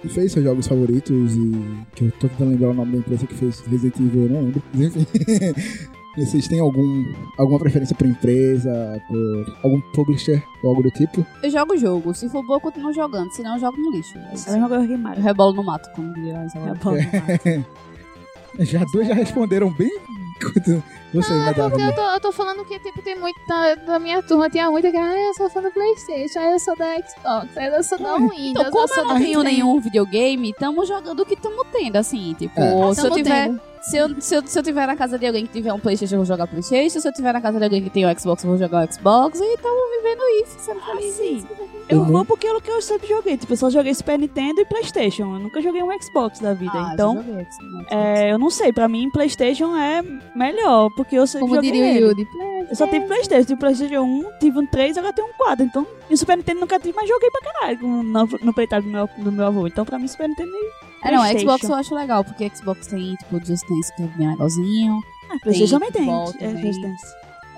que 0.02 0.10
fez 0.10 0.32
seus 0.32 0.46
jogos 0.46 0.68
favoritos 0.68 1.36
e 1.36 1.52
que 1.96 2.06
eu 2.06 2.12
tô 2.20 2.28
tentando 2.28 2.52
lembrar 2.52 2.70
o 2.70 2.74
nome 2.74 2.92
da 2.94 2.98
empresa 3.00 3.26
que 3.28 3.34
fez 3.34 3.62
Resident 3.62 4.00
Evil, 4.00 4.24
eu 4.24 4.30
não 4.30 4.42
lembro. 4.42 4.64
Enfim. 4.74 5.06
Vocês 6.18 6.48
têm 6.48 6.62
algum, 6.62 7.04
alguma 7.38 7.60
preferência 7.60 7.94
por 7.94 8.08
empresa, 8.08 9.02
por 9.06 9.58
algum 9.64 9.82
publisher 9.94 10.42
ou 10.64 10.70
algo 10.70 10.82
do 10.82 10.90
tipo? 10.92 11.26
Eu 11.44 11.50
jogo 11.50 11.74
o 11.74 11.78
jogo. 11.78 12.14
Se 12.14 12.30
for 12.30 12.42
bom, 12.48 12.54
eu 12.54 12.62
continuo 12.62 12.94
jogando. 12.94 13.30
Se 13.34 13.44
não, 13.44 13.56
eu 13.56 13.60
jogo 13.60 13.78
no 13.78 13.92
lixo. 13.92 14.18
A 14.18 14.52
mesma 14.54 14.70
coisa 14.70 14.88
que 14.88 14.94
Eu 14.94 14.98
Mario. 14.98 15.22
rebolo 15.22 15.54
no 15.54 15.64
mato, 15.64 15.90
como 15.94 16.14
diria 16.14 16.40
a 16.40 16.44
É 16.44 16.46
Isabela. 16.46 16.78
Já 18.60 18.84
dois 18.86 19.08
já 19.08 19.14
responderam 19.14 19.72
bem. 19.72 19.92
Você, 21.14 21.32
Ah, 21.32 21.46
né, 21.46 21.54
porque 21.54 21.82
eu 21.82 21.96
tô, 21.96 22.02
eu 22.02 22.20
tô 22.20 22.32
falando 22.34 22.66
que, 22.66 22.78
tipo, 22.80 23.02
tem 23.02 23.18
muito 23.18 23.40
da, 23.48 23.76
da 23.76 24.00
minha 24.00 24.22
turma, 24.22 24.50
tinha 24.50 24.70
muita 24.70 24.92
que, 24.92 24.98
ah, 24.98 25.16
eu 25.28 25.34
sou 25.34 25.50
fã 25.50 25.62
do 25.62 25.72
Playstation, 25.72 26.40
aí 26.40 26.52
eu 26.52 26.60
sou 26.60 26.76
da 26.76 26.94
Xbox, 26.96 27.58
aí 27.58 27.68
eu 27.68 27.84
sou 27.84 27.98
da 27.98 28.16
Windows, 28.18 28.38
Então, 28.40 28.70
como 28.72 28.84
eu 28.94 28.98
eu 28.98 29.04
não 29.06 29.18
tenho 29.18 29.44
nenhum 29.44 29.80
videogame, 29.80 30.54
tamo 30.54 30.86
jogando 30.86 31.22
o 31.22 31.26
que 31.26 31.38
tamo 31.38 31.64
tendo, 31.72 31.96
assim. 31.96 32.34
Tipo, 32.38 32.60
É. 32.60 32.94
se 32.94 33.00
eu 33.00 33.04
Tamo 33.06 33.16
tiver. 33.16 33.46
tendo. 33.48 33.62
Se 33.90 33.98
eu, 33.98 34.10
se, 34.20 34.36
eu, 34.36 34.48
se 34.48 34.58
eu 34.58 34.64
tiver 34.64 34.88
na 34.88 34.96
casa 34.96 35.18
de 35.20 35.28
alguém 35.28 35.46
que 35.46 35.54
tiver 35.54 35.72
um 35.72 35.80
Playstation, 35.80 36.16
eu 36.16 36.20
vou 36.20 36.26
jogar 36.26 36.48
Playstation. 36.48 37.00
Se 37.00 37.08
eu 37.08 37.14
tiver 37.14 37.32
na 37.34 37.40
casa 37.42 37.60
de 37.60 37.64
alguém 37.66 37.84
que 37.84 37.90
tem 37.92 38.06
um 38.06 38.20
Xbox, 38.20 38.44
eu 38.44 38.50
vou 38.50 38.58
jogar 38.58 38.88
o 38.88 38.92
Xbox. 38.92 39.40
E 39.40 39.58
tamo 39.58 39.80
vivendo 39.98 40.22
isso, 40.44 40.56
sendo 40.60 40.80
Ah, 40.80 40.96
feliz. 40.96 41.14
sim. 41.14 41.46
Eu 41.88 42.00
Eu 42.00 42.06
não- 42.06 42.12
vou 42.12 42.26
porque 42.26 42.48
é 42.48 42.52
o 42.54 42.60
que 42.60 42.72
eu 42.72 42.82
sempre 42.82 43.08
joguei. 43.08 43.38
Tipo, 43.38 43.54
eu 43.54 43.58
só 43.58 43.70
joguei 43.70 43.94
Super 43.94 44.18
Nintendo 44.18 44.60
e 44.60 44.66
Playstation. 44.66 45.36
Eu 45.36 45.40
nunca 45.40 45.62
joguei 45.62 45.84
um 45.84 46.02
Xbox 46.02 46.40
da 46.40 46.54
vida. 46.56 46.72
Ah, 46.74 46.92
então, 46.96 47.14
já 47.14 47.22
joguei 47.22 47.46
Xbox. 47.46 47.86
é, 47.92 48.32
eu 48.32 48.40
não 48.40 48.50
sei. 48.50 48.74
Pra 48.74 48.88
mim, 48.88 49.08
Playstation 49.12 49.76
é 49.78 50.02
melhor. 50.36 50.90
Porque 50.96 51.16
eu 51.16 51.28
sempre 51.28 51.42
Como 51.42 51.56
joguei 51.56 51.72
diria 51.72 51.86
o 51.86 51.90
ele. 51.90 52.06
Yudi. 52.22 52.28
Eu 52.72 52.76
só 52.76 52.88
tive 52.88 53.06
Playstation. 53.06 53.46
Tive 53.46 53.60
Playstation 53.60 54.02
1, 54.02 54.24
tive 54.40 54.58
um 54.60 54.66
3, 54.66 54.98
agora 54.98 55.14
tenho 55.14 55.28
um 55.28 55.34
4. 55.38 55.64
Então, 55.64 55.86
e 56.10 56.14
o 56.16 56.18
Super 56.18 56.38
Nintendo 56.38 56.62
nunca 56.62 56.80
tive, 56.80 56.94
mas 56.96 57.08
joguei 57.08 57.30
pra 57.30 57.52
caralho 57.54 57.80
no, 57.88 58.02
no, 58.02 58.20
no 58.42 58.54
do 58.82 58.88
meu, 58.88 59.10
do 59.20 59.32
meu 59.32 59.46
avô. 59.46 59.68
Então, 59.68 59.86
pra 59.86 60.00
mim, 60.00 60.08
Super 60.08 60.28
Nintendo 60.28 60.50
e 60.50 60.85
É, 61.08 61.12
não. 61.16 61.40
Xbox 61.40 61.64
eu 61.64 61.76
acho 61.76 61.96
legal, 61.96 62.24
porque 62.24 62.52
Xbox 62.54 62.88
tem, 62.88 63.16
tipo, 63.16 63.38
Just 63.46 63.68
Dance 63.70 63.96
que 63.96 64.04
é 64.04 64.08
bem 64.08 64.30
legalzinho. 64.30 65.02
Ah, 65.30 65.38
Playstation 65.42 65.80
Tem 65.80 65.92
também 65.92 66.06
tem. 66.06 66.48
É, 66.48 66.48
também. 66.50 66.64
Just 66.74 66.82
Dance. 66.82 67.06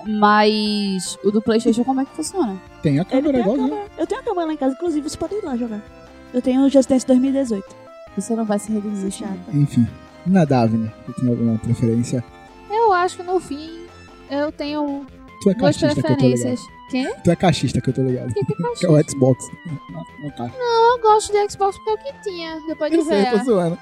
Mas 0.06 1.18
o 1.24 1.30
do 1.30 1.42
Playstation, 1.42 1.84
como 1.84 2.00
é 2.00 2.04
que 2.04 2.14
funciona? 2.14 2.56
Tem 2.82 2.98
a 2.98 3.04
câmera 3.04 3.32
tem 3.32 3.40
a 3.40 3.44
igualzinho. 3.44 3.68
câmera. 3.68 3.88
Eu 3.98 4.06
tenho 4.06 4.20
a 4.20 4.24
câmera 4.24 4.46
lá 4.46 4.52
em 4.52 4.56
casa, 4.56 4.74
inclusive 4.74 5.08
você 5.08 5.16
pode 5.16 5.34
ir 5.34 5.44
lá 5.44 5.56
jogar. 5.56 5.82
Eu 6.32 6.40
tenho 6.42 6.62
o 6.64 6.68
Just 6.68 6.88
Dance 6.88 7.06
2018. 7.06 7.64
Você 8.16 8.34
não 8.34 8.44
vai 8.44 8.58
se 8.58 8.72
reduzir, 8.72 9.10
chato. 9.10 9.38
Enfim. 9.52 9.86
Na 10.26 10.44
Davine, 10.44 10.90
você 11.06 11.20
tem 11.20 11.30
alguma 11.30 11.58
preferência? 11.58 12.24
Eu 12.70 12.92
acho 12.92 13.16
que 13.16 13.22
no 13.22 13.40
fim 13.40 13.86
eu 14.30 14.52
tenho 14.52 15.06
Tu 15.42 15.50
é 15.50 15.54
duas 15.54 15.76
cachista 15.76 16.02
que 16.02 16.12
eu 16.12 16.16
tô 16.16 16.22
ligado. 16.22 16.30
preferências. 16.40 16.77
Quê? 16.88 17.12
Tu 17.22 17.30
é 17.30 17.36
cachista 17.36 17.80
que 17.80 17.90
eu 17.90 17.94
tô 17.94 18.02
ligado. 18.02 18.32
Que 18.32 18.44
que 18.44 18.52
é 18.52 18.88
é 18.88 18.90
o 18.90 19.10
Xbox. 19.10 19.44
Não. 20.22 20.94
Eu 20.94 21.00
gosto 21.00 21.32
de 21.32 21.50
Xbox 21.50 21.78
porque 21.84 22.08
é 22.08 22.12
tinha 22.22 22.60
depois 22.66 22.90
de 22.90 22.98
Eu 22.98 23.04
sei, 23.04 23.22
eu 23.22 23.38
tô 23.38 23.44
zoando. 23.44 23.78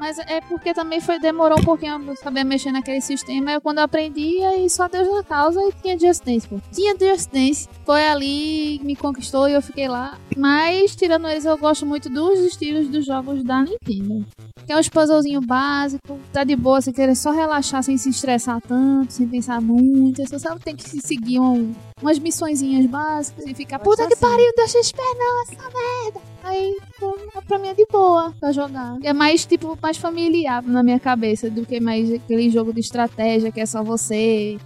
Mas 0.00 0.18
é 0.18 0.40
porque 0.40 0.72
também 0.72 0.98
foi, 0.98 1.18
demorou 1.18 1.58
um 1.58 1.62
pouquinho 1.62 2.00
pra 2.00 2.12
eu 2.12 2.16
saber 2.16 2.42
mexer 2.42 2.72
naquele 2.72 3.02
sistema. 3.02 3.50
Aí 3.50 3.60
quando 3.60 3.78
eu 3.78 3.84
aprendi, 3.84 4.42
aí 4.44 4.68
só 4.70 4.88
Deus 4.88 5.06
na 5.06 5.22
causa 5.22 5.60
e 5.60 5.72
tinha 5.72 5.98
Just 5.98 6.24
Dance, 6.24 6.48
pô. 6.48 6.58
Tinha 6.72 6.96
Just 6.98 7.30
Dance. 7.30 7.68
Foi 7.84 8.02
ali, 8.06 8.80
me 8.82 8.96
conquistou 8.96 9.46
e 9.46 9.52
eu 9.52 9.60
fiquei 9.60 9.88
lá. 9.88 10.16
Mas, 10.34 10.96
tirando 10.96 11.28
eles, 11.28 11.44
eu 11.44 11.58
gosto 11.58 11.84
muito 11.84 12.08
dos 12.08 12.38
estilos 12.40 12.88
dos 12.88 13.04
jogos 13.04 13.44
da 13.44 13.62
Nintendo. 13.62 14.24
Que 14.66 14.72
é 14.72 14.78
uns 14.78 14.88
puzzlezinho 14.88 15.40
básico, 15.40 16.18
tá 16.32 16.44
de 16.44 16.54
boa, 16.54 16.80
você 16.80 16.92
querer 16.92 17.14
só 17.14 17.30
relaxar 17.30 17.82
sem 17.82 17.96
se 17.96 18.10
estressar 18.10 18.60
tanto, 18.60 19.12
sem 19.12 19.26
pensar 19.26 19.60
muito. 19.60 20.22
Você 20.24 20.38
só 20.38 20.56
tem 20.56 20.76
que 20.76 20.88
seguir 21.00 21.40
um, 21.40 21.72
umas 22.00 22.18
missõezinhas 22.18 22.86
básicas 22.86 23.44
e 23.46 23.54
ficar, 23.54 23.78
puta 23.78 24.06
que 24.06 24.14
assim. 24.14 24.20
pariu, 24.20 24.52
deixa 24.56 24.78
eu 24.78 24.82
esperar 24.82 25.14
não, 25.14 25.42
essa 25.42 25.62
merda. 25.62 26.20
Aí, 26.42 26.76
pô, 26.98 27.18
pra 27.46 27.58
mim 27.58 27.68
é 27.68 27.74
de 27.74 27.86
boa 27.90 28.34
pra 28.38 28.52
jogar. 28.52 28.96
É 29.02 29.12
mais, 29.12 29.44
tipo, 29.44 29.78
mais 29.82 29.96
familiar 29.96 30.62
na 30.62 30.82
minha 30.82 31.00
cabeça 31.00 31.50
do 31.50 31.66
que 31.66 31.80
mais 31.80 32.12
aquele 32.12 32.48
jogo 32.50 32.72
de 32.72 32.80
estratégia 32.80 33.52
que 33.52 33.60
é 33.60 33.66
só 33.66 33.82
você, 33.82 34.56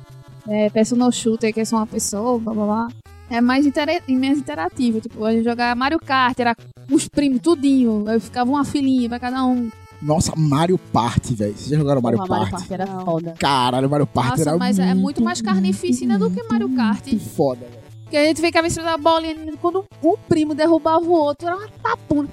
é, 0.48 0.70
personal 0.70 1.10
shooter 1.10 1.52
que 1.52 1.60
é 1.60 1.64
só 1.64 1.76
uma 1.76 1.86
pessoa, 1.86 2.38
blá 2.38 2.52
blá 2.52 2.64
blá. 2.64 2.88
É 3.30 3.40
mais, 3.40 3.66
intera 3.66 3.92
mais 4.08 4.38
interativo. 4.38 5.00
Tipo, 5.00 5.24
a 5.24 5.32
gente 5.32 5.44
jogava 5.44 5.74
Mario 5.74 5.98
Kart, 5.98 6.38
era 6.38 6.54
os 6.90 7.08
primos, 7.08 7.40
tudinho. 7.40 8.04
Aí 8.06 8.20
ficava 8.20 8.50
uma 8.50 8.64
filinha 8.64 9.08
pra 9.08 9.18
cada 9.18 9.44
um. 9.44 9.70
Nossa, 10.04 10.34
Mario 10.36 10.76
Party, 10.76 11.34
velho. 11.34 11.56
Vocês 11.56 11.70
já 11.70 11.76
jogaram 11.78 12.02
Mario 12.02 12.18
Porra, 12.18 12.28
Mario 12.28 12.50
Party? 12.50 12.68
Party 12.68 12.82
era 12.82 13.00
foda. 13.00 13.34
Caralho, 13.38 13.88
Mario 13.88 14.06
Party 14.06 14.30
Nossa, 14.30 14.50
era 14.50 14.58
mas 14.58 14.78
muito, 14.78 14.90
é 14.90 14.94
muito 14.94 15.24
mais 15.24 15.40
carnificina 15.40 16.18
do 16.18 16.30
que 16.30 16.42
Mario 16.42 16.68
Kart. 16.76 17.06
Muito 17.06 17.30
foda, 17.30 17.60
velho. 17.60 17.84
Porque 18.02 18.16
a 18.18 18.24
gente 18.26 18.40
ficava 18.40 18.66
em 18.66 18.70
cima 18.70 18.84
da 18.84 18.98
bolinha. 18.98 19.34
Quando 19.62 19.86
um 20.02 20.16
primo 20.28 20.54
derrubava 20.54 21.02
o 21.02 21.10
outro, 21.10 21.48
era 21.48 21.56
uma 21.56 21.68
papuna. 21.82 22.28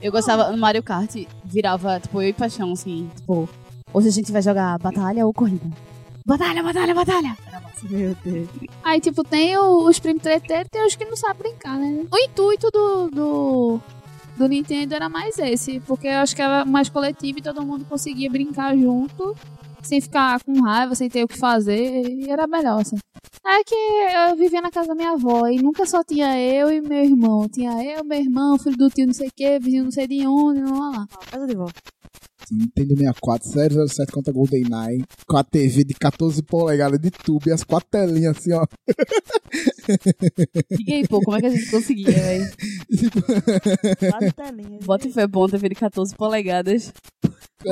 Eu 0.00 0.10
gostava, 0.10 0.50
no 0.50 0.56
Mario 0.56 0.82
Kart, 0.82 1.14
virava, 1.44 2.00
tipo, 2.00 2.22
eu 2.22 2.30
e 2.30 2.32
Paixão, 2.32 2.72
assim, 2.72 3.10
tipo, 3.14 3.46
hoje 3.92 4.08
a 4.08 4.12
gente 4.12 4.32
vai 4.32 4.40
jogar 4.40 4.78
batalha 4.78 5.26
ou 5.26 5.34
corrida? 5.34 5.70
Batalha, 6.26 6.62
batalha, 6.62 6.94
batalha! 6.94 7.36
Era 7.46 7.60
massa. 7.60 7.86
Meu 7.88 8.16
Deus. 8.24 8.48
Aí, 8.82 9.00
tipo, 9.00 9.22
tem 9.22 9.56
os 9.58 9.98
primos 10.00 10.22
treteiros 10.22 10.66
e 10.66 10.70
tem 10.70 10.86
os 10.86 10.96
que 10.96 11.04
não 11.04 11.16
sabem 11.16 11.52
brincar, 11.52 11.78
né? 11.78 12.04
O 12.10 12.18
intuito 12.24 12.68
do, 12.72 13.10
do, 13.10 13.80
do 14.36 14.48
Nintendo 14.48 14.94
era 14.94 15.08
mais 15.08 15.38
esse, 15.38 15.80
porque 15.80 16.06
eu 16.06 16.18
acho 16.18 16.34
que 16.34 16.42
era 16.42 16.64
mais 16.64 16.88
coletivo 16.88 17.38
e 17.38 17.42
todo 17.42 17.64
mundo 17.64 17.84
conseguia 17.86 18.30
brincar 18.30 18.76
junto, 18.76 19.34
sem 19.82 20.00
ficar 20.00 20.42
com 20.42 20.60
raiva, 20.60 20.94
sem 20.94 21.08
ter 21.08 21.24
o 21.24 21.28
que 21.28 21.38
fazer, 21.38 22.08
e 22.08 22.30
era 22.30 22.46
melhor, 22.46 22.80
assim. 22.80 22.96
É 23.48 23.62
que 23.62 23.74
eu 23.74 24.36
vivia 24.36 24.60
na 24.60 24.70
casa 24.72 24.88
da 24.88 24.94
minha 24.94 25.12
avó 25.12 25.46
e 25.46 25.62
nunca 25.62 25.86
só 25.86 26.02
tinha 26.02 26.36
eu 26.36 26.68
e 26.68 26.80
meu 26.80 27.04
irmão. 27.04 27.48
Tinha 27.48 27.72
eu, 27.84 28.04
meu 28.04 28.18
irmão, 28.18 28.58
filho 28.58 28.76
do 28.76 28.90
tio 28.90 29.06
não 29.06 29.14
sei 29.14 29.28
o 29.28 29.32
que, 29.34 29.58
vizinho 29.60 29.84
não 29.84 29.90
sei 29.92 30.08
de 30.08 30.26
onde, 30.26 30.60
lá, 30.62 30.76
lá, 30.76 30.88
lá. 30.90 31.06
Casa 31.30 31.46
de 31.46 31.54
vó. 31.54 31.66
Nintendo 32.54 32.96
64, 32.96 33.48
007 33.88 34.12
contra 34.12 34.32
GoldenEye, 34.32 35.04
com 35.26 35.36
a 35.36 35.44
TV 35.44 35.84
de 35.84 35.94
14 35.94 36.42
polegadas 36.42 37.00
de 37.00 37.10
tubo 37.10 37.48
e 37.48 37.52
as 37.52 37.64
quatro 37.64 37.88
telinhas 37.90 38.36
assim, 38.36 38.52
ó. 38.52 38.66
E 40.86 40.92
aí, 40.92 41.08
pô, 41.08 41.20
como 41.20 41.36
é 41.36 41.40
que 41.40 41.46
a 41.46 41.50
gente 41.50 41.70
conseguia, 41.70 42.10
velho? 42.10 42.46
Quatro 44.10 44.32
telinhas. 44.32 44.84
Bota 44.84 45.08
e 45.08 45.12
foi 45.12 45.26
bom, 45.26 45.48
TV 45.48 45.68
de 45.70 45.74
14 45.74 46.14
polegadas. 46.14 46.92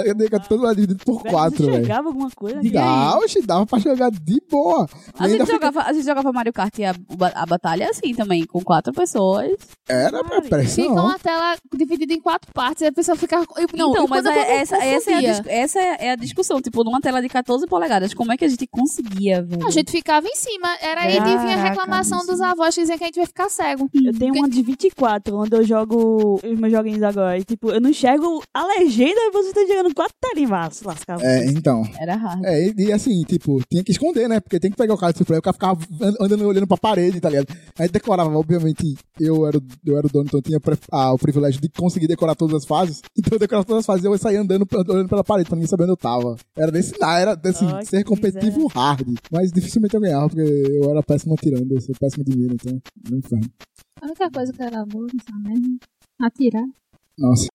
Eu 0.05 0.15
dei 0.15 0.29
todo 0.29 0.75
dividido 0.75 1.05
por 1.05 1.23
Velho, 1.23 1.35
quatro, 1.35 1.65
você 1.65 1.71
velho. 1.71 1.83
chegava 1.85 2.09
alguma 2.09 2.31
coisa? 2.31 2.61
Dá, 2.73 3.19
oxe, 3.19 3.41
dava 3.43 3.67
pra 3.67 3.79
jogar 3.79 4.11
de 4.11 4.41
boa. 4.51 4.89
A 5.19 5.27
E 5.27 5.31
gente, 5.31 5.33
ainda 5.43 5.47
fica- 5.47 5.67
jogava, 5.67 5.83
a 5.83 5.93
gente 5.93 6.05
jogava 6.05 6.33
Mario 6.33 6.53
Kart 6.53 6.79
e 6.79 6.85
a, 6.85 6.95
a 7.35 7.47
batalha 7.47 7.89
assim 7.91 8.15
também, 8.15 8.45
com 8.47 8.61
quatro 8.63 8.93
pessoas. 8.93 9.53
Era 9.89 10.23
pra 10.25 10.41
pressão. 10.43 10.85
Fica 10.89 11.01
uma 11.01 11.19
tela 11.19 11.57
dividida 11.77 12.13
em 12.13 12.21
quatro 12.21 12.51
partes, 12.53 12.83
aí 12.83 12.89
a 12.89 12.93
pessoa 12.93 13.17
fica. 13.17 13.39
Não, 13.75 13.91
então, 13.91 14.05
e 14.05 14.09
mas 14.09 14.25
é- 14.27 14.57
essa, 14.61 14.77
essa, 14.77 15.11
é 15.11 15.15
a, 15.31 15.43
essa 15.47 15.79
é 15.81 16.11
a 16.11 16.17
discussão. 16.17 16.61
Tipo, 16.61 16.83
numa 16.85 17.01
tela 17.01 17.21
de 17.21 17.29
14 17.29 17.67
polegadas, 17.67 18.13
como 18.15 18.33
é 18.33 18.37
que 18.37 18.45
a 18.45 18.49
gente 18.49 18.67
conseguia, 18.67 19.43
velho? 19.43 19.67
A 19.67 19.71
gente 19.71 19.91
ficava 19.91 20.27
em 20.27 20.35
cima. 20.37 20.69
Era 20.81 21.03
aí 21.03 21.15
que 21.15 21.39
vinha 21.39 21.55
a 21.57 21.63
reclamação 21.63 22.25
dos 22.27 22.41
avós 22.41 22.75
que 22.75 22.81
diziam 22.81 22.99
que 22.99 23.05
a 23.05 23.07
gente 23.09 23.17
vai 23.17 23.27
ficar 23.27 23.49
cego. 23.49 23.89
Eu 23.95 24.19
tenho 24.19 24.35
uma 24.35 24.49
de 24.49 24.63
24, 24.63 25.37
onde 25.37 25.55
eu 25.57 25.65
jogo 25.65 26.41
os 26.43 26.59
meus 26.59 26.73
joguinhos 26.73 27.03
agora. 27.03 27.39
E, 27.39 27.45
tipo, 27.45 27.71
eu 27.71 27.81
não 27.81 27.91
enxergo 27.91 28.43
a 28.53 28.67
legenda 28.67 29.21
e 29.21 29.31
você 29.31 29.53
tá 29.53 29.61
jogando 29.67 29.84
quatro 29.93 30.15
telinhas. 30.21 30.81
Lascar. 30.83 31.21
É, 31.23 31.45
então. 31.47 31.83
Era 31.99 32.15
hard. 32.17 32.45
É, 32.45 32.69
e, 32.69 32.75
e 32.79 32.93
assim, 32.93 33.23
tipo, 33.25 33.61
tinha 33.71 33.83
que 33.83 33.93
esconder, 33.93 34.29
né? 34.29 34.41
Porque 34.41 34.61
tem 34.61 34.71
que 34.71 34.77
pegar 34.77 34.95
o 34.95 34.99
cara 34.99 35.13
de 35.13 35.19
surpresa, 35.19 35.41
o 35.41 35.43
cara 35.43 35.55
ficava 35.55 35.81
and- 36.01 36.17
andando 36.21 36.47
olhando 36.47 36.67
pra 36.67 36.77
parede, 36.77 37.21
tá 37.21 37.29
ligado? 37.29 37.49
Aí 37.79 37.89
decorava, 37.89 38.31
obviamente, 38.37 38.97
eu 39.21 39.47
era, 39.47 39.59
o- 39.59 39.63
eu 39.85 39.99
era 39.99 40.07
o 40.07 40.11
dono, 40.11 40.27
então 40.27 40.39
eu 40.39 40.43
tinha 40.43 40.61
ah, 40.93 41.13
o 41.13 41.19
privilégio 41.19 41.61
de 41.61 41.69
conseguir 41.69 42.07
decorar 42.07 42.35
todas 42.35 42.57
as 42.57 42.65
fases. 42.67 43.03
Então 43.19 43.37
eu 43.37 43.39
decorava 43.39 43.65
todas 43.67 43.81
as 43.81 43.87
fases 43.87 44.05
e 44.05 44.07
eu 44.09 44.19
saía 44.19 44.41
andando, 44.41 44.67
olhando 44.89 45.09
pela 45.09 45.25
parede, 45.25 45.49
pra 45.49 45.57
ninguém 45.57 45.69
saber 45.69 45.85
onde 45.85 45.93
eu 45.93 45.97
tava. 45.97 46.37
Era 46.57 46.71
desse, 46.71 46.95
ah, 47.03 47.19
era 47.19 47.41
assim, 47.45 47.67
Ai, 47.67 47.85
ser 47.85 48.05
competitivo 48.05 48.67
hard. 48.69 49.07
Mas 49.33 49.51
dificilmente 49.51 49.95
eu 49.95 50.01
ganhava, 50.01 50.29
porque 50.29 50.43
eu 50.43 50.91
era 50.91 51.03
péssimo 51.03 51.35
atirando, 51.35 51.73
eu 51.75 51.81
sou 51.81 51.95
péssimo 51.99 52.23
de 52.25 52.37
mira, 52.37 52.55
então, 52.55 52.79
não 53.11 53.19
inferno. 53.19 53.51
A 54.03 54.07
única 54.07 54.31
coisa 54.31 54.53
que 54.53 54.63
era 54.63 54.85
boa 54.85 55.07
nessa 55.07 55.39
merda. 55.49 55.69
Atirar. 56.21 56.65
Nossa. 57.19 57.47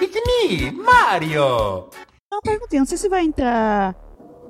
It's 0.00 0.14
me, 0.26 0.70
Mario! 0.72 1.88
Uma 2.32 2.40
perguntinha, 2.42 2.80
não 2.80 2.86
sei 2.86 2.98
se 2.98 3.08
vai 3.08 3.24
entrar 3.24 3.94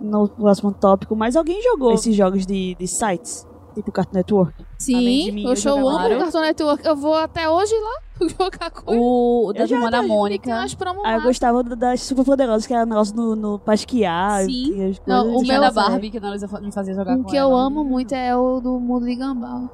no 0.01 0.29
próximo 0.29 0.73
tópico, 0.73 1.17
mas 1.17 1.37
alguém 1.37 1.63
jogou 1.63 1.93
esses 1.95 2.15
jogos 2.15 2.47
de, 2.47 2.75
de 2.75 2.87
sites? 2.87 3.47
Tipo 3.75 3.93
Cartoon 3.93 4.17
Network? 4.19 4.55
Sim, 4.79 5.31
mim, 5.31 5.45
eu, 5.45 5.51
eu 5.51 5.57
show 5.57 5.79
amo 5.89 6.15
o. 6.17 6.19
Cartoon 6.19 6.41
Network. 6.41 6.87
Eu 6.87 6.97
vou 6.97 7.15
até 7.15 7.49
hoje 7.49 7.73
lá 7.73 8.27
jogar 8.29 8.71
com. 8.71 8.99
O 9.47 9.53
da 9.53 9.67
turma 9.67 9.91
da 9.91 10.03
Mônica. 10.03 10.65
Ah, 11.05 11.15
eu 11.15 11.23
gostava 11.23 11.63
das 11.63 12.03
super 12.03 12.25
poderosas, 12.25 12.67
que 12.67 12.75
era 12.75 12.85
negócio 12.85 13.15
no, 13.15 13.37
no 13.37 13.59
pra 13.61 13.75
esquiar. 13.75 14.45
Sim. 14.45 14.97
Não, 15.07 15.23
coisas. 15.25 15.43
o 15.43 15.47
meu- 15.47 15.61
da 15.61 15.71
Barbie, 15.71 16.11
que 16.11 16.19
Luísa 16.19 16.49
me 16.61 16.73
fazia 16.73 16.95
jogar 16.95 17.17
Um 17.17 17.23
com 17.23 17.31
que 17.31 17.37
ela. 17.37 17.51
eu 17.51 17.57
amo 17.57 17.85
muito 17.85 18.13
é 18.13 18.35
o 18.37 18.61
do 18.61 18.79
mundo 18.81 19.07
de 19.07 19.15
Gambal. 19.15 19.71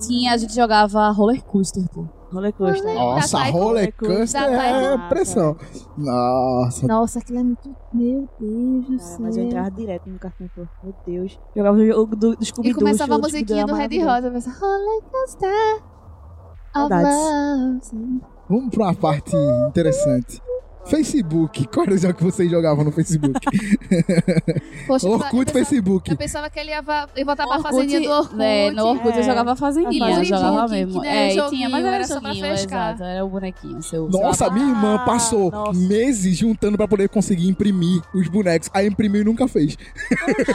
Tinha, 0.00 0.32
a 0.32 0.36
gente 0.36 0.54
jogava 0.54 1.10
roller 1.10 1.42
coaster, 1.44 1.84
pô. 1.92 2.06
Roller 2.32 2.52
coaster. 2.52 2.94
Nossa, 2.94 3.38
Taiko. 3.38 3.58
roller 3.58 3.94
coaster 3.96 4.50
Da 4.50 4.66
é 4.66 5.08
pressão. 5.08 5.56
Nossa, 5.96 6.86
Nossa, 6.86 7.18
aquilo 7.20 7.38
é 7.38 7.42
muito. 7.42 7.76
Meu 7.92 8.28
Deus 8.40 8.86
do 8.86 8.98
céu. 8.98 9.16
mas 9.20 9.36
eu 9.36 9.44
entrava 9.44 9.70
direto 9.70 10.06
no 10.08 10.18
Network. 10.40 10.68
Meu 10.82 10.94
Deus. 11.06 11.38
Jogava 11.56 11.76
o 11.76 11.86
jogo 11.86 12.16
do. 12.16 12.36
E 12.62 12.74
começava 12.74 13.14
a 13.14 13.18
musiquinha 13.18 13.66
do 13.66 13.74
Red 13.74 14.02
Rosa. 14.02 14.30
Pensa, 14.30 14.50
Roller 14.58 15.02
Coaster. 15.10 15.76
of 15.76 16.88
Saudades. 16.88 17.92
love. 17.92 18.20
vamos 18.48 18.70
pra 18.74 18.84
uma 18.84 18.94
parte 18.94 19.36
interessante. 19.68 20.42
Facebook, 20.86 21.66
qual 21.72 21.86
era 21.86 21.94
o 21.94 21.98
jogo 21.98 22.14
que 22.14 22.24
vocês 22.24 22.50
jogavam 22.50 22.84
no 22.84 22.92
Facebook? 22.92 23.40
Poxa, 24.86 25.06
eu 25.06 25.12
Orkut, 25.12 25.46
pensava- 25.46 25.52
Facebook. 25.64 26.10
Eu 26.10 26.16
pensava 26.16 26.50
que 26.50 26.58
ele 26.60 26.70
ia, 26.70 26.76
ia 27.16 27.24
voltar 27.24 27.46
pra 27.46 27.56
Orkut, 27.56 27.62
fazendinha 27.62 28.00
do 28.00 28.10
Orkut. 28.10 28.42
É, 28.42 28.70
no 28.70 28.84
Orkut 28.86 29.14
eu 29.16 29.20
É. 29.20 29.22
jogava 29.22 29.52
A 29.52 29.56
fazendinha, 29.56 30.10
eu 30.18 30.24
jogava 30.24 30.66
que- 30.68 30.72
mesmo. 30.74 31.00
nem 31.00 31.10
é, 31.10 31.34
e 31.34 31.48
tinha, 31.50 31.68
mas 31.68 31.84
era 31.84 31.94
era 31.96 32.04
só 32.06 32.20
pra 32.20 32.32
joguinho, 32.34 32.54
exato, 32.54 33.02
era 33.02 33.24
o 33.24 33.28
bonequinho. 33.28 33.82
Seu, 33.82 34.10
seu 34.10 34.20
Nossa, 34.20 34.44
avatar. 34.46 34.52
minha 34.52 34.74
irmã 34.74 34.96
Ah, 34.96 35.04
passou 35.04 35.50
nossa. 35.50 35.78
meses 35.78 36.36
juntando 36.36 36.76
pra 36.76 36.86
poder 36.88 37.08
conseguir 37.08 37.48
imprimir 37.48 38.02
os 38.14 38.28
bonecos. 38.28 38.68
Aí 38.74 38.86
imprimiu 38.86 39.22
e 39.22 39.24
nunca 39.24 39.48
fez. 39.48 39.76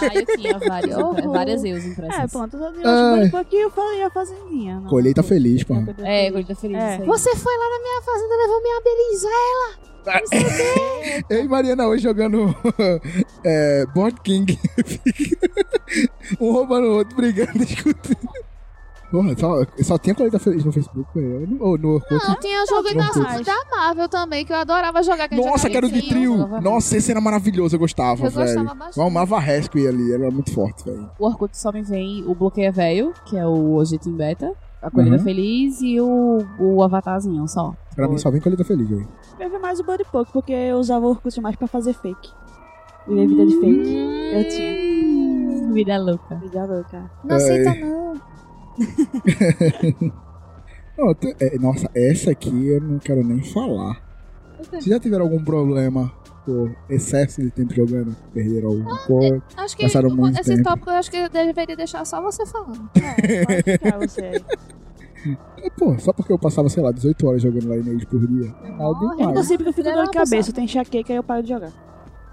Ah, 0.02 0.16
eu 0.16 0.26
tinha 0.38 0.60
vários, 0.60 0.96
várias 1.32 1.64
eus 1.64 1.84
É, 1.84 1.88
impressas. 1.88 2.32
pronto. 2.32 2.58
Eu 2.58 2.74
Ai. 2.86 3.24
um 3.26 3.30
pouquinho 3.30 3.62
eu 3.64 3.72
fazia 3.72 4.08
a 4.08 4.10
fazendinha. 4.12 4.80
não. 4.80 4.90
Colheita 4.90 5.24
feliz, 5.24 5.64
pô. 5.64 5.74
É, 6.04 6.30
Colheita 6.32 6.56
Feliz, 6.56 6.78
É. 6.78 6.98
Você 7.00 7.36
foi 7.36 7.54
lá 7.58 7.70
na 7.70 7.80
minha 7.84 8.02
fazenda 8.02 8.34
e 8.34 8.38
levou 8.38 8.62
minha 8.62 8.82
berinjela. 8.82 9.90
Eu 11.30 11.44
e 11.44 11.48
Mariana 11.48 11.88
hoje 11.88 12.04
jogando 12.04 12.56
é, 13.44 13.86
Board 13.94 14.20
King. 14.22 14.58
um 16.40 16.52
roubando 16.54 16.88
o 16.88 16.96
outro, 16.98 17.16
brigando, 17.16 17.60
discutindo. 17.66 18.30
Porra, 19.12 19.36
só, 19.36 19.66
só 19.82 19.98
tinha 19.98 20.14
colheita 20.14 20.38
feliz 20.38 20.64
no 20.64 20.72
Facebook, 20.72 21.10
velho. 21.16 21.48
No- 21.48 21.66
Ou 21.66 21.78
no 21.80 21.90
Orkut. 21.96 22.14
Não, 22.28 22.36
tinha 22.40 22.64
jogo 22.68 22.94
da, 22.94 23.10
da 23.42 23.66
Marvel 23.76 24.08
também, 24.08 24.46
que 24.46 24.54
eu 24.54 24.58
adorava 24.58 25.02
jogar. 25.02 25.28
que 25.28 25.36
Nossa, 25.36 25.68
que 25.68 25.76
era 25.76 25.88
o 25.88 25.92
de 25.92 26.08
trio. 26.08 26.38
Nossa, 26.62 26.96
esse 26.96 27.10
era 27.10 27.20
maravilhoso, 27.20 27.76
eu 27.76 27.80
gostava, 27.80 28.26
Eu 28.26 28.30
velho. 28.30 28.46
gostava 28.46 28.76
bastante. 28.76 28.98
Eu 29.00 29.04
amava 29.08 29.38
a 29.38 29.40
Rescue 29.40 29.88
ali, 29.88 30.14
era 30.14 30.30
muito 30.30 30.54
forte, 30.54 30.86
velho. 30.86 31.10
O 31.18 31.26
Orkut 31.26 31.58
só 31.58 31.72
me 31.72 31.82
vem 31.82 32.24
o 32.28 32.36
Bloqueia 32.36 32.72
Velho, 32.72 33.12
que 33.26 33.36
é 33.36 33.48
o 33.48 33.74
Ojito 33.74 34.08
em 34.08 34.14
Beta, 34.14 34.52
a 34.80 34.92
Colheita 34.92 35.18
Uhum. 35.18 35.24
Feliz 35.24 35.82
e 35.82 36.00
o, 36.00 36.46
o 36.60 36.84
Avatarzinho 36.84 37.48
só. 37.48 37.74
Pra 38.00 38.08
mim 38.08 38.18
só 38.18 38.32
vem 38.32 38.42
colheita 38.42 38.64
feliz, 38.64 38.88
velho. 38.90 39.08
Eu 39.40 39.50
vi 39.50 39.58
mais 39.60 39.80
o 39.80 39.84
Buddy 39.84 40.04
Poke, 40.12 40.32
porque 40.32 40.52
eu 40.54 40.78
usava 40.78 41.06
o 41.06 41.10
Orkut 41.10 41.40
mais 41.42 41.56
pra 41.56 41.68
fazer 41.68 41.94
fake. 41.94 42.30
Viver 43.08 43.28
vida 43.28 43.46
de 43.46 43.60
fake. 43.60 43.96
Eu 44.34 44.50
tinha. 44.50 45.74
Vida 45.74 45.98
louca. 45.98 46.36
Vida 46.36 46.66
louca. 46.66 47.12
Não 47.24 47.36
aceita, 47.36 47.74
não. 47.76 48.00
Não, 50.98 51.14
te- 51.16 51.36
é, 51.40 51.58
nossa, 51.58 51.90
essa 51.96 52.32
aqui 52.32 52.68
eu 52.68 52.82
não 52.82 53.00
quero 53.00 53.24
nem 53.24 53.42
falar. 53.42 54.02
Vocês 54.58 54.84
já 54.84 55.00
tiveram 55.00 55.24
algum 55.24 55.42
problema 55.44 56.12
por 56.46 56.76
excesso 56.90 57.42
de 57.42 57.50
tempo 57.52 57.74
jogando? 57.74 58.14
Perderam 58.34 58.68
alguma 58.70 58.98
coisa? 59.06 59.42
Acho 59.56 59.78
que 59.78 59.84
Passaram 59.84 60.10
muito 60.14 60.38
esse 60.42 60.56
tempo. 60.56 60.64
tópico 60.68 60.90
eu 60.90 60.96
acho 60.96 61.10
que 61.10 61.16
eu 61.18 61.30
deveria 61.30 61.78
deixar 61.78 62.04
só 62.06 62.22
você 62.22 62.46
falando. 62.46 62.90
É, 62.96 63.46
pode 63.46 63.64
ficar 63.64 63.98
você 63.98 64.22
aí. 64.22 64.44
É, 65.58 65.70
pô, 65.70 65.98
só 66.00 66.14
porque 66.14 66.32
eu 66.32 66.40
passava, 66.40 66.70
sei 66.70 66.82
lá, 66.82 66.92
18 66.92 67.28
horas 67.28 67.42
jogando 67.42 67.74
Lineage 67.74 68.06
por 68.06 68.26
dia. 68.28 68.54
É 68.64 68.70
nada 68.72 68.84
Morre. 68.84 69.04
Eu 69.04 69.10
não 69.10 69.18
demais. 69.18 69.38
consigo 69.38 69.58
porque 69.64 69.70
eu 69.70 69.74
fico 69.74 69.96
dor 69.96 70.04
de 70.06 70.12
cabeça, 70.12 70.50
eu 70.50 70.54
tenho 70.54 70.66
enxaqueca 70.66 71.14
e 71.14 71.16
eu 71.16 71.24
paro 71.24 71.44
de 71.44 71.50
jogar. 71.50 71.72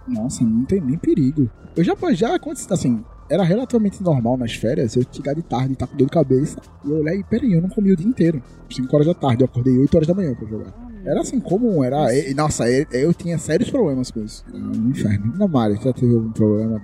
Nossa, 0.06 0.44
não 0.44 0.64
tem 0.64 0.80
nem 0.80 0.96
perigo. 0.96 1.50
Eu 1.76 1.82
já, 1.84 1.94
já 2.12 2.34
aconteceu, 2.36 2.72
assim, 2.72 3.04
era 3.28 3.42
relativamente 3.42 4.02
normal 4.02 4.36
nas 4.36 4.52
férias 4.54 4.94
eu 4.94 5.02
chegar 5.10 5.34
de 5.34 5.42
tarde 5.42 5.72
e 5.72 5.76
tá 5.76 5.86
com 5.86 5.96
dor 5.96 6.04
de 6.06 6.12
cabeça 6.12 6.58
e 6.84 6.90
eu 6.90 6.98
olhar 6.98 7.14
e, 7.14 7.24
peraí, 7.24 7.52
eu 7.54 7.60
não 7.62 7.68
comi 7.68 7.90
o 7.92 7.96
dia 7.96 8.06
inteiro. 8.06 8.40
5 8.70 8.94
horas 8.94 9.06
da 9.08 9.14
tarde, 9.14 9.42
eu 9.42 9.46
acordei 9.46 9.76
8 9.76 9.94
horas 9.96 10.06
da 10.08 10.14
manhã 10.14 10.34
pra 10.34 10.46
jogar. 10.48 10.72
Era 11.04 11.20
assim 11.20 11.38
comum, 11.40 11.84
era. 11.84 12.12
e- 12.14 12.34
nossa, 12.34 12.68
eu, 12.70 12.84
eu 12.92 13.14
tinha 13.14 13.38
sérios 13.38 13.70
problemas 13.70 14.10
com 14.10 14.20
isso. 14.20 14.44
Era 14.48 14.58
um 14.58 14.90
inferno. 14.90 15.34
Na 15.36 15.46
Mari, 15.46 15.74
já 15.82 15.92
teve 15.92 16.12
algum 16.14 16.30
problema, 16.32 16.80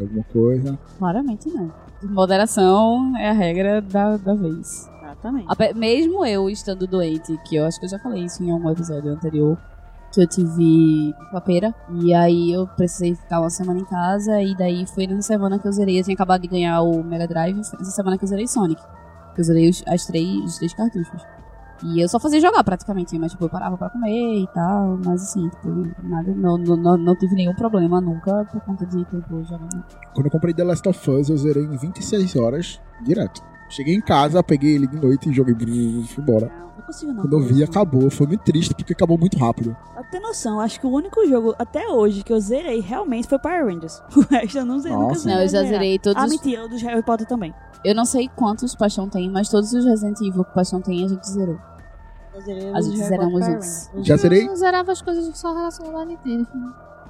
alguma 0.00 0.24
coisa? 0.24 0.78
Claramente 0.98 1.48
não. 1.48 1.72
Moderação 2.02 3.16
é 3.16 3.30
a 3.30 3.32
regra 3.32 3.80
da, 3.80 4.16
da 4.16 4.34
vez. 4.34 4.88
Exatamente. 5.14 5.74
Mesmo 5.74 6.24
eu 6.26 6.50
estando 6.50 6.86
doente, 6.86 7.36
que 7.46 7.56
eu 7.56 7.64
acho 7.64 7.78
que 7.78 7.86
eu 7.86 7.90
já 7.90 7.98
falei 7.98 8.24
isso 8.24 8.42
em 8.42 8.50
algum 8.50 8.70
episódio 8.70 9.12
anterior, 9.12 9.58
que 10.12 10.20
eu 10.20 10.28
tive 10.28 11.14
papeira, 11.32 11.74
e 12.00 12.14
aí 12.14 12.52
eu 12.52 12.66
precisei 12.66 13.14
ficar 13.14 13.40
uma 13.40 13.50
semana 13.50 13.80
em 13.80 13.84
casa, 13.84 14.40
e 14.40 14.54
daí 14.56 14.86
foi 14.86 15.06
nessa 15.06 15.22
semana 15.22 15.58
que 15.58 15.66
eu 15.66 15.72
zerei. 15.72 15.98
Eu 15.98 16.04
tinha 16.04 16.14
acabado 16.14 16.42
de 16.42 16.48
ganhar 16.48 16.80
o 16.82 17.02
Mega 17.02 17.26
Drive, 17.26 17.64
foi 17.64 17.78
nessa 17.78 17.90
semana 17.90 18.16
que 18.16 18.24
eu 18.24 18.28
zerei 18.28 18.46
Sonic. 18.46 18.80
Que 19.34 19.40
eu 19.40 19.44
zerei 19.44 19.68
os, 19.68 19.82
as 19.88 20.06
três, 20.06 20.44
os 20.44 20.58
três 20.58 20.72
cartuchos. 20.74 21.22
E 21.82 22.00
eu 22.00 22.08
só 22.08 22.20
fazia 22.20 22.40
jogar 22.40 22.62
praticamente, 22.62 23.18
mas 23.18 23.32
tipo, 23.32 23.44
eu 23.44 23.50
parava 23.50 23.76
pra 23.76 23.90
comer 23.90 24.38
e 24.38 24.46
tal, 24.54 24.98
mas 25.04 25.22
assim, 25.22 25.48
tipo, 25.48 25.68
nada, 26.02 26.32
não, 26.34 26.56
não, 26.56 26.76
não, 26.76 26.96
não 26.96 27.16
tive 27.16 27.34
nenhum 27.34 27.54
problema 27.54 28.00
nunca 28.00 28.44
por 28.44 28.60
conta 28.60 28.86
de 28.86 29.04
tempo 29.06 29.44
jogando. 29.44 29.84
Quando 30.14 30.26
eu 30.26 30.30
comprei 30.30 30.54
The 30.54 30.64
Last 30.64 30.88
of 30.88 31.10
Us, 31.10 31.28
eu 31.28 31.36
zerei 31.36 31.64
em 31.64 31.76
26 31.76 32.36
horas 32.36 32.80
direto. 33.02 33.42
Cheguei 33.68 33.94
em 33.94 34.00
casa, 34.00 34.42
peguei 34.42 34.74
ele 34.74 34.86
de 34.86 34.96
noite 34.96 35.28
e 35.28 35.32
joguei, 35.32 35.54
brrr, 35.54 36.04
fui 36.06 36.22
embora. 36.22 36.46
Não, 36.58 36.66
não 36.76 36.82
consigo 36.86 37.12
não. 37.12 37.22
Quando 37.22 37.32
eu 37.38 37.40
vi, 37.42 37.62
acabou. 37.64 38.10
Foi 38.10 38.26
muito 38.26 38.42
triste 38.44 38.74
porque 38.74 38.92
acabou 38.92 39.18
muito 39.18 39.36
rápido. 39.38 39.76
Pra 39.94 40.02
ter 40.04 40.20
noção, 40.20 40.60
acho 40.60 40.78
que 40.80 40.86
o 40.86 40.90
único 40.90 41.26
jogo 41.26 41.54
até 41.58 41.88
hoje 41.88 42.22
que 42.22 42.32
eu 42.32 42.38
zerei 42.40 42.80
realmente 42.80 43.26
foi 43.28 43.38
Power 43.38 43.64
Rangers. 43.66 44.02
O 44.16 44.20
resto 44.20 44.58
eu 44.58 44.64
não 44.66 44.78
zerei, 44.78 44.96
nunca 44.96 45.08
Nossa. 45.08 45.20
zerei. 45.20 45.36
Não, 45.36 45.42
eu 45.42 45.48
já 45.48 45.58
zerar. 45.62 45.72
zerei 45.72 45.98
todos 45.98 46.22
Ah, 46.22 46.26
os 46.26 46.30
mentira, 46.32 46.64
o 46.64 46.68
dos 46.68 46.82
Harry 46.82 47.02
Potter 47.02 47.26
também. 47.26 47.54
Eu 47.84 47.94
não 47.94 48.04
sei 48.04 48.28
quantos 48.34 48.74
Paixão 48.74 49.08
tem, 49.08 49.30
mas 49.30 49.48
todos 49.48 49.72
os 49.72 49.84
Resident 49.84 50.20
Evil 50.20 50.44
que 50.44 50.50
o 50.50 50.54
Paixão 50.54 50.80
tem 50.80 51.04
a 51.04 51.08
gente 51.08 51.28
zerou. 51.28 51.58
Eu 52.34 52.40
zerei 52.42 52.68
A 52.72 52.78
os 52.78 52.86
gente 52.86 52.98
zeramos. 52.98 53.40
Rangers. 53.46 53.90
Já 54.02 54.16
zerei? 54.16 54.48
Eu 54.48 54.56
zerava 54.56 54.92
as 54.92 55.00
coisas 55.02 55.36
só 55.38 55.52
relacionadas 55.54 56.00
à 56.00 56.04
Nintendo. 56.04 56.46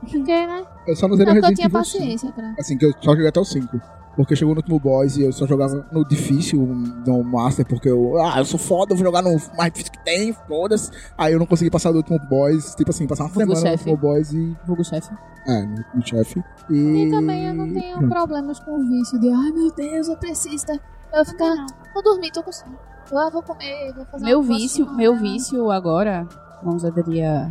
Porque, 0.00 0.22
né? 0.46 0.64
Eu 0.86 0.94
só 0.96 1.09
não 1.09 1.16
zerei 1.16 1.34
Não, 1.34 1.40
porque 1.40 1.46
eu 1.46 1.48
Resident 1.50 1.57
tinha 1.57 1.66
Evil 1.66 1.84
5. 1.84 1.98
paciência 1.98 2.32
pra. 2.32 2.55
Assim, 2.59 2.76
que 2.76 2.84
eu 2.86 2.92
só 3.00 3.12
joguei 3.12 3.28
até 3.28 3.40
o 3.40 3.44
5. 3.44 3.80
Porque 4.16 4.36
chegou 4.36 4.54
no 4.54 4.60
último 4.60 4.78
boss 4.78 5.16
e 5.16 5.22
eu 5.22 5.32
só 5.32 5.46
jogava 5.46 5.84
no 5.90 6.04
difícil, 6.06 6.60
no 7.04 7.24
Master, 7.24 7.66
porque 7.66 7.88
eu. 7.88 8.16
Ah, 8.22 8.38
eu 8.38 8.44
sou 8.44 8.58
foda, 8.60 8.92
eu 8.92 8.96
vou 8.96 9.04
jogar 9.04 9.22
no 9.22 9.30
mais 9.56 9.72
difícil 9.72 9.92
que 9.92 10.04
tem, 10.04 10.32
foda-se. 10.46 10.90
Aí 11.18 11.32
eu 11.32 11.38
não 11.38 11.46
consegui 11.46 11.70
passar 11.70 11.90
do 11.90 11.96
último 11.96 12.18
boss, 12.28 12.74
tipo 12.76 12.90
assim, 12.90 13.06
passar 13.06 13.24
uma 13.24 13.30
Vulgo 13.30 13.54
semana 13.56 13.72
no 13.72 13.78
chefe. 13.78 13.90
último 13.90 14.08
boss 14.08 14.32
e. 14.32 14.56
Vulgo 14.66 14.84
chefe. 14.84 15.10
É, 15.46 15.62
no 15.62 15.76
último 15.78 16.06
chefe. 16.06 16.44
E. 16.70 16.74
E 16.76 17.10
também 17.10 17.46
eu 17.48 17.54
não 17.54 17.72
tenho 17.72 17.98
Pronto. 17.98 18.08
problemas 18.14 18.60
com 18.60 18.78
o 18.78 18.88
vício 18.88 19.18
de 19.18 19.28
ai 19.30 19.50
meu 19.50 19.72
Deus, 19.74 20.08
eu 20.08 20.16
preciso. 20.16 20.66
da-" 20.66 20.78
Eu 21.12 21.24
ficar. 21.24 21.54
Vou 21.92 22.02
dormir, 22.02 22.30
tô 22.32 22.42
com 22.42 22.52
sono. 22.52 22.76
Eu 23.10 23.18
ah, 23.18 23.30
vou 23.30 23.42
comer, 23.42 23.92
vou 23.94 24.04
fazer 24.06 24.24
Meu 24.24 24.42
vício, 24.42 24.90
meu 24.94 25.16
vício 25.16 25.70
agora, 25.70 26.26
vamos 26.62 26.84
aderir 26.84 27.24
a. 27.24 27.50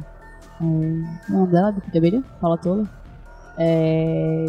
é, 0.61 0.64
O 0.64 1.34
nome 1.34 1.47
dela, 1.51 1.72
de 1.74 1.91
Deberia? 1.91 2.24
Fala 2.41 2.57
tola. 2.57 2.89
É. 3.57 4.45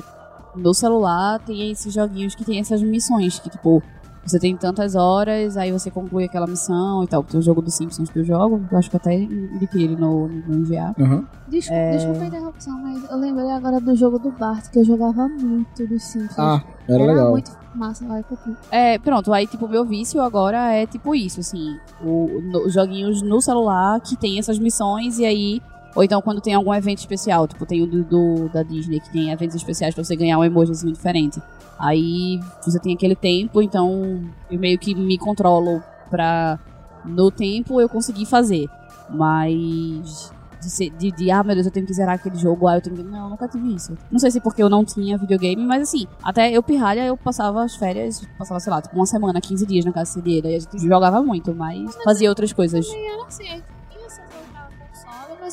No 0.57 0.73
celular 0.75 1.39
tem 1.41 1.71
esses 1.71 1.93
joguinhos 1.93 2.35
que 2.35 2.45
tem 2.45 2.59
essas 2.59 2.83
missões, 2.83 3.39
que 3.39 3.51
tipo, 3.51 3.83
você 4.25 4.39
tem 4.39 4.57
tantas 4.57 4.95
horas, 4.95 5.57
aí 5.57 5.71
você 5.71 5.91
conclui 5.91 6.25
aquela 6.25 6.47
missão 6.47 7.03
e 7.05 7.07
tal. 7.07 7.23
Tem 7.23 7.39
o 7.39 7.43
jogo 7.43 7.61
dos 7.61 7.75
Simpsons 7.75 8.09
que 8.09 8.19
eu 8.19 8.25
jogo, 8.25 8.63
eu 8.71 8.79
acho 8.79 8.89
que 8.89 8.97
eu 8.97 9.01
até 9.01 9.15
indiquei 9.15 9.83
ele 9.83 9.97
no, 9.97 10.29
no 10.29 10.55
enviar. 10.61 10.95
Aham. 10.99 11.27
Desculpa, 11.49 11.79
É. 11.81 11.97
desculpa 11.97 12.21
a 12.23 12.27
interrupção, 12.27 12.79
mas 12.81 13.11
eu 13.11 13.17
lembrei 13.19 13.51
agora 13.51 13.81
do 13.81 13.95
jogo 13.95 14.19
do 14.19 14.31
Bart, 14.33 14.71
que 14.71 14.79
eu 14.79 14.85
jogava 14.85 15.29
muito 15.29 15.87
dos 15.87 16.03
Simpsons. 16.05 16.39
Ah, 16.39 16.63
era, 16.89 17.05
legal. 17.05 17.31
muito 17.33 17.53
massa 17.75 18.07
lá 18.07 18.23
fui. 18.23 18.55
É, 18.71 18.99
pronto, 19.01 19.33
aí 19.33 19.47
tipo, 19.49 19.67
meu 19.69 19.85
vício 19.85 20.21
agora 20.23 20.73
é 20.73 20.87
tipo 20.87 21.13
isso, 21.15 21.41
assim, 21.41 21.77
o, 22.01 22.41
no- 22.41 22.67
os 22.67 22.73
joguinhos 22.73 23.21
no 23.21 23.41
celular 23.43 24.01
que 24.01 24.17
tem 24.17 24.39
essas 24.39 24.59
missões 24.61 25.19
e 25.19 25.25
aí, 25.25 25.61
ou 25.95 26.03
então 26.05 26.21
quando 26.23 26.41
tem 26.41 26.55
algum 26.55 26.73
evento 26.75 26.99
especial, 26.99 27.47
tipo, 27.47 27.65
tem 27.67 27.83
o 27.83 27.87
do, 27.87 28.03
do- 28.05 28.49
da 28.49 28.63
Disney 28.63 29.01
que 29.01 29.11
tem 29.11 29.31
eventos 29.31 29.55
especiais 29.57 29.95
pra 29.95 30.03
você 30.05 30.17
ganhar 30.17 30.39
um 30.39 30.45
emojizinho 30.45 30.93
diferente. 30.93 31.41
Aí 31.79 32.41
você 32.65 32.79
tem 32.79 32.95
aquele 32.95 33.17
tempo, 33.17 33.61
então 33.61 34.23
eu 34.51 34.59
meio 34.59 34.79
que 34.79 34.95
me 34.95 35.19
controlo 35.19 35.83
pra 36.11 36.59
no 37.05 37.31
tempo 37.31 37.81
eu 37.81 37.89
conseguir 37.89 38.27
fazer. 38.27 38.67
Mas 39.11 40.33
de, 40.61 40.71
ser, 40.71 40.91
de, 40.91 41.11
de, 41.13 41.31
ah, 41.31 41.43
meu 41.43 41.55
Deus, 41.55 41.67
eu 41.67 41.73
tenho 41.73 41.85
que 41.87 41.93
zerar 41.93 42.15
aquele 42.15 42.37
jogo, 42.37 42.67
ah, 42.67 42.77
eu 42.77 42.81
tenho 42.81 42.97
que. 42.97 43.03
Não, 43.03 43.25
eu 43.25 43.31
nunca 43.31 43.47
tive 43.49 43.75
isso. 43.75 43.97
Não 44.11 44.19
sei 44.19 44.31
se 44.31 44.41
porque 44.41 44.63
eu 44.63 44.69
não 44.71 44.85
tinha 44.85 45.19
videogame, 45.19 45.63
mas 45.65 45.83
assim, 45.83 46.07
até 46.23 46.51
eu 46.51 46.63
pirralha, 46.63 47.05
eu 47.05 47.17
passava 47.17 47.63
as 47.63 47.75
férias, 47.77 48.27
passava, 48.39 48.59
sei 48.61 48.73
lá, 48.73 48.81
tipo, 48.81 48.95
uma 48.97 49.05
semana, 49.07 49.41
15 49.41 49.67
dias 49.67 49.85
na 49.85 49.93
casa 49.93 50.21
dele, 50.23 50.41
daí 50.43 50.55
a 50.57 50.59
gente 50.61 50.79
jogava 50.79 51.23
muito, 51.23 51.55
mas 51.55 51.95
fazia 52.05 52.29
outras 52.29 52.53
coisas. 52.53 52.87
Assim, 52.87 52.97
eu 53.07 53.27
essa 53.27 53.43
jogar 53.45 53.74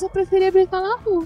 mas 0.02 0.04
eu 0.04 0.10
preferia 0.10 0.52
brincar 0.52 0.82
na 0.82 0.98
rua. 0.98 1.26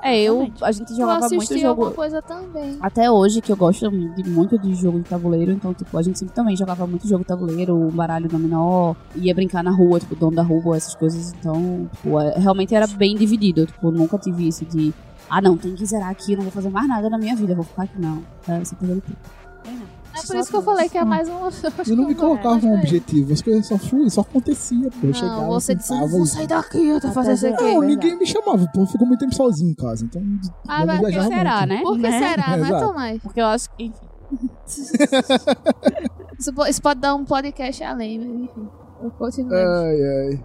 É, 0.00 0.20
eu, 0.22 0.48
a 0.62 0.70
gente 0.70 0.90
Eu 0.92 0.96
jogava 0.96 1.20
muito 1.28 1.36
assistia 1.38 1.58
jogo. 1.58 1.70
alguma 1.70 1.90
coisa 1.90 2.22
também. 2.22 2.78
Até 2.80 3.10
hoje, 3.10 3.40
que 3.40 3.50
eu 3.50 3.56
gosto 3.56 3.90
de, 3.90 4.30
muito 4.30 4.56
de 4.56 4.72
jogo 4.76 4.98
de 5.00 5.04
tabuleiro, 5.08 5.50
então, 5.50 5.74
tipo, 5.74 5.96
a 5.98 6.02
gente 6.02 6.18
sempre 6.20 6.34
também 6.34 6.56
jogava 6.56 6.86
muito 6.86 7.06
jogo 7.08 7.24
de 7.24 7.28
tabuleiro, 7.28 7.76
baralho 7.90 8.28
dominó, 8.28 8.94
ia 9.16 9.34
brincar 9.34 9.64
na 9.64 9.72
rua, 9.72 9.98
tipo, 9.98 10.14
dono 10.14 10.36
da 10.36 10.42
rua, 10.42 10.76
essas 10.76 10.94
coisas. 10.94 11.32
Então, 11.32 11.88
tipo, 11.96 12.18
é- 12.20 12.38
realmente 12.38 12.74
era 12.76 12.86
bem 12.86 13.16
dividido. 13.16 13.66
Tipo, 13.66 13.90
nunca 13.90 14.16
tive 14.18 14.46
isso 14.46 14.64
de, 14.64 14.94
ah, 15.28 15.40
não, 15.40 15.56
tem 15.56 15.74
que 15.74 15.84
zerar 15.84 16.10
aqui, 16.10 16.32
eu 16.32 16.36
não 16.36 16.44
vou 16.44 16.52
fazer 16.52 16.70
mais 16.70 16.86
nada 16.86 17.10
na 17.10 17.18
minha 17.18 17.34
vida, 17.34 17.52
eu 17.52 17.56
vou 17.56 17.64
ficar 17.64 17.82
aqui, 17.82 18.00
não. 18.00 18.22
É, 18.46 18.60
você 18.60 18.76
perdeu 18.76 19.00
tempo. 19.00 19.18
É 19.66 19.97
por 20.26 20.36
isso 20.36 20.50
que 20.50 20.56
eu 20.56 20.62
falei 20.62 20.88
que 20.88 20.98
é 20.98 21.04
mais 21.04 21.28
um. 21.28 21.38
Eu 21.88 21.96
não 21.96 22.06
me 22.08 22.14
colocava 22.14 22.66
um 22.66 22.74
objetivo. 22.78 23.32
as 23.32 23.40
coisas 23.42 23.66
só 23.66 23.78
fluíam, 23.78 24.08
só 24.10 24.20
acontecia, 24.22 24.90
pô. 25.00 25.06
Eu 25.08 25.14
chegava, 25.14 25.42
Não, 25.42 25.48
você 25.48 25.74
disse, 25.74 25.90
não 25.92 26.08
vou 26.08 26.26
sair 26.26 26.46
daqui, 26.46 26.84
eu 26.86 27.00
tô 27.00 27.10
fazendo 27.12 27.34
isso 27.36 27.46
aqui. 27.46 27.62
Não, 27.64 27.80
ninguém 27.82 28.18
me 28.18 28.26
chamava, 28.26 28.66
pô. 28.74 28.84
Ficou 28.86 29.06
muito 29.06 29.20
tempo 29.20 29.34
sozinho 29.34 29.70
em 29.70 29.74
casa, 29.74 30.04
então. 30.04 30.22
Ah, 30.66 30.82
eu 30.82 30.86
mas 30.86 30.98
por 30.98 31.06
que 31.06 31.12
viajava 31.12 31.34
será, 31.36 31.56
muito. 31.58 31.68
né? 31.68 31.80
Por 31.82 31.96
que 31.96 32.02
Né? 32.02 32.18
será, 32.28 32.56
né. 32.56 32.80
Tomás? 32.80 33.22
Porque 33.22 33.40
eu 33.40 33.46
acho 33.46 33.70
que, 33.76 33.84
enfim. 33.84 34.08
Isso, 36.38 36.52
po- 36.54 36.66
isso 36.66 36.82
pode 36.82 37.00
dar 37.00 37.14
um 37.14 37.24
podcast 37.24 37.82
além, 37.82 38.18
mas 38.18 38.28
enfim. 38.28 38.68
Eu 39.02 39.10
continuo. 39.12 39.54
Ai, 39.54 40.02
ai. 40.02 40.44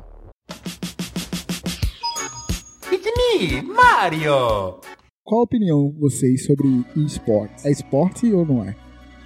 It's 2.91 3.11
me, 3.17 3.61
Mario! 3.61 4.79
Qual 5.25 5.41
a 5.41 5.43
opinião 5.43 5.89
de 5.89 5.99
vocês 5.99 6.45
sobre 6.45 6.85
esportes? 6.95 7.65
É 7.65 7.71
esporte 7.71 8.31
ou 8.33 8.45
não 8.45 8.63
é? 8.63 8.75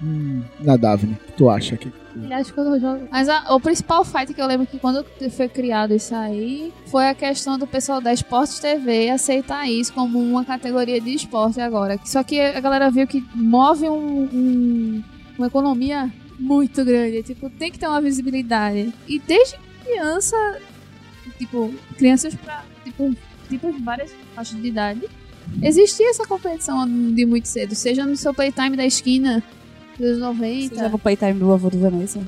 Hum, 0.02 0.42
na 0.60 0.76
que 0.96 1.32
tu 1.36 1.50
acha 1.50 1.76
que. 1.76 1.92
Acha 2.30 2.52
que 2.52 2.58
eu 2.60 2.80
jogo. 2.80 3.08
Mas 3.10 3.28
a- 3.28 3.54
o 3.54 3.60
principal 3.60 4.04
fight 4.04 4.32
que 4.32 4.40
eu 4.40 4.46
lembro 4.46 4.66
que 4.66 4.78
quando 4.78 5.04
foi 5.30 5.48
criado 5.48 5.94
isso 5.94 6.14
aí 6.14 6.72
foi 6.86 7.08
a 7.08 7.14
questão 7.14 7.58
do 7.58 7.66
pessoal 7.66 8.00
da 8.00 8.12
Esportes 8.12 8.58
TV 8.58 9.10
aceitar 9.10 9.68
isso 9.68 9.92
como 9.92 10.18
uma 10.20 10.44
categoria 10.44 11.00
de 11.00 11.14
esporte 11.14 11.60
agora. 11.60 11.98
Só 12.04 12.22
que 12.22 12.40
a 12.40 12.60
galera 12.60 12.90
viu 12.90 13.06
que 13.06 13.24
move 13.34 13.88
um- 13.88 14.28
um- 14.32 15.04
uma 15.36 15.46
economia 15.48 16.10
muito 16.38 16.84
grande. 16.84 17.22
Tipo, 17.22 17.50
tem 17.50 17.70
que 17.70 17.78
ter 17.78 17.86
uma 17.88 18.00
visibilidade. 18.00 18.92
E 19.08 19.18
desde 19.18 19.56
criança, 19.84 20.36
tipo, 21.38 21.72
crianças 21.96 22.34
pra, 22.34 22.64
tipo, 22.84 23.14
tipo 23.48 23.72
várias 23.82 24.12
faixas 24.34 24.60
de 24.60 24.68
idade, 24.68 25.08
existia 25.62 26.10
essa 26.10 26.26
competição 26.26 26.86
de 26.86 27.24
muito 27.26 27.46
cedo. 27.48 27.74
Seja 27.74 28.04
no 28.04 28.16
seu 28.16 28.34
playtime 28.34 28.76
da 28.76 28.84
esquina 28.84 29.42
dos 29.98 30.18
90. 30.18 30.74
Você 30.74 30.80
já 30.80 30.88
o 30.94 30.98
playtime 30.98 31.34
do 31.34 31.52
avô 31.52 31.68
do 31.70 31.78
Vanessa? 31.78 32.20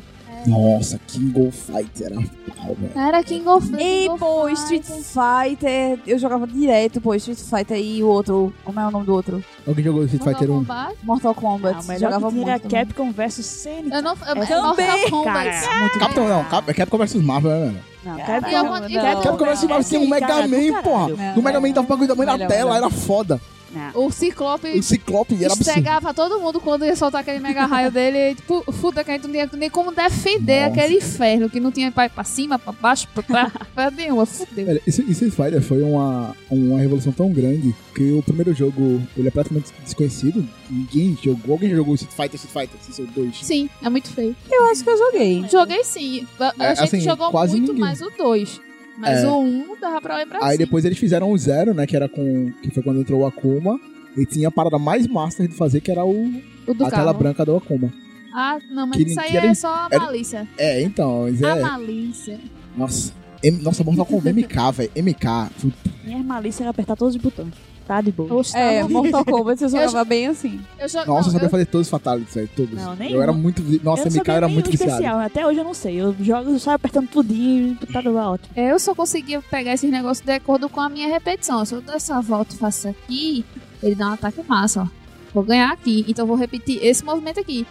Nossa, 0.47 0.99
King 1.07 1.49
of 1.49 1.53
Fight 1.57 2.03
era 2.03 2.15
pau, 2.15 2.75
velho. 2.75 2.93
Era 2.99 3.23
King 3.23 3.47
of 3.47 3.67
E, 3.75 3.77
King 3.77 4.09
of 4.09 4.19
pô. 4.21 4.49
Street 4.49 4.85
Fighter, 4.87 5.99
eu 6.07 6.19
jogava 6.19 6.47
direto, 6.47 6.99
pô, 6.99 7.15
Street 7.15 7.39
Fighter 7.39 7.77
e 7.79 8.03
o 8.03 8.07
outro, 8.09 8.51
como 8.65 8.81
é 8.81 8.87
o 8.87 8.91
nome 8.91 9.05
do 9.05 9.13
outro? 9.13 9.45
Alguém 9.67 9.85
jogou 9.85 10.05
Street 10.05 10.25
Mortal 10.25 10.41
Fighter 10.41 10.55
1? 10.57 10.59
Kombat. 10.61 10.97
Mortal 11.03 11.35
Kombat, 11.35 11.77
Ah, 11.77 11.81
o 11.81 11.85
melhor 11.85 12.01
jogava 12.13 12.31
muito. 12.31 12.49
era. 12.49 12.59
Capcom 12.61 13.13
versus 13.13 13.45
CNK. 13.45 13.95
Eu 13.95 14.03
não. 14.03 14.15
Eu, 14.15 14.43
É 14.43 14.45
é 14.45 14.47
também, 14.47 14.63
Mortal 14.63 15.11
Kombat. 15.11 15.51
cara. 15.61 15.81
Muito 15.81 15.99
Capcom 15.99 16.25
não, 16.29 16.45
Cap, 16.45 16.71
é 16.71 16.75
Capcom 16.75 16.99
vs 16.99 17.15
Marvel, 17.17 17.51
né? 17.73 17.75
Não, 18.03 18.17
Capcom, 18.17 18.51
não, 18.51 18.81
não. 18.89 19.23
Capcom 19.23 19.45
vs 19.45 19.65
Marvel 19.65 19.85
tinha 19.85 20.01
um 20.01 20.09
Mega 20.09 20.49
Man, 20.49 20.83
porra. 20.83 21.09
Não, 21.09 21.37
No 21.37 21.43
Mega 21.43 21.61
Man 21.61 21.73
tava 21.73 21.87
o 21.87 21.89
bagulho 21.91 22.09
da 22.09 22.15
mãe 22.15 22.27
na 22.27 22.39
tela, 22.47 22.77
era 22.79 22.89
foda. 22.89 23.39
Não. 23.73 24.07
O 24.07 24.11
Ciclope 24.11 24.69
O 24.69 24.83
Ciclope 24.83 25.35
era 25.37 25.53
absurdo. 25.53 25.65
cegava 25.73 26.13
todo 26.13 26.41
mundo 26.41 26.61
quando 26.61 26.85
ia 26.85 26.97
soltar 26.97 27.21
aquele 27.21 27.39
mega 27.39 27.67
raio 27.67 27.91
dele. 27.91 28.33
E, 28.33 28.35
tipo, 28.35 28.65
fuda 28.73 29.05
que 29.05 29.11
a 29.11 29.15
gente 29.15 29.25
não 29.25 29.31
tinha 29.33 29.51
nem 29.55 29.71
como 29.71 29.93
defender 29.93 30.69
Nossa. 30.69 30.81
aquele 30.81 30.95
inferno, 30.99 31.49
que 31.51 31.61
não 31.61 31.71
tinha 31.71 31.93
pra, 31.93 32.09
pra 32.09 32.25
cima, 32.25 32.59
pra 32.59 32.73
baixo, 32.73 33.07
pra 33.15 33.23
trás, 33.23 33.53
pra 33.75 33.91
nenhuma. 33.91 34.27
Fudeu. 34.27 34.67
Velho, 34.67 34.83
esse, 34.87 35.03
esse 35.11 35.31
foi 35.63 35.83
uma, 35.83 36.35
uma 36.51 36.79
revolução 36.81 37.13
tão 37.13 37.33
grande 37.33 37.75
que 37.95 38.13
o 38.13 38.23
primeiro 38.23 38.53
jogo 38.55 39.01
ele 39.17 39.29
é 39.29 39.31
praticamente 39.31 39.73
desconhecido. 39.85 40.47
Ninguém 40.69 41.17
jogou. 41.23 41.53
Alguém 41.53 41.71
jogou 41.71 41.95
Street 41.95 42.15
Fighter, 42.15 42.35
Street 42.37 42.53
Fighter, 42.69 42.81
Street 42.91 43.09
Fighter 43.09 43.25
2. 43.25 43.37
Sim, 43.47 43.71
é 43.83 43.89
muito 43.89 44.09
feio. 44.11 44.35
Eu 44.51 44.65
acho 44.71 44.83
que 44.83 44.91
eu 44.91 44.99
joguei. 44.99 45.45
Joguei 45.51 45.85
sim. 45.85 46.27
A, 46.39 46.55
a 46.59 46.65
É, 46.67 46.77
gente 46.77 46.85
assim, 46.97 47.01
jogou 47.01 47.31
quase 47.31 47.53
muito 47.53 47.69
ninguém. 47.73 47.81
mais 47.81 48.01
o 48.01 48.11
2. 48.17 48.61
Mas 49.01 49.25
É. 49.25 49.27
o 49.29 49.41
1 49.41 49.81
dava 49.81 50.01
pra 50.01 50.17
lembrar 50.19 50.41
Aí 50.43 50.53
sim. 50.53 50.59
depois 50.59 50.85
eles 50.85 50.99
fizeram 50.99 51.33
o 51.33 51.39
Zero, 51.39 51.73
né? 51.73 51.87
Que 51.87 51.97
era 51.97 52.09
com. 52.09 52.53
Que 52.63 52.71
foi 52.71 52.83
quando 52.83 53.01
entrou 53.01 53.21
o 53.23 53.27
Akuma. 53.27 53.81
E 54.17 54.27
tinha 54.27 54.49
a 54.49 54.51
parada 54.51 54.79
mais 54.79 55.07
master 55.07 55.49
de 55.49 55.55
fazer, 55.55 55.81
que 55.81 55.91
era 55.91 56.05
o, 56.05 56.31
O 56.67 56.75
do 56.75 56.85
a 56.85 56.91
tela 56.91 57.13
branca 57.13 57.45
do 57.45 57.57
Akuma. 57.57 57.93
Ah, 58.35 58.59
não, 58.71 58.87
mas 58.87 58.97
Que- 58.99 59.05
isso 59.05 59.21
aí 59.21 59.37
era- 59.37 59.47
é 59.47 59.55
só 59.55 59.69
a 59.73 59.89
era- 59.91 60.05
malícia. 60.05 60.47
É, 60.59 60.83
então. 60.83 61.23
Mas 61.23 61.43
A 61.43 61.57
é. 61.57 61.61
malícia. 61.63 62.39
Nossa. 62.77 63.13
M, 63.43 63.63
nossa, 63.63 63.83
com 63.83 64.17
o 64.19 64.23
MK, 64.23 64.71
velho. 64.73 64.91
MK. 64.95 65.51
Minha 66.05 66.23
malícia 66.23 66.63
era 66.65 66.71
apertar 66.71 66.95
todos 66.97 67.15
os 67.17 67.23
botões. 67.23 67.55
Tá 67.91 68.01
de 68.01 68.13
boa. 68.13 68.41
É, 68.55 68.85
bom. 68.85 68.89
Mortal 69.03 69.25
Kombat 69.25 69.61
eu 69.63 69.67
Eu 69.69 69.71
jogava 69.89 70.05
bem 70.05 70.29
assim. 70.29 70.61
Eu 70.79 70.87
jo- 70.87 70.97
Nossa, 70.99 71.07
não, 71.09 71.17
eu 71.17 71.23
sabia 71.25 71.47
eu- 71.47 71.51
fazer 71.51 71.67
todos 71.67 71.89
os 71.89 71.91
fatalities, 71.91 72.33
velho. 72.37 72.49
Todos. 72.55 72.75
Não, 72.77 72.93
eu 72.93 72.97
nenhum. 72.97 73.21
era 73.23 73.33
muito. 73.33 73.65
Nossa, 73.83 74.07
eu 74.07 74.13
MK 74.13 74.31
era 74.31 74.47
muito 74.47 74.71
viciado. 74.71 74.93
especial. 74.93 75.19
Até 75.19 75.45
hoje 75.45 75.59
eu 75.59 75.65
não 75.65 75.75
sei. 75.75 75.97
Eu 76.01 76.15
jogo, 76.21 76.51
eu 76.51 76.59
saio 76.61 76.77
apertando 76.77 77.09
tudinho 77.09 77.77
e 77.83 77.87
tá 77.87 78.01
tudo 78.01 78.17
ótimo. 78.17 78.49
Eu 78.55 78.79
só 78.79 78.95
conseguia 78.95 79.43
pegar 79.43 79.73
esses 79.75 79.91
negócios 79.91 80.25
de 80.25 80.33
acordo 80.33 80.69
com 80.69 80.81
a 80.81 80.89
minha 80.89 81.09
repetição. 81.09 81.65
Se 81.65 81.75
eu 81.75 81.81
der 81.81 81.97
essa 81.97 82.21
volta 82.21 82.55
e 82.55 82.59
faço 82.59 82.87
aqui, 82.87 83.45
ele 83.83 83.97
dá 83.97 84.11
um 84.11 84.13
ataque 84.13 84.41
massa, 84.47 84.83
ó. 84.83 84.87
Vou 85.35 85.43
ganhar 85.43 85.73
aqui, 85.73 86.05
então 86.07 86.23
eu 86.23 86.29
vou 86.29 86.37
repetir 86.37 86.79
esse 86.85 87.05
movimento 87.05 87.41
aqui. 87.41 87.67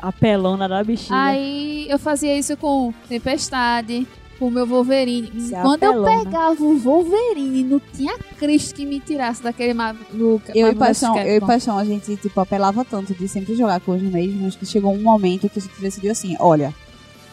A 0.00 0.10
pelona 0.10 0.68
da 0.68 0.82
bichinha. 0.82 1.16
Aí 1.16 1.86
eu 1.88 1.98
fazia 1.98 2.36
isso 2.36 2.56
com 2.56 2.92
Tempestade, 3.08 4.04
o 4.46 4.50
meu 4.50 4.66
Wolverine. 4.66 5.30
Isso 5.34 5.54
é 5.54 5.62
Quando 5.62 5.82
eu 5.82 5.90
apelona. 5.90 6.24
pegava 6.24 6.62
o 6.62 6.78
Wolverine, 6.78 7.64
não 7.64 7.80
tinha 7.94 8.16
Cristo 8.38 8.74
que 8.74 8.86
me 8.86 9.00
tirasse 9.00 9.42
daquele 9.42 9.74
maluco. 9.74 10.42
Eu 10.54 10.68
e 10.70 10.74
Paixão, 10.74 11.16
eu 11.18 11.36
e 11.36 11.40
Paixão, 11.40 11.76
a 11.78 11.84
gente, 11.84 12.16
tipo, 12.16 12.40
apelava 12.40 12.84
tanto 12.84 13.14
de 13.14 13.26
sempre 13.28 13.54
jogar 13.56 13.80
com 13.80 13.92
os 13.92 14.02
mesmos 14.02 14.56
que 14.56 14.64
chegou 14.66 14.92
um 14.94 15.02
momento 15.02 15.48
que 15.48 15.58
a 15.58 15.62
gente 15.62 15.80
decidiu 15.80 16.12
assim, 16.12 16.36
olha, 16.40 16.74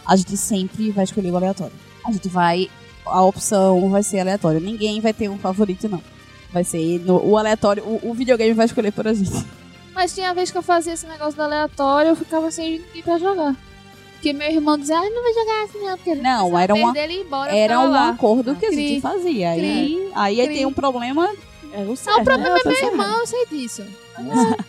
a 0.06 0.16
gente 0.16 0.36
sempre 0.38 0.92
vai 0.92 1.04
escolher 1.04 1.32
o 1.32 1.36
aleatório. 1.38 1.74
A 2.06 2.12
gente 2.12 2.28
vai, 2.30 2.70
a 3.06 3.22
opção 3.24 3.90
vai 3.90 4.04
ser 4.04 4.20
aleatória. 4.20 4.60
Ninguém 4.60 5.02
vai 5.02 5.14
ter 5.14 5.30
um 5.30 5.38
favorito, 5.38 5.90
não. 5.90 6.02
Vai 6.54 6.64
ser 6.64 7.00
no- 7.06 7.22
o 7.26 7.38
aleatório, 7.38 7.84
o, 7.84 8.12
o 8.12 8.14
videogame 8.14 8.54
vai 8.54 8.66
escolher 8.66 8.92
por 8.92 9.08
a 9.08 9.14
gente. 9.14 9.46
Mas 9.94 10.14
tinha 10.14 10.34
vez 10.34 10.50
que 10.52 10.58
eu 10.58 10.62
fazia 10.62 10.94
esse 10.94 11.06
negócio 11.08 11.36
do 11.36 11.42
aleatório, 11.42 12.10
eu 12.10 12.16
ficava 12.16 12.50
sem 12.52 12.80
ninguém 12.80 13.02
pra 13.04 13.18
jogar. 13.18 13.56
Porque 14.18 14.34
meu 14.34 14.50
irmão 14.50 14.78
dizia, 14.78 14.98
ai, 15.00 15.10
não 15.10 15.22
vai 15.24 15.34
jogar 15.34 15.64
assim 15.64 15.80
não, 15.80 15.96
porque 15.98 16.10
ele 16.10 16.22
Não, 16.22 16.58
era 16.60 16.74
uma- 16.74 16.98
ele 16.98 17.22
embora, 17.22 17.52
eu 17.52 17.58
Era 17.58 17.80
um 17.80 17.90
lá. 17.90 18.10
acordo 18.10 18.56
que 18.56 18.66
a 18.66 18.70
Cri, 18.70 18.88
gente 18.88 19.02
fazia. 19.02 19.52
Aí, 19.52 20.10
aí, 20.16 20.36
Cri. 20.46 20.56
tem 20.56 20.66
um 20.66 20.74
problema. 20.74 21.30
É 21.72 21.82
o 21.82 21.86
Não, 21.86 21.96
certo, 21.96 22.22
o 22.22 22.24
problema 22.24 22.56
né? 22.56 22.62
é 22.66 22.68
meu 22.70 22.86
irmão, 22.92 23.20
eu 23.20 23.28
sei 23.28 23.46
disso. 23.46 23.84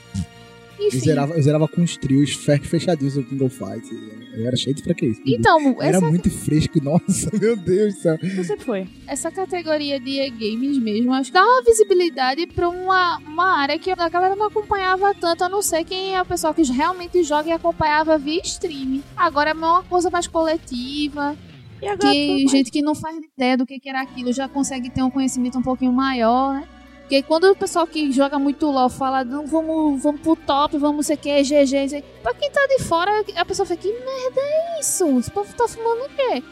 Eu 0.78 0.86
Enfim. 0.86 1.00
zerava, 1.00 1.34
eu 1.34 1.42
zerava 1.42 1.66
com 1.66 1.82
os 1.82 1.96
trios 1.96 2.34
fe- 2.34 2.60
fechadinhos 2.60 3.14
do 3.14 3.24
King 3.24 3.42
of 3.42 3.56
Fight. 3.56 3.84
Eu 4.38 4.46
era 4.46 4.56
cheio 4.56 4.74
de 4.74 4.82
fraqueza. 4.82 5.20
Então, 5.26 5.76
Era 5.80 5.96
essa, 5.96 6.08
muito 6.08 6.30
fresco, 6.30 6.78
nossa, 6.82 7.30
meu 7.36 7.56
Deus 7.56 7.94
do 7.94 8.00
céu. 8.00 8.18
Você 8.36 8.56
foi. 8.56 8.86
essa 9.06 9.30
categoria 9.32 9.98
de 9.98 10.20
e-games 10.20 10.78
mesmo, 10.78 11.12
acho 11.12 11.30
que 11.30 11.34
dá 11.34 11.44
uma 11.44 11.62
visibilidade 11.62 12.46
pra 12.46 12.68
uma, 12.68 13.18
uma 13.18 13.58
área 13.58 13.78
que 13.78 13.90
a 13.90 14.08
galera 14.08 14.36
não 14.36 14.46
acompanhava 14.46 15.12
tanto, 15.14 15.42
a 15.42 15.48
não 15.48 15.60
ser 15.60 15.82
quem 15.84 16.14
é 16.14 16.22
o 16.22 16.24
pessoal 16.24 16.54
que 16.54 16.62
realmente 16.62 17.22
joga 17.24 17.48
e 17.48 17.52
acompanhava 17.52 18.16
via 18.16 18.40
stream. 18.44 19.02
Agora 19.16 19.50
é 19.50 19.52
uma 19.52 19.82
coisa 19.84 20.08
mais 20.08 20.26
coletiva, 20.28 21.36
E 21.82 21.88
agora 21.88 22.12
que 22.12 22.46
gente 22.48 22.70
que 22.70 22.80
não 22.80 22.94
faz 22.94 23.16
ideia 23.16 23.56
do 23.56 23.66
que 23.66 23.80
que 23.80 23.88
era 23.88 24.02
aquilo 24.02 24.32
já 24.32 24.48
consegue 24.48 24.88
ter 24.88 25.02
um 25.02 25.10
conhecimento 25.10 25.58
um 25.58 25.62
pouquinho 25.62 25.92
maior, 25.92 26.54
né? 26.54 26.68
Porque 27.08 27.22
quando 27.22 27.44
o 27.44 27.56
pessoal 27.56 27.86
que 27.86 28.12
joga 28.12 28.38
muito 28.38 28.70
LOL 28.70 28.90
fala, 28.90 29.24
não, 29.24 29.46
vamos, 29.46 30.02
vamos 30.02 30.20
pro 30.20 30.36
top, 30.36 30.76
vamos 30.76 31.06
sei 31.06 31.16
o 31.16 31.18
que, 31.18 31.42
GG, 31.42 31.88
sei. 31.88 32.04
pra 32.22 32.34
quem 32.34 32.50
tá 32.50 32.60
de 32.66 32.82
fora, 32.84 33.24
a 33.34 33.44
pessoa 33.46 33.64
fica, 33.64 33.80
que 33.80 33.88
merda 33.88 34.40
é 34.40 34.80
isso? 34.80 35.18
Esse 35.18 35.30
povo 35.30 35.50
tá 35.54 35.66
fumando 35.66 36.04
o 36.04 36.08
quê? 36.10 36.42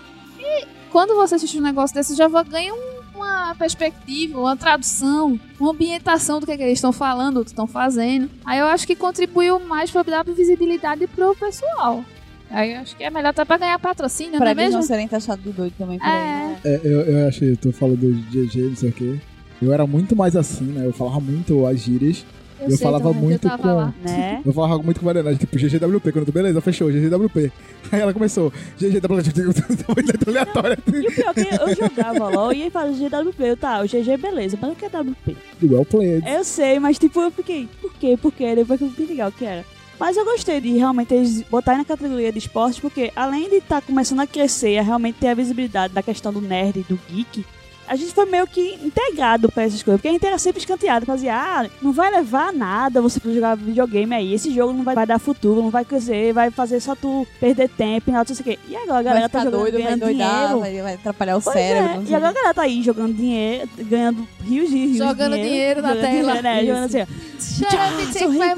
E 0.40 0.66
quando 0.90 1.14
você 1.14 1.34
assiste 1.34 1.58
um 1.58 1.62
negócio 1.62 1.94
desse, 1.94 2.14
já 2.16 2.26
ganha 2.42 2.72
um- 2.72 2.96
uma 3.14 3.54
perspectiva, 3.54 4.40
uma 4.40 4.56
tradução, 4.56 5.38
uma 5.60 5.72
ambientação 5.72 6.40
do 6.40 6.46
que, 6.46 6.56
que 6.56 6.62
eles 6.62 6.78
estão 6.78 6.92
falando, 6.92 7.40
do 7.40 7.44
que 7.44 7.50
estão 7.50 7.66
fazendo. 7.66 8.30
Aí 8.44 8.58
eu 8.58 8.66
acho 8.66 8.86
que 8.86 8.96
contribuiu 8.96 9.58
mais 9.60 9.90
pra 9.90 10.02
dar 10.02 10.24
visibilidade 10.24 11.06
pro 11.06 11.34
pessoal. 11.36 12.02
Aí 12.50 12.72
eu 12.74 12.80
acho 12.80 12.96
que 12.96 13.04
é 13.04 13.10
melhor 13.10 13.28
até 13.30 13.44
pra 13.44 13.58
ganhar 13.58 13.78
patrocínio, 13.78 14.32
não 14.32 14.38
Pra 14.38 14.48
é 14.48 14.52
eles 14.52 14.64
mesmo? 14.64 14.78
não 14.78 14.86
serem 14.86 15.06
taxados 15.08 15.44
de 15.44 15.50
doido 15.52 15.74
também 15.76 15.98
por 15.98 16.06
aí, 16.08 16.12
né? 16.12 16.56
É, 16.64 16.68
É, 16.74 16.80
eu, 16.82 17.00
eu 17.02 17.28
achei, 17.28 17.54
tu 17.56 17.72
falou 17.72 17.94
do 17.96 18.10
GG, 18.30 18.68
não 18.70 18.76
sei 18.76 18.88
o 18.88 18.92
quê. 18.92 19.20
Eu 19.60 19.72
era 19.72 19.86
muito 19.86 20.14
mais 20.14 20.36
assim, 20.36 20.64
né? 20.64 20.86
Eu 20.86 20.92
falava 20.92 21.20
muito 21.20 21.66
as 21.66 21.80
gírias. 21.80 22.24
Eu 22.58 22.70
sei 22.70 22.78
falava 22.78 23.12
muito 23.12 23.46
eu 23.46 23.58
com- 23.58 23.66
lá. 23.74 23.94
né? 24.02 24.40
Eu 24.46 24.52
falava 24.52 24.82
muito 24.82 24.98
com 24.98 25.04
Mariana, 25.06 25.34
tipo, 25.34 25.58
GGWP. 25.58 26.10
Quando 26.10 26.24
tu, 26.24 26.32
beleza, 26.32 26.58
fechou, 26.62 26.90
GGWP. 26.90 27.52
Aí 27.92 28.00
ela 28.00 28.14
começou, 28.14 28.50
GGWP, 28.78 29.30
aleatória. 30.26 30.78
E 30.86 31.06
o 31.06 31.12
pior 31.12 31.32
é 31.36 31.44
que 31.44 31.54
eu 31.54 31.88
jogava 31.88 32.28
LOL 32.28 32.52
e 32.52 32.62
aí 32.62 32.70
fazia 32.70 33.08
GWP. 33.10 33.42
Eu, 33.42 33.56
tá, 33.56 33.82
o 33.82 33.84
GG 33.86 34.16
beleza, 34.16 34.58
mas 34.60 34.72
o 34.72 34.74
que 34.74 34.84
é 34.84 34.88
WP? 34.88 35.36
Well 35.62 35.84
played. 35.84 36.26
Eu 36.28 36.44
sei, 36.44 36.78
mas 36.80 36.98
tipo, 36.98 37.20
eu 37.20 37.30
fiquei, 37.30 37.68
por 37.80 37.92
quê? 37.94 38.18
Por 38.20 38.32
quê? 38.32 38.54
Depois 38.54 38.78
que 38.78 38.84
eu 38.86 38.90
fiquei 38.90 39.06
legal 39.06 39.28
o 39.28 39.32
que 39.32 39.44
era. 39.44 39.64
Mas 39.98 40.16
eu 40.16 40.24
gostei 40.24 40.60
de 40.60 40.72
realmente 40.76 41.14
eles 41.14 41.42
botarem 41.42 41.78
na 41.80 41.84
categoria 41.84 42.30
de 42.30 42.38
esporte, 42.38 42.80
porque 42.80 43.10
além 43.16 43.48
de 43.48 43.56
estar 43.56 43.80
começando 43.80 44.20
a 44.20 44.26
crescer, 44.26 44.76
a 44.78 44.82
realmente 44.82 45.16
ter 45.18 45.28
a 45.28 45.34
visibilidade 45.34 45.94
da 45.94 46.02
questão 46.02 46.32
do 46.32 46.40
nerd 46.40 46.80
e 46.80 46.82
do 46.82 46.98
geek, 47.10 47.44
a 47.88 47.96
gente 47.96 48.12
foi 48.12 48.26
meio 48.26 48.46
que 48.46 48.78
integrado 48.82 49.50
pra 49.50 49.62
essas 49.64 49.82
coisas, 49.82 49.98
porque 50.00 50.08
a 50.08 50.12
gente 50.12 50.26
era 50.26 50.38
sempre 50.38 50.60
escanteado, 50.60 51.06
fazia, 51.06 51.34
ah, 51.34 51.66
não 51.82 51.92
vai 51.92 52.10
levar 52.10 52.52
nada 52.52 53.00
você 53.00 53.18
pra 53.20 53.32
jogar 53.32 53.56
videogame 53.56 54.14
aí, 54.14 54.34
esse 54.34 54.50
jogo 54.52 54.72
não 54.72 54.82
vai, 54.82 54.94
vai 54.94 55.06
dar 55.06 55.18
futuro, 55.18 55.62
não 55.62 55.70
vai 55.70 55.84
crescer, 55.84 56.32
vai 56.32 56.50
fazer 56.50 56.80
só 56.80 56.94
tu 56.94 57.26
perder 57.40 57.68
tempo 57.68 58.10
e 58.10 58.12
não 58.12 58.24
sei 58.24 58.34
o 58.34 58.44
quê. 58.44 58.58
E 58.68 58.76
agora 58.76 58.98
a 58.98 59.02
galera 59.02 59.20
vai 59.20 59.28
tá 59.28 59.44
jogando, 59.44 59.60
doido, 59.60 59.72
vai 59.74 59.82
ganhando 59.82 60.00
doidar, 60.00 60.30
dinheiro. 60.40 60.60
vai, 60.60 60.82
vai 60.82 60.94
atrapalhar 60.94 61.36
o 61.36 61.42
Pois 61.42 61.54
cérebro. 61.56 62.02
é, 62.06 62.10
e 62.10 62.14
agora 62.14 62.30
a 62.30 62.34
galera 62.34 62.54
tá 62.54 62.62
aí 62.62 62.82
jogando 62.82 63.14
dinheiro, 63.14 63.68
ganhando 63.78 64.28
rios 64.44 64.70
e 64.70 64.86
rios 64.86 64.96
Jogando 64.98 65.36
de 65.36 65.42
dinheiro 65.42 65.82
na 65.82 65.88
jogando 65.94 66.02
tela. 66.02 66.16
dinheiro, 66.16 66.42
né? 66.42 66.64
Jogando 66.66 66.84
assim, 66.84 67.00
ó. 67.02 67.06
Shut 67.38 67.64
up 67.76 68.12
take 68.12 68.26
my. 68.28 68.54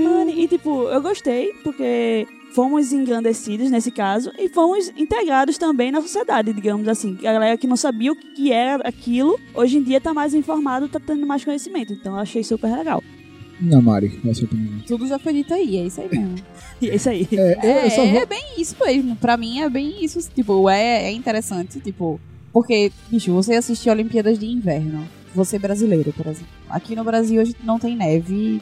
Money. 0.00 0.44
E 0.44 0.48
tipo, 0.48 0.88
eu 0.88 1.00
gostei, 1.02 1.52
porque 1.62 2.26
fomos 2.56 2.90
engrandecidos 2.90 3.70
nesse 3.70 3.90
caso 3.90 4.32
e 4.38 4.48
fomos 4.48 4.90
integrados 4.96 5.58
também 5.58 5.92
na 5.92 6.00
sociedade, 6.00 6.54
digamos 6.54 6.88
assim. 6.88 7.18
A 7.20 7.30
galera 7.34 7.58
que 7.58 7.66
não 7.66 7.76
sabia 7.76 8.10
o 8.10 8.16
que 8.16 8.50
era 8.50 8.88
aquilo, 8.88 9.38
hoje 9.54 9.76
em 9.76 9.82
dia 9.82 10.00
tá 10.00 10.14
mais 10.14 10.32
informado, 10.32 10.88
tá 10.88 10.98
tendo 10.98 11.26
mais 11.26 11.44
conhecimento. 11.44 11.92
Então 11.92 12.14
eu 12.14 12.18
achei 12.20 12.42
super 12.42 12.74
legal. 12.74 13.04
Não, 13.60 13.82
Mari, 13.82 14.08
qual 14.08 14.32
é 14.32 14.40
a 14.40 14.44
opinião? 14.44 14.78
Tudo 14.86 15.06
já 15.06 15.18
foi 15.18 15.34
dito 15.34 15.52
aí, 15.52 15.76
é 15.76 15.84
isso 15.84 16.00
aí 16.00 16.08
mesmo. 16.10 16.34
E 16.80 16.90
é 16.90 16.94
isso 16.96 17.08
aí. 17.10 17.28
É, 17.32 17.58
eu, 17.62 17.84
eu 17.84 17.90
só 17.90 18.02
É, 18.02 18.10
vou... 18.12 18.20
é 18.22 18.26
bem 18.26 18.44
isso 18.58 18.76
mesmo. 18.84 19.16
Pra 19.16 19.36
mim 19.36 19.60
é 19.60 19.68
bem 19.68 20.02
isso. 20.02 20.18
Tipo, 20.34 20.68
é, 20.70 21.04
é 21.04 21.12
interessante, 21.12 21.78
tipo. 21.80 22.18
Porque, 22.52 22.90
bicho, 23.10 23.32
você 23.32 23.54
assistir 23.54 23.88
Olimpíadas 23.90 24.38
de 24.38 24.46
Inverno. 24.46 25.06
Você 25.34 25.58
brasileiro, 25.58 26.12
por 26.14 26.26
exemplo. 26.26 26.48
Aqui 26.68 26.94
no 26.94 27.02
Brasil 27.04 27.40
a 27.40 27.44
gente 27.44 27.58
não 27.64 27.78
tem 27.78 27.96
neve. 27.96 28.60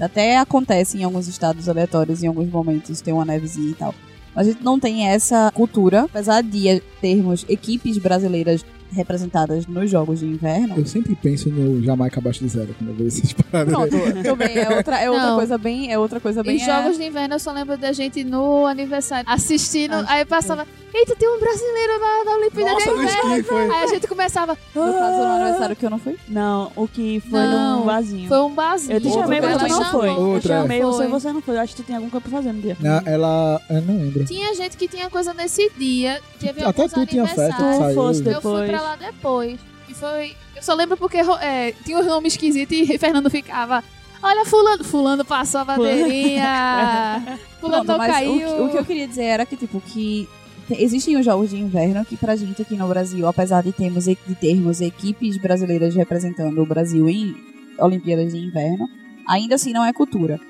Até 0.00 0.38
acontece 0.38 0.98
em 0.98 1.04
alguns 1.04 1.26
estados 1.26 1.68
aleatórios, 1.68 2.22
em 2.22 2.28
alguns 2.28 2.48
momentos, 2.48 3.00
tem 3.00 3.12
uma 3.12 3.24
nevezinha 3.24 3.70
e 3.70 3.74
tal. 3.74 3.94
Mas 4.34 4.46
a 4.46 4.50
gente 4.52 4.62
não 4.62 4.78
tem 4.78 5.08
essa 5.08 5.50
cultura, 5.52 6.02
apesar 6.02 6.42
de 6.42 6.80
termos 7.00 7.44
equipes 7.48 7.98
brasileiras 7.98 8.64
representadas 8.92 9.66
nos 9.66 9.90
Jogos 9.90 10.20
de 10.20 10.26
Inverno. 10.26 10.74
Eu 10.78 10.86
sempre 10.86 11.14
penso 11.16 11.48
no 11.50 11.82
Jamaica 11.82 12.20
abaixo 12.20 12.40
de 12.40 12.48
zero 12.48 12.74
quando 12.78 12.90
eu 12.90 12.94
vejo 12.96 13.08
essas 13.18 13.32
paradas. 13.32 13.72
Pronto, 13.74 13.96
também 14.22 14.56
é 14.58 14.76
outra, 14.76 14.98
é 15.00 15.10
outra 15.10 15.26
Não. 15.26 15.36
coisa 15.36 15.58
bem. 15.58 15.92
É 15.92 15.98
outra 15.98 16.20
coisa 16.20 16.42
bem. 16.42 16.56
Em 16.56 16.64
jogos 16.64 16.96
de 16.96 17.04
inverno 17.04 17.34
eu 17.34 17.38
só 17.38 17.52
lembro 17.52 17.76
da 17.76 17.92
gente 17.92 18.24
no 18.24 18.66
aniversário 18.66 19.28
assistindo, 19.30 19.94
Ah, 19.94 20.04
aí 20.08 20.24
passava, 20.24 20.66
eita, 20.94 21.14
tem 21.16 21.28
um 21.28 21.38
brasileiro 21.38 21.92
na, 22.00 22.24
na 22.24 22.36
Olimpíada 22.38 22.72
Nossa, 22.72 22.84
de 22.84 22.90
no 22.96 23.02
Inverno. 23.02 23.30
esqui 23.30 23.42
foi. 23.42 23.62
Aí 23.70 23.84
a 23.84 23.86
gente 23.86 24.06
começava. 24.06 24.58
No 24.74 24.82
caso, 24.82 25.16
no 25.18 25.22
"Ah". 25.24 25.34
aniversário 25.36 25.76
que 25.76 25.86
eu 25.86 25.90
não 25.90 25.98
fui. 25.98 26.16
Não, 26.28 26.72
o 26.76 26.88
que 26.88 27.20
foi 27.28 27.38
Não, 27.40 27.80
no 27.80 27.84
vasinho. 27.84 28.28
Foi 28.28 28.40
um 28.40 28.54
barzinho. 28.54 28.96
Eu 28.96 29.00
te 29.00 29.06
Outra 29.08 29.22
chamei, 29.22 29.40
mas 29.40 29.62
você 29.62 29.68
não 29.68 29.84
foi. 29.84 30.08
Eu 30.08 30.12
Outra, 30.20 30.54
é. 30.54 30.58
chamei 30.62 30.80
você 30.82 31.04
e 31.04 31.08
você 31.08 31.32
não 31.32 31.40
foi. 31.42 31.56
Eu 31.56 31.60
acho 31.60 31.74
que 31.76 31.82
tu 31.82 31.86
tinha 31.86 31.98
algum 31.98 32.10
coisa 32.10 32.28
pra 32.28 32.38
fazer 32.38 32.52
no 32.52 32.60
dia. 32.60 32.76
Na- 32.80 33.02
ela. 33.06 33.60
Eu 33.70 33.82
não 33.82 33.98
lembro. 33.98 34.24
Tinha 34.24 34.54
gente 34.54 34.76
que 34.76 34.88
tinha 34.88 35.08
coisa 35.10 35.32
nesse 35.34 35.70
dia, 35.78 36.20
teve 36.40 36.62
Até 36.62 36.88
tu 36.88 37.06
tinha 37.06 37.26
festa, 37.26 37.56
tu 37.56 37.94
fosse 37.94 38.20
Eu 38.20 38.24
fui 38.24 38.34
depois. 38.34 38.70
Lá 38.80 38.96
depois. 38.96 39.58
E 39.88 39.94
foi. 39.94 40.36
Eu 40.56 40.62
só 40.62 40.74
lembro 40.74 40.96
porque 40.96 41.18
é, 41.40 41.72
tinha 41.84 41.98
um 41.98 42.04
nome 42.04 42.28
esquisito 42.28 42.72
e 42.72 42.98
Fernando 42.98 43.30
ficava. 43.30 43.82
Olha, 44.22 44.44
fulano. 44.44 44.82
Fulano 44.84 45.24
passou 45.24 45.60
a 45.60 45.64
bandeirinha. 45.64 47.38
fulano 47.60 47.84
não 47.84 47.98
mas 47.98 48.08
o, 48.08 48.12
caiu. 48.12 48.38
que- 48.38 48.62
o 48.62 48.68
que 48.70 48.76
eu 48.78 48.84
queria 48.84 49.08
dizer 49.08 49.24
era 49.24 49.46
que, 49.46 49.56
tipo, 49.56 49.80
que 49.80 50.28
te- 50.66 50.82
existem 50.82 51.16
os 51.16 51.24
jogos 51.24 51.50
de 51.50 51.56
inverno 51.56 52.04
que 52.04 52.16
pra 52.16 52.36
gente 52.36 52.62
aqui 52.62 52.76
no 52.76 52.88
Brasil, 52.88 53.26
apesar 53.26 53.62
de 53.62 53.72
termos, 53.72 54.04
de 54.04 54.16
termos 54.40 54.80
equipes 54.80 55.36
brasileiras 55.38 55.94
representando 55.94 56.60
o 56.60 56.66
Brasil 56.66 57.08
em 57.08 57.34
Olimpíadas 57.78 58.32
de 58.32 58.38
Inverno, 58.38 58.88
ainda 59.28 59.54
assim 59.54 59.72
não 59.72 59.84
é 59.84 59.92
cultura. 59.92 60.40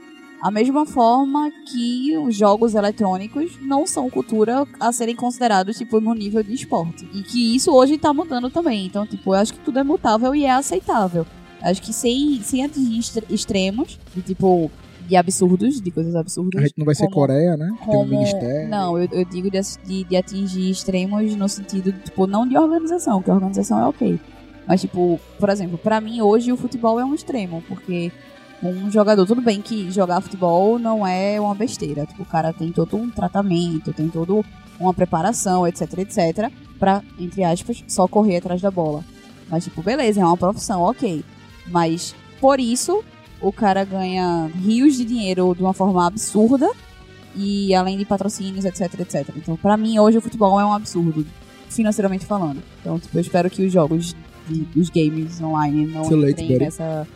A 0.40 0.50
mesma 0.50 0.86
forma 0.86 1.50
que 1.66 2.16
os 2.18 2.36
jogos 2.36 2.74
eletrônicos 2.74 3.58
não 3.60 3.86
são 3.86 4.08
cultura 4.08 4.64
a 4.78 4.92
serem 4.92 5.16
considerados, 5.16 5.76
tipo, 5.76 6.00
no 6.00 6.14
nível 6.14 6.42
de 6.42 6.54
esporte. 6.54 7.08
E 7.12 7.22
que 7.22 7.56
isso 7.56 7.72
hoje 7.72 7.98
tá 7.98 8.12
mudando 8.14 8.48
também. 8.48 8.86
Então, 8.86 9.04
tipo, 9.06 9.30
eu 9.34 9.38
acho 9.38 9.52
que 9.54 9.58
tudo 9.60 9.78
é 9.80 9.82
mutável 9.84 10.34
e 10.34 10.44
é 10.44 10.50
aceitável. 10.52 11.26
Acho 11.60 11.82
que 11.82 11.92
sem, 11.92 12.40
sem 12.42 12.64
atingir 12.64 12.98
extre- 13.00 13.26
extremos, 13.28 13.98
de 14.14 14.22
tipo, 14.22 14.70
de 15.08 15.16
absurdos, 15.16 15.80
de 15.80 15.90
coisas 15.90 16.14
absurdas. 16.14 16.62
A 16.62 16.66
gente 16.66 16.78
não 16.78 16.84
vai 16.86 16.94
ser 16.94 17.04
como- 17.06 17.14
Coreia, 17.16 17.56
né? 17.56 17.66
Que 17.80 17.86
Tem 17.86 17.88
um 17.88 17.98
como- 17.98 18.10
ministério. 18.10 18.68
Não, 18.68 18.96
eu, 18.96 19.08
eu 19.10 19.24
digo 19.24 19.50
de, 19.50 20.04
de, 20.04 20.16
atingir 20.16 20.70
extremos 20.70 21.34
no 21.34 21.48
sentido, 21.48 21.90
tipo, 21.92 22.28
não 22.28 22.46
de 22.46 22.56
organização, 22.56 23.20
que 23.20 23.28
a 23.30 23.34
organização 23.34 23.80
é 23.80 23.86
ok. 23.88 24.20
Mas, 24.68 24.82
tipo, 24.82 25.18
por 25.40 25.48
exemplo, 25.48 25.78
pra 25.78 26.00
mim 26.00 26.20
hoje 26.20 26.52
o 26.52 26.56
futebol 26.56 27.00
é 27.00 27.04
um 27.04 27.14
extremo, 27.14 27.60
porque 27.66 28.12
um 28.62 28.90
jogador, 28.90 29.24
tudo 29.26 29.40
bem 29.40 29.62
que 29.62 29.90
jogar 29.90 30.20
futebol 30.20 30.78
não 30.78 31.06
é 31.06 31.40
uma 31.40 31.54
besteira. 31.54 32.06
Tipo, 32.06 32.22
o 32.22 32.26
cara 32.26 32.52
tem 32.52 32.72
todo 32.72 32.96
um 32.96 33.10
tratamento, 33.10 33.92
tem 33.92 34.08
todo 34.08 34.44
uma 34.78 34.92
preparação, 34.92 35.66
etc, 35.66 35.98
etc, 35.98 36.50
pra, 36.78 37.02
entre 37.18 37.44
aspas, 37.44 37.84
só 37.86 38.06
correr 38.08 38.38
atrás 38.38 38.60
da 38.60 38.70
bola. 38.70 39.04
Mas, 39.48 39.64
tipo, 39.64 39.82
beleza, 39.82 40.20
é 40.20 40.24
uma 40.24 40.36
profissão, 40.36 40.82
ok. 40.82 41.24
Mas, 41.68 42.14
por 42.40 42.60
isso, 42.60 43.02
o 43.40 43.52
cara 43.52 43.84
ganha 43.84 44.50
rios 44.54 44.96
de 44.96 45.04
dinheiro 45.04 45.54
de 45.54 45.62
uma 45.62 45.72
forma 45.72 46.06
absurda 46.06 46.70
e 47.34 47.74
além 47.74 47.96
de 47.96 48.04
patrocínios, 48.04 48.64
etc, 48.64 49.00
etc. 49.00 49.28
Então, 49.36 49.56
pra 49.56 49.76
mim, 49.76 49.98
hoje 49.98 50.18
o 50.18 50.20
futebol 50.20 50.58
é 50.60 50.64
um 50.64 50.72
absurdo, 50.72 51.24
financeiramente 51.68 52.26
falando. 52.26 52.62
Então, 52.80 52.98
tipo, 52.98 53.16
eu 53.16 53.20
espero 53.20 53.48
que 53.48 53.64
os 53.64 53.72
jogos 53.72 54.14
de, 54.48 54.60
dos 54.64 54.90
games 54.90 55.40
online 55.40 55.86
não 55.86 56.02
entrem 56.28 56.58
nessa, 56.58 57.06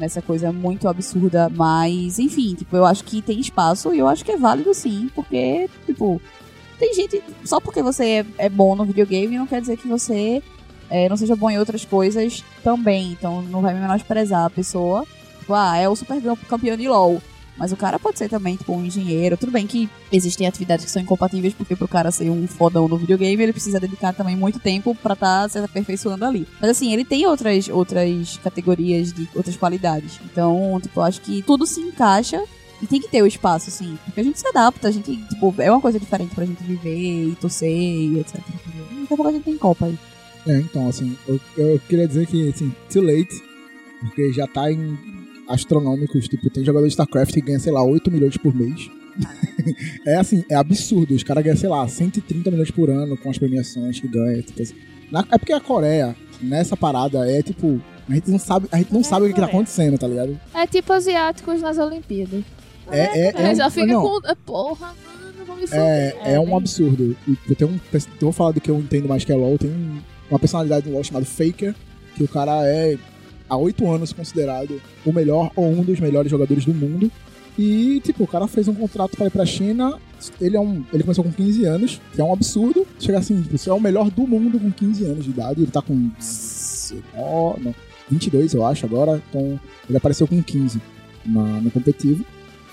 nessa 0.00 0.20
coisa 0.20 0.50
muito 0.50 0.88
absurda. 0.88 1.48
Mas, 1.48 2.18
enfim, 2.18 2.54
tipo, 2.54 2.76
eu 2.76 2.84
acho 2.84 3.04
que 3.04 3.22
tem 3.22 3.38
espaço 3.38 3.94
e 3.94 3.98
eu 3.98 4.08
acho 4.08 4.24
que 4.24 4.32
é 4.32 4.36
válido 4.36 4.74
sim, 4.74 5.08
porque, 5.14 5.68
tipo, 5.86 6.20
tem 6.78 6.94
gente. 6.94 7.22
Só 7.44 7.60
porque 7.60 7.82
você 7.82 8.24
é, 8.38 8.46
é 8.46 8.48
bom 8.48 8.74
no 8.74 8.84
videogame 8.84 9.38
não 9.38 9.46
quer 9.46 9.60
dizer 9.60 9.76
que 9.76 9.86
você 9.86 10.42
é, 10.88 11.08
não 11.08 11.16
seja 11.16 11.36
bom 11.36 11.50
em 11.50 11.58
outras 11.58 11.84
coisas 11.84 12.42
também. 12.64 13.12
Então, 13.12 13.42
não 13.42 13.60
vai 13.60 13.74
menosprezar 13.74 14.46
a 14.46 14.50
pessoa. 14.50 15.06
Tipo, 15.38 15.54
ah, 15.54 15.76
é 15.76 15.88
o 15.88 15.94
super 15.94 16.20
campeão 16.48 16.76
de 16.76 16.88
LOL. 16.88 17.22
Mas 17.60 17.72
o 17.72 17.76
cara 17.76 17.98
pode 17.98 18.18
ser 18.18 18.30
também, 18.30 18.56
tipo, 18.56 18.74
um 18.74 18.82
engenheiro. 18.82 19.36
Tudo 19.36 19.52
bem 19.52 19.66
que 19.66 19.86
existem 20.10 20.46
atividades 20.46 20.86
que 20.86 20.90
são 20.90 21.02
incompatíveis, 21.02 21.52
porque 21.52 21.76
pro 21.76 21.86
cara 21.86 22.10
ser 22.10 22.30
um 22.30 22.46
fodão 22.46 22.88
no 22.88 22.96
videogame, 22.96 23.42
ele 23.42 23.52
precisa 23.52 23.78
dedicar 23.78 24.14
também 24.14 24.34
muito 24.34 24.58
tempo 24.58 24.94
pra 24.94 25.12
estar 25.12 25.50
se 25.50 25.58
aperfeiçoando 25.58 26.24
ali. 26.24 26.48
Mas 26.58 26.70
assim, 26.70 26.90
ele 26.90 27.04
tem 27.04 27.26
outras, 27.26 27.68
outras 27.68 28.40
categorias 28.42 29.12
de 29.12 29.28
outras 29.34 29.58
qualidades. 29.58 30.18
Então, 30.24 30.80
tipo, 30.82 31.00
eu 31.00 31.04
acho 31.04 31.20
que 31.20 31.42
tudo 31.42 31.66
se 31.66 31.82
encaixa 31.82 32.42
e 32.80 32.86
tem 32.86 32.98
que 32.98 33.08
ter 33.08 33.22
o 33.22 33.26
espaço, 33.26 33.68
assim. 33.68 33.98
Porque 34.06 34.20
a 34.20 34.24
gente 34.24 34.40
se 34.40 34.48
adapta, 34.48 34.88
a 34.88 34.90
gente, 34.90 35.14
tipo, 35.26 35.54
é 35.58 35.70
uma 35.70 35.82
coisa 35.82 36.00
diferente 36.00 36.34
pra 36.34 36.46
gente 36.46 36.64
viver 36.64 37.28
e 37.28 37.36
torcer 37.38 37.70
e 37.70 38.20
etc. 38.20 38.36
Daqui 38.36 39.04
a 39.04 39.16
pouco 39.16 39.28
a 39.28 39.32
gente 39.32 39.44
tem 39.44 39.58
Copa 39.58 39.84
aí. 39.84 39.98
É, 40.46 40.60
então, 40.60 40.88
assim, 40.88 41.14
eu, 41.28 41.38
eu 41.58 41.78
queria 41.86 42.08
dizer 42.08 42.26
que, 42.26 42.48
assim, 42.48 42.74
too 42.90 43.02
late, 43.02 43.42
porque 44.00 44.32
já 44.32 44.46
tá 44.46 44.72
em 44.72 45.19
astronômicos, 45.52 46.28
tipo, 46.28 46.48
tem 46.50 46.64
jogador 46.64 46.86
de 46.86 46.92
StarCraft 46.92 47.32
que 47.34 47.40
ganha, 47.40 47.58
sei 47.58 47.72
lá, 47.72 47.82
8 47.82 48.10
milhões 48.10 48.36
por 48.36 48.54
mês. 48.54 48.88
é 50.06 50.16
assim, 50.16 50.44
é 50.48 50.54
absurdo, 50.54 51.14
os 51.14 51.22
caras 51.22 51.42
ganham, 51.44 51.56
sei 51.56 51.68
lá, 51.68 51.86
130 51.86 52.50
milhões 52.50 52.70
por 52.70 52.88
ano 52.90 53.16
com 53.16 53.28
as 53.30 53.38
premiações 53.38 53.98
que 54.00 54.08
ganham, 54.08 54.42
tipo 54.42 54.62
assim. 54.62 54.74
Na- 55.10 55.26
é 55.30 55.38
porque 55.38 55.52
a 55.52 55.60
Coreia, 55.60 56.14
nessa 56.40 56.76
parada, 56.76 57.30
é 57.30 57.42
tipo, 57.42 57.80
a 58.08 58.14
gente 58.14 58.30
não 58.30 58.38
sabe, 58.38 58.68
a 58.70 58.78
gente 58.78 58.92
não 58.92 59.00
É 59.00 59.04
sabe 59.04 59.24
o 59.24 59.28
que, 59.28 59.34
que 59.34 59.40
tá 59.40 59.46
acontecendo, 59.46 59.98
tá 59.98 60.06
ligado? 60.06 60.38
É 60.54 60.66
tipo 60.66 60.92
asiáticos 60.92 61.60
nas 61.60 61.78
Olimpíadas. 61.78 62.44
É, 62.90 62.98
é, 63.00 63.32
é, 63.36 63.42
É, 63.50 63.54
já 63.54 63.66
um- 63.66 63.70
fica 63.70 63.86
não, 63.86 64.02
com. 64.02 64.20
Porra, 64.44 64.86
mano, 64.86 65.44
vamos 65.46 65.60
me 65.62 65.66
foder. 65.66 65.82
É, 65.84 66.16
é, 66.24 66.32
É, 66.34 66.40
um 66.40 66.56
absurdo. 66.56 67.16
E 67.26 67.36
eu 67.48 67.54
tenho 67.56 67.70
um. 67.72 67.80
Vou 68.20 68.32
falar 68.32 68.52
do 68.52 68.60
que 68.60 68.70
eu 68.70 68.78
entendo 68.78 69.08
mais 69.08 69.24
que 69.24 69.30
é 69.32 69.34
LOL. 69.36 69.56
Tem 69.58 69.70
um- 69.70 69.98
uma 70.28 70.38
personalidade 70.38 70.86
do 70.88 70.92
LOL 70.92 71.04
chamado 71.04 71.24
Faker, 71.26 71.74
que 72.16 72.24
o 72.24 72.28
cara 72.28 72.66
é 72.66 72.96
há 73.50 73.56
oito 73.56 73.90
anos 73.90 74.12
considerado 74.12 74.80
o 75.04 75.12
melhor 75.12 75.50
ou 75.56 75.68
um 75.68 75.82
dos 75.82 75.98
melhores 75.98 76.30
jogadores 76.30 76.64
do 76.64 76.72
mundo. 76.72 77.10
E, 77.58 78.00
tipo, 78.00 78.24
o 78.24 78.26
cara 78.26 78.46
fez 78.46 78.68
um 78.68 78.74
contrato 78.74 79.16
pra 79.16 79.26
ir 79.26 79.30
pra 79.30 79.44
China. 79.44 79.98
Ele 80.40 80.56
é 80.56 80.60
um. 80.60 80.84
Ele 80.92 81.02
começou 81.02 81.24
com 81.24 81.32
15 81.32 81.64
anos, 81.64 82.00
que 82.14 82.20
é 82.20 82.24
um 82.24 82.32
absurdo. 82.32 82.86
Chega 82.98 83.18
assim, 83.18 83.42
tipo, 83.42 83.58
você 83.58 83.68
é 83.68 83.72
o 83.72 83.80
melhor 83.80 84.10
do 84.10 84.26
mundo 84.26 84.58
com 84.58 84.70
15 84.70 85.04
anos 85.04 85.24
de 85.24 85.30
idade. 85.30 85.62
Ele 85.62 85.70
tá 85.70 85.82
com. 85.82 86.10
19, 86.18 87.60
não, 87.62 87.74
22, 88.08 88.54
eu 88.54 88.64
acho, 88.64 88.86
agora. 88.86 89.20
Então, 89.28 89.60
ele 89.88 89.98
apareceu 89.98 90.26
com 90.26 90.42
15 90.42 90.80
na, 91.26 91.60
no 91.60 91.70
competitivo. 91.70 92.24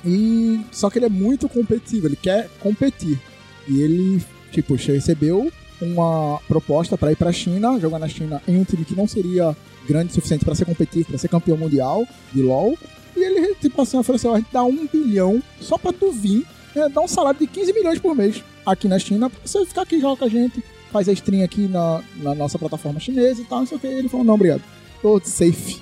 E 0.06 0.62
só 0.72 0.90
que 0.90 1.00
ele 1.00 1.08
é 1.08 1.10
muito 1.10 1.50
competitivo, 1.50 2.08
ele 2.08 2.16
quer 2.16 2.48
competir. 2.60 3.20
E 3.68 3.82
ele, 3.82 4.24
tipo, 4.52 4.76
recebeu 4.76 5.52
uma 5.82 6.40
proposta 6.48 6.98
pra 6.98 7.12
ir 7.12 7.16
pra 7.16 7.32
China, 7.32 7.80
jogar 7.80 8.00
na 8.00 8.08
China 8.08 8.42
em 8.48 8.58
um 8.58 8.64
time 8.64 8.86
que 8.86 8.96
não 8.96 9.08
seria 9.08 9.56
grande 9.88 10.12
o 10.12 10.16
suficiente 10.16 10.44
pra 10.44 10.56
ser 10.56 10.66
competitivo, 10.66 11.10
pra 11.10 11.18
ser 11.18 11.28
campeão 11.28 11.58
mundial 11.58 12.06
de 12.34 12.42
LoL. 12.42 12.78
E 13.16 13.24
ele, 13.24 13.56
tipo 13.56 13.82
assim, 13.82 13.98
ofereceu 13.98 14.34
a 14.34 14.38
gente 14.38 14.52
dá 14.52 14.64
um 14.64 14.88
bilhão 14.88 15.42
só 15.60 15.78
pra 15.78 15.92
tu 15.92 16.12
vir, 16.12 16.46
né, 16.76 16.90
dar 16.90 17.02
um 17.02 17.08
salário 17.08 17.40
de 17.40 17.48
15 17.48 17.74
milhões 17.74 18.00
por 18.00 18.16
mês 18.16 18.44
aqui 18.66 18.88
na 18.88 19.00
China, 19.00 19.30
pra 19.30 19.40
você 19.44 19.66
ficar 19.66 19.84
aqui 19.84 20.00
joga 20.00 20.18
com 20.18 20.26
a 20.26 20.30
gente, 20.30 20.64
faz 20.92 21.08
a 21.08 21.14
stream 21.14 21.44
aqui 21.44 21.68
na, 21.68 22.04
na 22.18 22.36
nossa 22.36 22.60
plataforma 22.60 23.00
chinesa 23.00 23.42
e 23.42 23.46
tal, 23.46 23.60
não 23.60 23.66
sei 23.66 23.78
o 23.78 23.80
que. 23.80 23.88
Ele 23.88 24.10
falou, 24.10 24.26
não, 24.26 24.36
obrigado. 24.36 24.62
Tô 25.02 25.20
safe. 25.24 25.82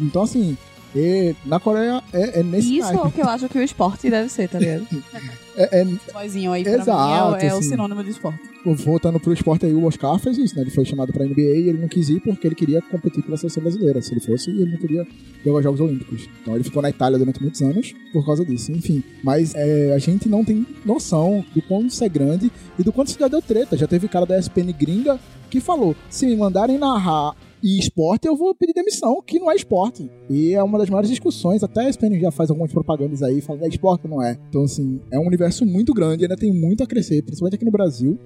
Então, 0.00 0.22
assim, 0.22 0.56
e 0.96 1.36
na 1.44 1.60
Coreia 1.60 2.02
é, 2.12 2.40
é 2.40 2.42
nesse 2.42 2.78
Isso 2.78 2.88
é 2.88 2.92
naipe. 2.94 3.08
o 3.08 3.10
que 3.12 3.20
eu 3.20 3.28
acho 3.28 3.48
que 3.48 3.58
o 3.58 3.62
esporte 3.62 4.08
deve 4.08 4.28
ser, 4.30 4.48
tá 4.48 4.58
ligado? 4.58 4.86
É, 5.58 5.80
é, 5.80 5.84
Vozinho 6.12 6.52
aí 6.52 6.62
pra 6.62 6.74
Exato, 6.74 7.30
mim 7.30 7.42
é, 7.42 7.46
é 7.46 7.54
o 7.54 7.56
assim. 7.56 7.70
sinônimo 7.70 8.04
de 8.04 8.10
esporte. 8.10 8.38
voltando 8.62 9.18
pro 9.18 9.32
esporte 9.32 9.64
aí, 9.64 9.72
o 9.72 9.86
Oscar 9.86 10.18
fez 10.18 10.36
isso, 10.36 10.54
né? 10.54 10.60
Ele 10.60 10.70
foi 10.70 10.84
chamado 10.84 11.14
pra 11.14 11.24
NBA 11.24 11.40
e 11.40 11.68
ele 11.70 11.78
não 11.78 11.88
quis 11.88 12.10
ir 12.10 12.20
porque 12.20 12.46
ele 12.46 12.54
queria 12.54 12.82
competir 12.82 13.22
pela 13.24 13.38
seleção 13.38 13.62
brasileira. 13.62 14.02
Se 14.02 14.12
ele 14.12 14.20
fosse, 14.20 14.50
ele 14.50 14.70
não 14.70 14.76
queria 14.76 15.06
jogar 15.42 15.62
Jogos 15.62 15.80
Olímpicos. 15.80 16.28
Então 16.42 16.54
ele 16.54 16.62
ficou 16.64 16.82
na 16.82 16.90
Itália 16.90 17.18
durante 17.18 17.40
muitos 17.40 17.62
anos 17.62 17.94
por 18.12 18.26
causa 18.26 18.44
disso. 18.44 18.70
Enfim, 18.70 19.02
mas 19.24 19.54
é, 19.54 19.94
a 19.94 19.98
gente 19.98 20.28
não 20.28 20.44
tem 20.44 20.66
noção 20.84 21.42
do 21.54 21.62
quanto 21.62 21.86
isso 21.86 22.04
é 22.04 22.08
grande 22.10 22.52
e 22.78 22.82
do 22.82 22.92
quanto 22.92 23.08
isso 23.08 23.18
já 23.18 23.28
deu 23.28 23.40
treta. 23.40 23.78
Já 23.78 23.86
teve 23.86 24.08
cara 24.08 24.26
da 24.26 24.38
ESPN 24.38 24.70
gringa 24.78 25.18
que 25.48 25.58
falou: 25.58 25.96
se 26.10 26.26
me 26.26 26.36
mandarem 26.36 26.76
narrar 26.76 27.34
e 27.62 27.78
esporte, 27.78 28.26
eu 28.26 28.36
vou 28.36 28.54
pedir 28.54 28.72
demissão, 28.72 29.22
que 29.22 29.38
não 29.38 29.50
é 29.50 29.56
esporte. 29.56 30.10
E 30.28 30.52
é 30.52 30.62
uma 30.62 30.78
das 30.78 30.90
maiores 30.90 31.08
discussões. 31.08 31.62
Até 31.62 31.86
a 31.86 31.88
ESPN 31.88 32.18
já 32.20 32.30
faz 32.30 32.50
algumas 32.50 32.72
propagandas 32.72 33.22
aí, 33.22 33.40
falando 33.40 33.64
é 33.64 33.68
esporte 33.68 34.06
não 34.06 34.22
é. 34.22 34.38
Então, 34.48 34.64
assim, 34.64 35.00
é 35.10 35.18
um 35.18 35.26
universo 35.26 35.64
muito 35.64 35.94
grande, 35.94 36.24
ainda 36.24 36.36
tem 36.36 36.52
muito 36.52 36.82
a 36.82 36.86
crescer, 36.86 37.22
principalmente 37.22 37.56
aqui 37.56 37.64
no 37.64 37.70
Brasil. 37.70 38.18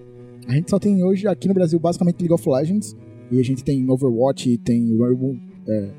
A 0.46 0.54
gente 0.54 0.70
só 0.70 0.78
tem 0.78 1.04
hoje 1.04 1.28
aqui 1.28 1.46
no 1.46 1.54
Brasil 1.54 1.78
basicamente 1.78 2.18
League 2.20 2.32
of 2.32 2.48
Legends. 2.48 2.96
E 3.30 3.38
a 3.38 3.44
gente 3.44 3.62
tem 3.62 3.88
Overwatch, 3.88 4.58
tem 4.58 4.98
Rainbow, 4.98 5.36
é, 5.68 5.90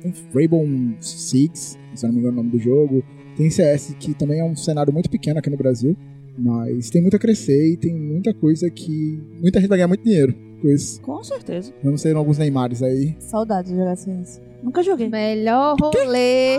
tem 0.00 0.14
Rainbow 0.32 0.64
Six, 1.00 1.76
se 1.94 2.06
não 2.06 2.12
me 2.12 2.20
engano 2.20 2.34
o 2.34 2.36
nome 2.44 2.50
do 2.50 2.58
jogo. 2.58 3.02
Tem 3.36 3.50
CS, 3.50 3.96
que 3.98 4.14
também 4.14 4.40
é 4.40 4.44
um 4.44 4.54
cenário 4.54 4.92
muito 4.92 5.10
pequeno 5.10 5.40
aqui 5.40 5.50
no 5.50 5.56
Brasil. 5.56 5.96
Mas 6.38 6.88
tem 6.88 7.02
muito 7.02 7.16
a 7.16 7.18
crescer 7.18 7.72
e 7.72 7.76
tem 7.76 7.92
muita 7.92 8.32
coisa 8.32 8.70
que. 8.70 9.20
Muita 9.40 9.58
gente 9.58 9.68
vai 9.68 9.78
ganhar 9.78 9.88
muito 9.88 10.04
dinheiro 10.04 10.47
com 10.60 10.68
isso. 10.68 11.00
Com 11.02 11.22
certeza. 11.22 11.72
Vamos 11.82 12.02
ter 12.02 12.14
alguns 12.16 12.38
Neymares 12.38 12.82
aí. 12.82 13.16
Saudade 13.20 13.68
de 13.68 13.76
jogar 13.76 13.96
CS. 13.96 14.40
Nunca 14.62 14.82
joguei. 14.82 15.08
Melhor 15.08 15.76
rolê 15.80 16.58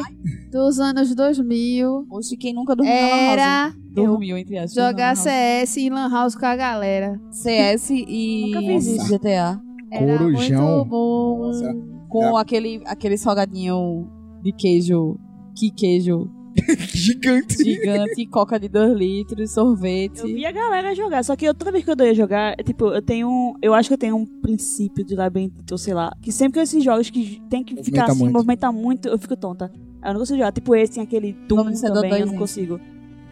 dos 0.51 0.79
anos 0.79 1.13
2000 1.13 2.07
Hoje 2.09 2.37
quem 2.37 2.53
nunca 2.53 2.73
dormiu 2.73 2.93
na 2.93 3.01
Lan 3.01 3.09
House? 3.17 3.31
era 3.33 3.73
Dormiu, 3.91 4.37
entre 4.37 4.57
aspas. 4.57 4.73
jogar 4.73 5.09
na 5.09 5.15
CS 5.15 5.77
em 5.77 5.89
Lan 5.89 6.09
House 6.09 6.33
com 6.35 6.45
a 6.45 6.55
galera. 6.55 7.19
CS 7.31 7.89
e 7.91 8.45
Nunca 8.55 8.59
fiz 8.67 8.87
isso. 8.87 9.13
GTA. 9.17 9.59
Era 9.91 10.17
Corujão. 10.17 10.75
muito 10.77 10.89
bom. 10.89 11.39
Nossa, 11.47 11.75
Com 12.07 12.37
aquele, 12.37 12.81
aquele 12.85 13.17
salgadinho 13.17 14.07
de 14.43 14.53
queijo. 14.53 15.17
Que 15.57 15.69
queijo 15.69 16.29
gigante. 16.93 17.63
gigante, 17.63 18.25
coca 18.27 18.59
de 18.59 18.67
2 18.69 18.97
litros, 18.97 19.51
sorvete. 19.51 20.19
Eu 20.19 20.27
vi 20.27 20.45
a 20.45 20.51
galera 20.51 20.93
jogar, 20.95 21.23
só 21.23 21.35
que 21.35 21.45
eu, 21.45 21.53
toda 21.53 21.71
vez 21.71 21.83
que 21.83 21.91
eu 21.91 21.95
ia 22.05 22.13
jogar, 22.13 22.55
é, 22.57 22.63
tipo, 22.63 22.87
eu 22.87 23.01
tenho. 23.01 23.27
um- 23.29 23.53
Eu 23.61 23.73
acho 23.73 23.89
que 23.89 23.93
eu 23.93 23.97
tenho 23.97 24.15
um 24.15 24.25
princípio 24.25 25.03
de 25.05 25.15
labirinto, 25.15 25.77
sei 25.77 25.93
lá. 25.93 26.11
Que 26.21 26.31
sempre 26.31 26.59
que 26.59 26.63
esses 26.63 26.83
jogos 26.83 27.09
que 27.09 27.41
tem 27.49 27.63
que 27.63 27.73
Movimenta 27.75 28.01
ficar 28.01 28.11
assim, 28.11 28.19
muito. 28.23 28.33
movimentar 28.33 28.73
muito, 28.73 29.07
eu 29.07 29.17
fico 29.17 29.35
tonta. 29.35 29.71
Eu 30.03 30.13
não 30.13 30.19
consigo 30.19 30.37
jogar. 30.37 30.51
Tipo, 30.51 30.75
esse 30.75 30.93
tem 30.93 31.03
aquele 31.03 31.33
Doom 31.47 31.71
também, 31.73 32.19
eu 32.21 32.27
não 32.27 32.37
consigo. 32.37 32.79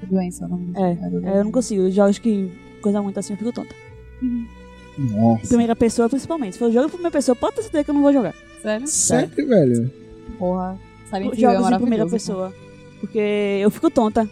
Doença, 0.10 0.46
o 0.46 0.50
nome 0.50 0.74
É. 0.76 0.92
É, 1.36 1.40
eu 1.40 1.44
não 1.44 1.52
consigo. 1.52 1.90
Jogos 1.90 2.20
que. 2.20 2.52
Coisa 2.82 3.02
muito 3.02 3.20
assim, 3.20 3.34
eu 3.34 3.38
fico 3.38 3.52
tonta. 3.52 3.74
Nossa. 4.98 5.48
Primeira 5.48 5.76
pessoa, 5.76 6.10
principalmente. 6.10 6.54
Se 6.54 6.60
for 6.60 6.72
jogo 6.72 6.88
em 6.88 6.90
primeira 6.90 7.12
pessoa, 7.12 7.36
pode 7.36 7.56
ter 7.56 7.62
certeza 7.64 7.84
que 7.84 7.90
eu 7.90 7.94
não 7.96 8.02
vou 8.02 8.12
jogar. 8.14 8.34
Sério? 8.62 8.88
Sério, 8.88 9.48
velho? 9.48 9.92
Porra. 10.40 10.78
Silent 11.06 11.38
Hill 11.38 11.50
é 11.50 11.54
Jogos 11.54 11.72
em 11.72 11.78
primeira 11.80 12.08
pessoa. 12.08 12.54
Porque 13.00 13.60
eu 13.62 13.70
fico 13.70 13.90
tonta. 13.90 14.30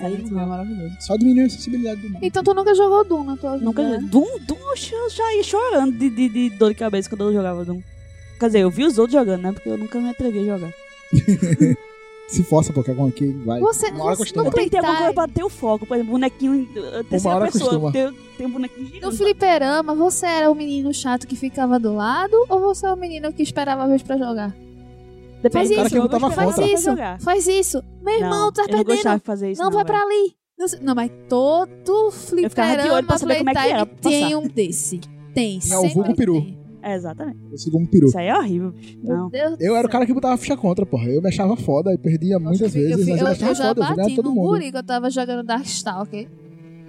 Hill 0.00 0.40
é 0.40 0.44
maravilhoso. 0.46 0.94
Só 1.00 1.16
diminuir 1.16 1.44
a 1.44 1.46
acessibilidade 1.46 2.00
do 2.00 2.08
mundo. 2.10 2.18
Então 2.22 2.42
tu 2.42 2.52
nunca 2.52 2.74
jogou 2.74 3.04
Doom 3.04 3.24
na 3.24 3.36
tua 3.36 3.52
vida? 3.52 3.64
Nunca. 3.64 3.82
né? 3.82 3.98
Doom, 4.10 4.38
Doom, 4.40 4.58
eu 4.92 5.10
já- 5.10 5.34
ia 5.34 5.42
chorando 5.44 5.96
de, 5.96 6.10
de, 6.10 6.28
de 6.28 6.50
dor 6.50 6.70
de 6.70 6.74
cabeça 6.74 7.08
quando 7.08 7.22
eu 7.24 7.32
jogava 7.32 7.64
Doom. 7.64 7.80
Quer 8.40 8.46
dizer, 8.46 8.58
eu 8.60 8.70
vi 8.70 8.84
os 8.84 8.98
outros 8.98 9.18
jogando, 9.18 9.42
né? 9.42 9.52
Porque 9.52 9.68
eu 9.68 9.78
nunca 9.78 9.98
me 10.00 10.10
atrevi 10.10 10.40
a 10.40 10.56
jogar. 10.58 10.72
Se 12.26 12.42
força, 12.42 12.72
Pokémon 12.72 13.06
aqui, 13.08 13.26
vai. 13.44 13.60
Você, 13.60 13.90
Uma 13.90 14.04
hora 14.04 14.16
costuma. 14.16 14.44
no 14.44 14.50
Tem 14.50 14.64
que 14.64 14.70
ter 14.70 14.78
alguma 14.78 14.96
coisa 14.96 15.12
pra 15.12 15.28
ter 15.28 15.44
o 15.44 15.50
foco. 15.50 15.86
Por 15.86 15.94
exemplo, 15.94 16.12
bonequinho 16.12 16.66
terceira 17.08 17.36
hora 17.36 17.52
pessoa. 17.52 17.92
Tem, 17.92 18.12
tem 18.38 18.46
um 18.46 18.50
bonequinho 18.50 18.86
no 18.86 18.92
gigante. 18.94 19.16
fliperama, 19.18 19.94
você 19.94 20.26
era 20.26 20.50
o 20.50 20.54
menino 20.54 20.92
chato 20.92 21.26
que 21.26 21.36
ficava 21.36 21.78
do 21.78 21.94
lado 21.94 22.34
ou 22.48 22.60
você 22.60 22.86
é 22.86 22.92
o 22.92 22.96
menino 22.96 23.30
que 23.32 23.42
esperava 23.42 23.84
a 23.84 23.86
vez 23.86 24.02
pra 24.02 24.16
jogar? 24.16 24.56
Depende 25.44 25.52
Faz 25.52 25.68
do 25.68 25.74
isso, 25.74 25.96
eu. 25.96 26.30
Faz 26.30 26.58
isso, 26.58 26.90
faz 27.20 27.46
isso. 27.46 27.82
Meu 28.02 28.14
irmão, 28.14 28.46
Não, 28.46 28.52
tá 28.52 28.62
eu 28.62 28.76
não 28.76 28.84
gostava 28.84 28.96
perdendo. 28.96 29.18
de 29.20 29.24
fazer 29.26 29.50
isso. 29.52 29.62
Não, 29.62 29.70
vai 29.70 29.84
velho. 29.84 29.86
pra 29.94 30.02
ali. 30.02 30.34
Não, 30.58 30.66
não, 30.82 30.94
mas 30.94 31.10
todo 31.28 32.10
fliperama 32.10 32.72
é 32.72 32.76
Playtime 33.02 33.46
pra 33.86 34.10
tem 34.10 34.36
um 34.36 34.48
desse. 34.48 35.00
Tem, 35.34 35.58
É 35.70 35.78
o 35.78 35.88
vulgo 35.88 36.14
peru. 36.14 36.40
tem. 36.40 36.58
É, 36.82 36.94
exatamente. 36.94 37.38
Eu 37.50 37.58
sigo 37.58 37.78
um 37.78 37.86
peru. 37.86 38.06
Isso 38.08 38.18
aí 38.18 38.26
é 38.26 38.36
horrível, 38.38 38.70
bicho. 38.70 38.98
Meu 39.02 39.16
Não. 39.16 39.30
Eu 39.60 39.74
era 39.76 39.86
o 39.86 39.90
cara 39.90 40.06
que 40.06 40.12
botava 40.14 40.36
ficha 40.36 40.56
contra, 40.56 40.86
porra. 40.86 41.08
Eu 41.08 41.20
me 41.20 41.28
achava 41.28 41.56
foda 41.56 41.92
e 41.92 41.98
perdia 41.98 42.38
muitas 42.38 42.60
eu, 42.60 42.68
vezes, 42.70 42.96
fiz- 42.96 43.08
mas 43.08 43.20
eu 43.20 43.26
eu, 43.26 43.32
achava 43.32 43.50
eu 43.50 43.54
já 43.54 43.64
foda, 43.68 43.80
eu 43.80 43.84
jogava 43.84 44.02
bati 44.02 44.16
todo 44.16 44.30
mundo. 44.34 44.48
guri 44.48 44.70
que 44.70 44.76
eu 44.78 44.82
tava 44.82 45.10
jogando 45.10 45.44
Darkstalker. 45.46 46.28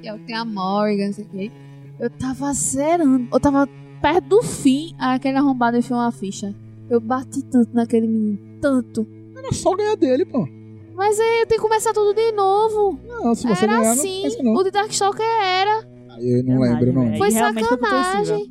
Que 0.02 0.08
é 0.08 0.14
o 0.14 0.20
que 0.20 0.26
tem 0.26 0.36
a 0.36 0.46
Morgan, 0.46 1.08
não 1.08 1.14
sei 1.14 1.26
o 1.26 1.30
quê. 1.30 1.52
Eu 2.00 2.10
tava 2.10 2.54
zerando. 2.54 3.28
Eu 3.34 3.40
tava 3.40 3.68
perto 4.02 4.28
do 4.28 4.44
fim, 4.44 4.94
aquele 5.00 5.38
arrombado 5.38 5.78
enfiou 5.78 5.98
uma 6.00 6.12
ficha. 6.12 6.54
Eu 6.90 7.00
bati 7.00 7.44
tanto 7.46 7.74
naquele 7.74 8.08
menino. 8.08 8.60
Tanto. 8.62 9.08
Era 9.36 9.52
só 9.54 9.76
ganhar 9.76 9.96
dele, 9.96 10.26
pô. 10.26 10.48
Mas 10.96 11.20
aí 11.20 11.42
eu 11.42 11.48
tenho 11.48 11.62
que 11.62 11.68
começar 11.68 11.92
tudo 11.94 12.14
de 12.14 12.32
novo. 12.32 13.00
Não, 13.08 13.36
se 13.36 13.48
você 13.48 13.66
era 13.66 13.78
ganhar, 13.80 13.92
assim. 13.92 14.24
não 14.38 14.54
não. 14.54 14.62
O 14.62 14.64
de 14.64 14.72
Darkstalker 14.72 15.26
era. 15.26 15.80
Aí 16.12 16.40
eu 16.40 16.44
não 16.44 16.60
Verdade, 16.60 16.86
lembro, 16.86 16.94
não. 17.00 17.06
velho. 17.08 17.18
Foi 17.18 17.30
realmente 17.32 17.68
sacanagem. 17.68 18.46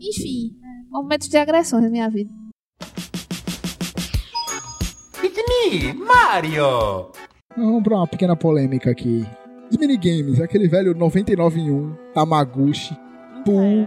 Enfim. 0.00 0.56
Momentos 0.90 1.28
de 1.28 1.36
agressões 1.36 1.82
na 1.84 1.90
minha 1.90 2.08
vida. 2.10 2.30
It's 5.22 5.42
me, 5.48 5.92
Mario! 5.94 7.10
Vamos 7.56 7.82
pra 7.82 7.96
uma 7.96 8.06
pequena 8.06 8.34
polêmica 8.36 8.90
aqui. 8.90 9.24
Os 9.70 9.76
minigames, 9.76 10.40
aquele 10.40 10.68
velho 10.68 10.94
99 10.94 11.60
em 11.60 11.70
1, 11.70 11.94
Tamaguchi, 12.12 12.96
Pum. 13.44 13.86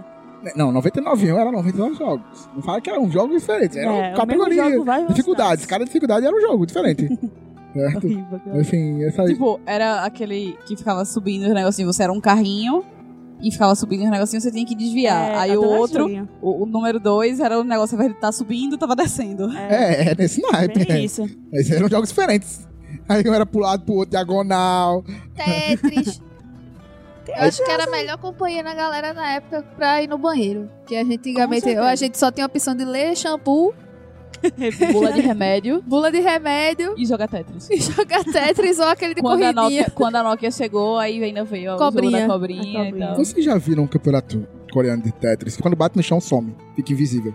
Não, 0.55 0.71
99 0.71 1.27
em 1.27 1.33
1 1.33 1.39
era 1.39 1.51
99 1.51 1.95
jogos. 1.95 2.49
Não 2.55 2.61
fala 2.61 2.81
que 2.81 2.89
eram 2.89 3.09
jogos 3.09 3.41
diferentes, 3.41 3.77
eram 3.77 3.91
É, 3.91 3.97
o 3.97 4.01
mesmo 4.01 4.17
categorias, 4.17 4.71
jogo, 4.71 4.85
várias 4.85 5.07
dificuldades. 5.09 5.65
Cada 5.65 5.85
dificuldade 5.85 6.25
era 6.25 6.35
um 6.35 6.41
jogo 6.41 6.65
diferente. 6.65 7.07
certo? 7.73 8.05
Horrível. 8.05 8.41
Enfim, 8.55 9.03
essa 9.03 9.21
aí. 9.23 9.29
Tipo, 9.29 9.59
era 9.65 10.03
aquele 10.03 10.57
que 10.65 10.75
ficava 10.75 11.05
subindo 11.05 11.43
os 11.47 11.53
negocinhos. 11.53 11.95
Você 11.95 12.03
era 12.03 12.11
um 12.11 12.19
carrinho 12.19 12.83
e 13.41 13.51
ficava 13.51 13.75
subindo 13.75 14.03
os 14.03 14.09
negocinhos, 14.09 14.43
você 14.43 14.51
tinha 14.51 14.65
que 14.65 14.75
desviar. 14.75 15.31
É, 15.31 15.35
Aí 15.37 15.57
o 15.57 15.63
adoro 15.63 15.85
esse 15.85 15.99
outro, 15.99 16.29
o, 16.41 16.63
o 16.63 16.65
número 16.65 16.99
dois, 16.99 17.39
era 17.39 17.59
o 17.59 17.63
negócio, 17.63 17.97
de 17.97 18.05
estar 18.07 18.31
subindo, 18.31 18.77
tava 18.77 18.95
descendo. 18.95 19.49
É, 19.51 20.11
é 20.11 20.15
nesse 20.15 20.41
naipe. 20.41 20.91
É. 20.91 20.99
isso. 20.99 21.23
Mas 21.51 21.69
eram 21.69 21.87
jogos 21.87 22.09
diferentes. 22.09 22.67
Aí 23.07 23.23
um 23.27 23.33
era 23.33 23.45
pro 23.45 23.59
lado, 23.59 23.85
pro 23.85 23.95
outro, 23.95 24.11
diagonal. 24.11 25.03
Tetris. 25.35 26.21
Eu 27.27 27.43
acho 27.43 27.63
que 27.63 27.71
era 27.71 27.83
a 27.85 27.89
melhor 27.89 28.17
companhia 28.17 28.63
na 28.63 28.73
galera 28.73 29.13
na 29.13 29.31
época 29.33 29.63
pra 29.75 30.01
ir 30.01 30.07
no 30.07 30.17
banheiro. 30.17 30.69
Que 30.85 30.95
a 30.95 31.03
gente 31.03 31.15
antigamente 31.15 31.69
a 31.69 31.95
gente 31.95 32.17
só 32.17 32.31
tinha 32.31 32.45
a 32.45 32.47
opção 32.47 32.75
de 32.75 32.85
ler 32.85 33.15
shampoo, 33.15 33.73
Bula 34.93 35.11
de 35.11 35.21
remédio 35.21 35.81
bula 35.85 36.11
de 36.11 36.19
remédio 36.19 36.93
e 36.97 37.05
jogar 37.05 37.27
Tetris. 37.27 37.69
e 37.71 37.77
jogar 37.77 38.23
Tetris 38.23 38.77
ou 38.77 38.85
aquele 38.85 39.15
de 39.15 39.21
Quando 39.21 39.41
a, 39.43 39.53
corridinha. 39.53 39.81
Nokia, 39.81 39.91
quando 39.95 40.15
a 40.15 40.23
Nokia 40.23 40.51
chegou, 40.51 40.97
aí 40.99 41.23
ainda 41.23 41.43
veio 41.43 41.73
o 41.73 41.77
Cobrinha. 41.77 42.19
jogo 42.19 42.27
da 42.27 42.33
cobrinha, 42.33 42.61
A 42.61 42.85
cobrinha. 42.85 42.89
e 42.89 43.07
tal. 43.07 43.15
Vocês 43.15 43.43
já 43.43 43.57
viram 43.57 43.83
um 43.83 43.87
campeonato 43.87 44.47
coreano 44.71 45.01
de 45.01 45.11
Tetris? 45.11 45.57
Quando 45.57 45.75
bate 45.75 45.95
no 45.97 46.03
chão, 46.03 46.19
some. 46.21 46.55
Fica 46.75 46.93
invisível. 46.93 47.33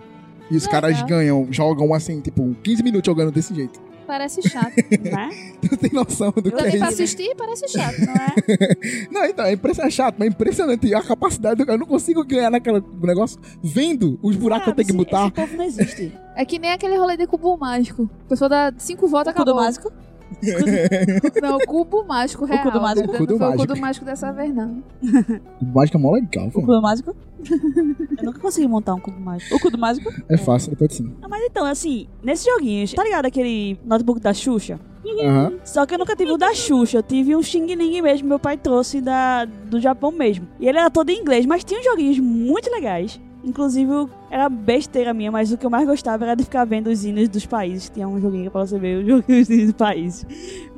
E 0.49 0.55
os 0.55 0.65
Legal. 0.65 0.81
caras 0.81 1.01
ganham, 1.03 1.47
jogam 1.51 1.93
assim, 1.93 2.21
tipo, 2.21 2.55
15 2.63 2.83
minutos 2.83 3.05
jogando 3.05 3.31
desse 3.31 3.53
jeito. 3.53 3.81
Parece 4.05 4.41
chato. 4.47 4.73
Né? 5.01 5.29
Tu 5.61 5.77
tem 5.77 5.91
noção 5.93 6.31
do 6.31 6.43
que 6.43 6.51
Também 6.51 6.75
é 6.75 6.77
pra 6.77 6.89
isso? 6.89 7.01
assistir 7.01 7.33
parece 7.35 7.67
chato. 7.69 7.95
Não 7.99 8.13
é? 8.13 8.35
Não, 9.11 9.25
então, 9.25 9.45
é 9.45 9.53
impressionante, 9.53 9.93
chato, 9.93 10.15
mas 10.19 10.27
é 10.27 10.31
impressionante. 10.31 10.93
A 10.93 11.01
capacidade 11.01 11.63
do 11.63 11.71
Eu 11.71 11.77
não 11.77 11.85
consigo 11.85 12.23
ganhar 12.25 12.49
naquele 12.49 12.83
negócio 13.01 13.39
vendo 13.63 14.19
os 14.21 14.35
buracos 14.35 14.65
que 14.65 14.69
eu 14.71 14.73
Sabe, 14.73 14.85
tenho 14.85 14.87
que 14.87 15.05
botar. 15.05 15.23
Esse 15.27 15.31
povo 15.33 15.57
não 15.57 15.65
existe. 15.65 16.11
É 16.35 16.43
que 16.45 16.57
nem 16.57 16.71
aquele 16.71 16.97
rolê 16.97 17.15
de 17.15 17.27
cubo 17.27 17.55
mágico. 17.57 18.09
A 18.25 18.29
pessoa 18.29 18.49
dá 18.49 18.73
cinco 18.79 19.07
votos 19.07 19.27
O 19.27 19.29
acabou. 19.35 19.53
mágico? 19.53 19.91
Não, 21.41 21.59
cubo 21.59 22.03
mágico 22.05 22.43
real. 22.45 22.63
cudo 22.63 22.81
mágico? 22.81 23.07
Não 23.11 23.17
Cudo 23.19 23.37
foi 23.37 23.45
o 23.45 23.49
mágico. 23.51 23.67
cudo 23.67 23.79
mágico 23.81 24.05
dessa 24.05 24.31
vez, 24.31 24.53
não. 24.53 24.83
O 25.61 25.65
mágico 25.65 25.97
é 25.97 26.01
mó 26.01 26.11
legal, 26.11 26.47
O 26.47 26.49
velho. 26.49 26.65
cudo 26.65 26.81
mágico? 26.81 27.15
Eu 28.17 28.25
nunca 28.25 28.39
consegui 28.39 28.67
montar 28.67 28.93
um 28.93 28.99
cubo 28.99 29.19
mágico. 29.19 29.55
O 29.55 29.59
cudo 29.59 29.77
mágico? 29.77 30.11
É 30.29 30.37
fácil, 30.37 30.71
depois 30.71 30.89
de 30.89 30.95
sim. 30.97 31.13
Ah, 31.21 31.27
mas 31.27 31.43
então, 31.43 31.65
assim, 31.65 32.07
nesses 32.23 32.45
joguinhos, 32.45 32.93
tá 32.93 33.03
ligado 33.03 33.25
aquele 33.25 33.77
notebook 33.85 34.19
da 34.19 34.33
Xuxa? 34.33 34.79
Aham. 35.21 35.53
Só 35.65 35.85
que 35.85 35.93
eu 35.93 35.99
nunca 35.99 36.15
tive 36.15 36.31
o 36.31 36.37
da 36.37 36.53
Xuxa, 36.53 36.97
eu 36.97 37.03
tive 37.03 37.35
um 37.35 37.41
Xing 37.41 37.65
Ling 37.75 38.01
mesmo, 38.01 38.27
meu 38.27 38.39
pai 38.39 38.57
trouxe 38.57 39.01
da, 39.01 39.45
do 39.45 39.79
Japão 39.79 40.11
mesmo. 40.11 40.47
E 40.59 40.67
ele 40.67 40.77
era 40.77 40.89
todo 40.89 41.09
em 41.09 41.19
inglês, 41.19 41.45
mas 41.45 41.63
tinha 41.63 41.79
uns 41.79 41.85
joguinhos 41.85 42.19
muito 42.19 42.71
legais. 42.71 43.19
Inclusive, 43.43 43.91
era 44.31 44.47
besteira 44.47 45.13
minha, 45.13 45.29
mas 45.29 45.51
o 45.51 45.57
que 45.57 45.65
eu 45.65 45.69
mais 45.69 45.85
gostava 45.85 46.23
era 46.23 46.33
de 46.33 46.43
ficar 46.45 46.63
vendo 46.63 46.87
os 46.87 47.03
hinos 47.03 47.27
dos 47.27 47.45
países. 47.45 47.89
Tinha 47.93 48.07
um 48.07 48.19
joguinho 48.19 48.49
pra 48.49 48.65
você 48.65 48.79
ver 48.79 48.99
os 49.03 49.05
joguinhos 49.07 49.47
dos 49.47 49.71
países. 49.73 50.25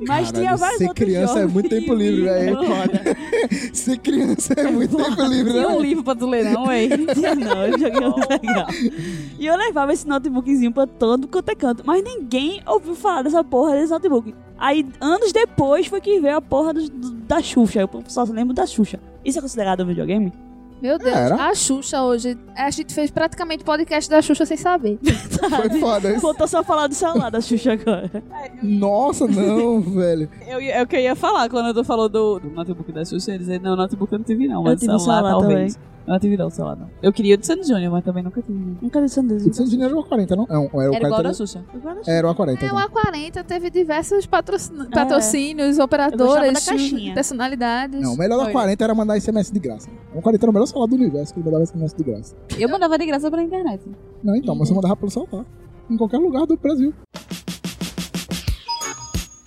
Mas 0.00 0.30
Caralho, 0.30 0.32
tinha 0.32 0.56
vários 0.56 0.78
ser 0.78 0.88
outros 0.88 1.06
criança 1.06 1.32
é 1.32 1.40
jogos. 1.42 1.52
muito 1.52 1.68
tempo 1.68 1.94
livre, 1.94 2.22
velho. 2.26 2.58
É. 2.64 3.16
Ser 3.72 3.98
criança 3.98 4.52
é 4.56 4.70
muito 4.70 4.96
tempo 4.96 5.22
livre, 5.22 5.52
Tinha 5.52 5.68
um 5.68 5.76
né? 5.76 5.86
livro 5.86 6.02
pra 6.04 6.14
tu 6.16 6.26
ler, 6.26 6.44
não? 6.50 6.64
Tinha 7.14 7.34
não, 7.36 7.66
eu 7.66 7.78
joguei 7.78 8.00
muito 8.00 8.28
legal. 8.28 8.66
E 9.38 9.46
eu 9.46 9.56
levava 9.56 9.92
esse 9.92 10.06
notebookzinho 10.08 10.72
pra 10.72 10.86
todo 10.86 11.28
quanto 11.28 11.48
é 11.50 11.54
canto. 11.54 11.82
Mas 11.86 12.02
ninguém 12.02 12.60
ouviu 12.66 12.94
falar 12.96 13.22
dessa 13.22 13.44
porra 13.44 13.74
desse 13.76 13.92
notebook. 13.92 14.34
Aí, 14.58 14.84
anos 15.00 15.32
depois, 15.32 15.86
foi 15.86 16.00
que 16.00 16.18
veio 16.20 16.38
a 16.38 16.40
porra 16.42 16.72
do- 16.74 16.88
do- 16.88 17.10
da 17.12 17.40
Xuxa. 17.40 17.80
Eu 17.80 17.88
só 18.08 18.24
lembro 18.24 18.54
da 18.54 18.66
Xuxa. 18.66 18.98
Isso 19.24 19.38
é 19.38 19.42
considerado 19.42 19.82
um 19.82 19.86
videogame? 19.86 20.32
Meu 20.80 20.98
Deus, 20.98 21.16
Era? 21.16 21.36
a 21.36 21.54
Xuxa 21.54 22.02
hoje. 22.02 22.36
A 22.54 22.70
gente 22.70 22.92
fez 22.92 23.10
praticamente 23.10 23.64
podcast 23.64 24.10
da 24.10 24.20
Xuxa 24.20 24.44
sem 24.44 24.56
saber. 24.56 24.98
Foi 25.48 25.80
foda 25.80 26.10
isso. 26.10 26.20
Faltou 26.20 26.46
só 26.46 26.62
falar 26.62 26.86
do 26.86 26.94
celular 26.94 27.30
da 27.30 27.40
Xuxa 27.40 27.72
agora. 27.72 28.10
Nossa, 28.62 29.26
não, 29.26 29.80
velho. 29.94 30.28
Eu, 30.46 30.60
é 30.60 30.82
o 30.82 30.86
que 30.86 30.96
eu 30.96 31.00
ia 31.00 31.16
falar 31.16 31.48
quando 31.48 31.72
tu 31.74 31.82
falou 31.82 32.08
do, 32.08 32.38
do 32.38 32.50
notebook 32.50 32.92
da 32.92 33.04
Xuxa. 33.04 33.30
Eu 33.30 33.34
ia 33.34 33.38
dizer, 33.38 33.60
não, 33.60 33.74
notebook 33.74 34.12
eu 34.12 34.18
não 34.18 34.24
tive 34.24 34.46
não, 34.46 34.56
Eu 34.56 34.62
mas 34.64 34.80
tive 34.80 34.92
um 34.92 34.98
celular, 34.98 35.22
celular 35.22 35.40
talvez. 35.40 35.74
Eu 35.74 35.95
não 36.06 36.18
tive 36.18 36.36
não, 36.36 36.48
celular 36.50 36.76
não. 36.76 36.88
Eu 37.02 37.12
queria 37.12 37.34
o 37.34 37.38
de 37.38 37.46
Sandy 37.46 37.66
Júnior, 37.66 37.90
mas 37.92 38.04
também 38.04 38.22
nunca 38.22 38.40
tive. 38.42 38.76
Nunca 38.80 39.00
disse 39.02 39.20
O 39.20 39.22
de 39.50 39.56
Santo 39.56 39.70
Dinheiro 39.70 39.92
era 39.92 40.00
o 40.00 40.04
40, 40.04 40.36
não? 40.36 40.46
Não, 40.48 40.64
era 40.64 40.74
o 40.74 40.80
Era 40.94 41.06
igual 41.06 41.22
40. 41.22 41.22
da 41.22 41.34
Xuxa. 41.34 41.64
Era 42.06 42.30
o 42.30 42.34
40. 42.34 42.64
É, 42.64 42.72
o 42.72 42.78
então. 42.78 42.88
A40 42.88 43.44
teve 43.44 43.70
diversos 43.70 44.26
patrocin- 44.26 44.88
patrocínios, 44.90 45.78
operadoras, 45.78 46.52
da 46.52 46.60
caixinha. 46.72 47.14
personalidades. 47.14 48.00
Não, 48.00 48.14
o 48.14 48.16
melhor 48.18 48.38
da 48.38 48.44
Foi. 48.44 48.52
40 48.52 48.84
era 48.84 48.94
mandar 48.94 49.16
SMS 49.20 49.50
de 49.52 49.58
graça. 49.58 49.88
O 50.14 50.22
40 50.22 50.44
era 50.44 50.50
o 50.50 50.54
melhor 50.54 50.66
celular 50.66 50.86
do 50.86 50.94
universo 50.94 51.32
que 51.34 51.40
ele 51.40 51.44
mandava 51.46 51.64
SMS 51.66 51.94
de 51.94 52.04
graça. 52.04 52.36
Eu 52.58 52.68
mandava 52.68 52.96
de 52.98 53.06
graça 53.06 53.30
pela 53.30 53.42
internet. 53.42 53.82
Não, 54.22 54.36
então, 54.36 54.54
mas 54.54 54.68
você 54.68 54.74
mandava 54.74 54.96
pelo 54.96 55.10
celular. 55.10 55.44
Em 55.90 55.96
qualquer 55.96 56.18
lugar 56.18 56.46
do 56.46 56.56
Brasil. 56.56 56.92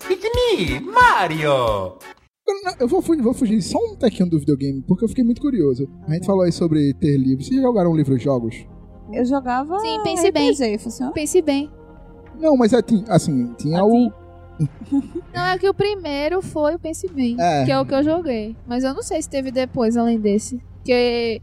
It's 0.09 0.23
me, 0.23 0.79
Mario! 0.79 1.97
Eu, 2.79 2.87
vou, 2.87 3.01
fugir, 3.01 3.21
vou 3.21 3.33
fugir 3.33 3.61
só 3.61 3.77
um 3.77 3.95
tequinho 3.95 4.29
do 4.29 4.39
videogame, 4.39 4.81
porque 4.87 5.03
eu 5.03 5.09
fiquei 5.09 5.23
muito 5.23 5.41
curioso. 5.41 5.87
A 6.07 6.13
gente 6.13 6.25
falou 6.25 6.41
aí 6.43 6.51
sobre 6.51 6.93
ter 6.95 7.17
livros. 7.17 7.47
Vocês 7.47 7.61
jogaram 7.61 7.95
livros 7.95 8.21
jogos? 8.21 8.55
Eu 9.11 9.25
jogava 9.25 9.77
Sim, 9.79 9.99
pense 10.03 10.31
bem. 10.31 10.51
RPG, 10.51 10.77
funciona? 10.79 11.11
Pense 11.11 11.41
bem. 11.41 11.69
Não, 12.39 12.55
mas 12.55 12.71
é, 12.73 12.79
assim, 13.09 13.53
tinha 13.57 13.79
Ah, 13.79 13.85
o. 13.85 14.11
Não, 15.33 15.45
é 15.45 15.57
que 15.57 15.69
o 15.69 15.73
primeiro 15.73 16.41
foi 16.41 16.75
o 16.75 16.79
Pense 16.79 17.07
Bem, 17.07 17.35
É. 17.39 17.65
que 17.65 17.71
é 17.71 17.79
o 17.79 17.85
que 17.85 17.93
eu 17.93 18.03
joguei. 18.03 18.55
Mas 18.67 18.83
eu 18.83 18.93
não 18.93 19.01
sei 19.01 19.21
se 19.21 19.29
teve 19.29 19.51
depois, 19.51 19.95
além 19.95 20.19
desse. 20.19 20.61
Porque 20.77 21.41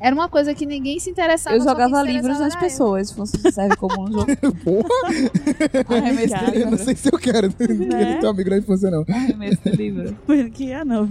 era 0.00 0.14
uma 0.14 0.28
coisa 0.28 0.54
que 0.54 0.64
ninguém 0.64 0.98
se 0.98 1.10
interessava. 1.10 1.56
Eu 1.56 1.62
jogava 1.62 2.02
livros 2.02 2.38
nas 2.38 2.54
era 2.54 2.60
pessoas, 2.60 3.08
se 3.08 3.14
fosse 3.14 3.52
serve 3.52 3.76
como 3.76 4.02
um 4.02 4.12
jogo. 4.12 4.26
Porra, 4.64 5.98
Arremesso 5.98 6.52
de 6.52 6.60
eu 6.60 6.70
não 6.70 6.78
sei 6.78 6.96
se 6.96 7.08
eu 7.12 7.18
quero. 7.18 7.50
Né? 7.60 8.14
Não 8.14 8.20
tem 8.20 8.30
amigo 8.30 8.50
na 8.50 8.58
infância, 8.58 8.90
não. 8.90 9.04
Arremesso 9.08 9.58
de 9.64 9.70
livro. 9.70 10.16
que 10.52 10.72
é, 10.72 10.84
não. 10.84 11.08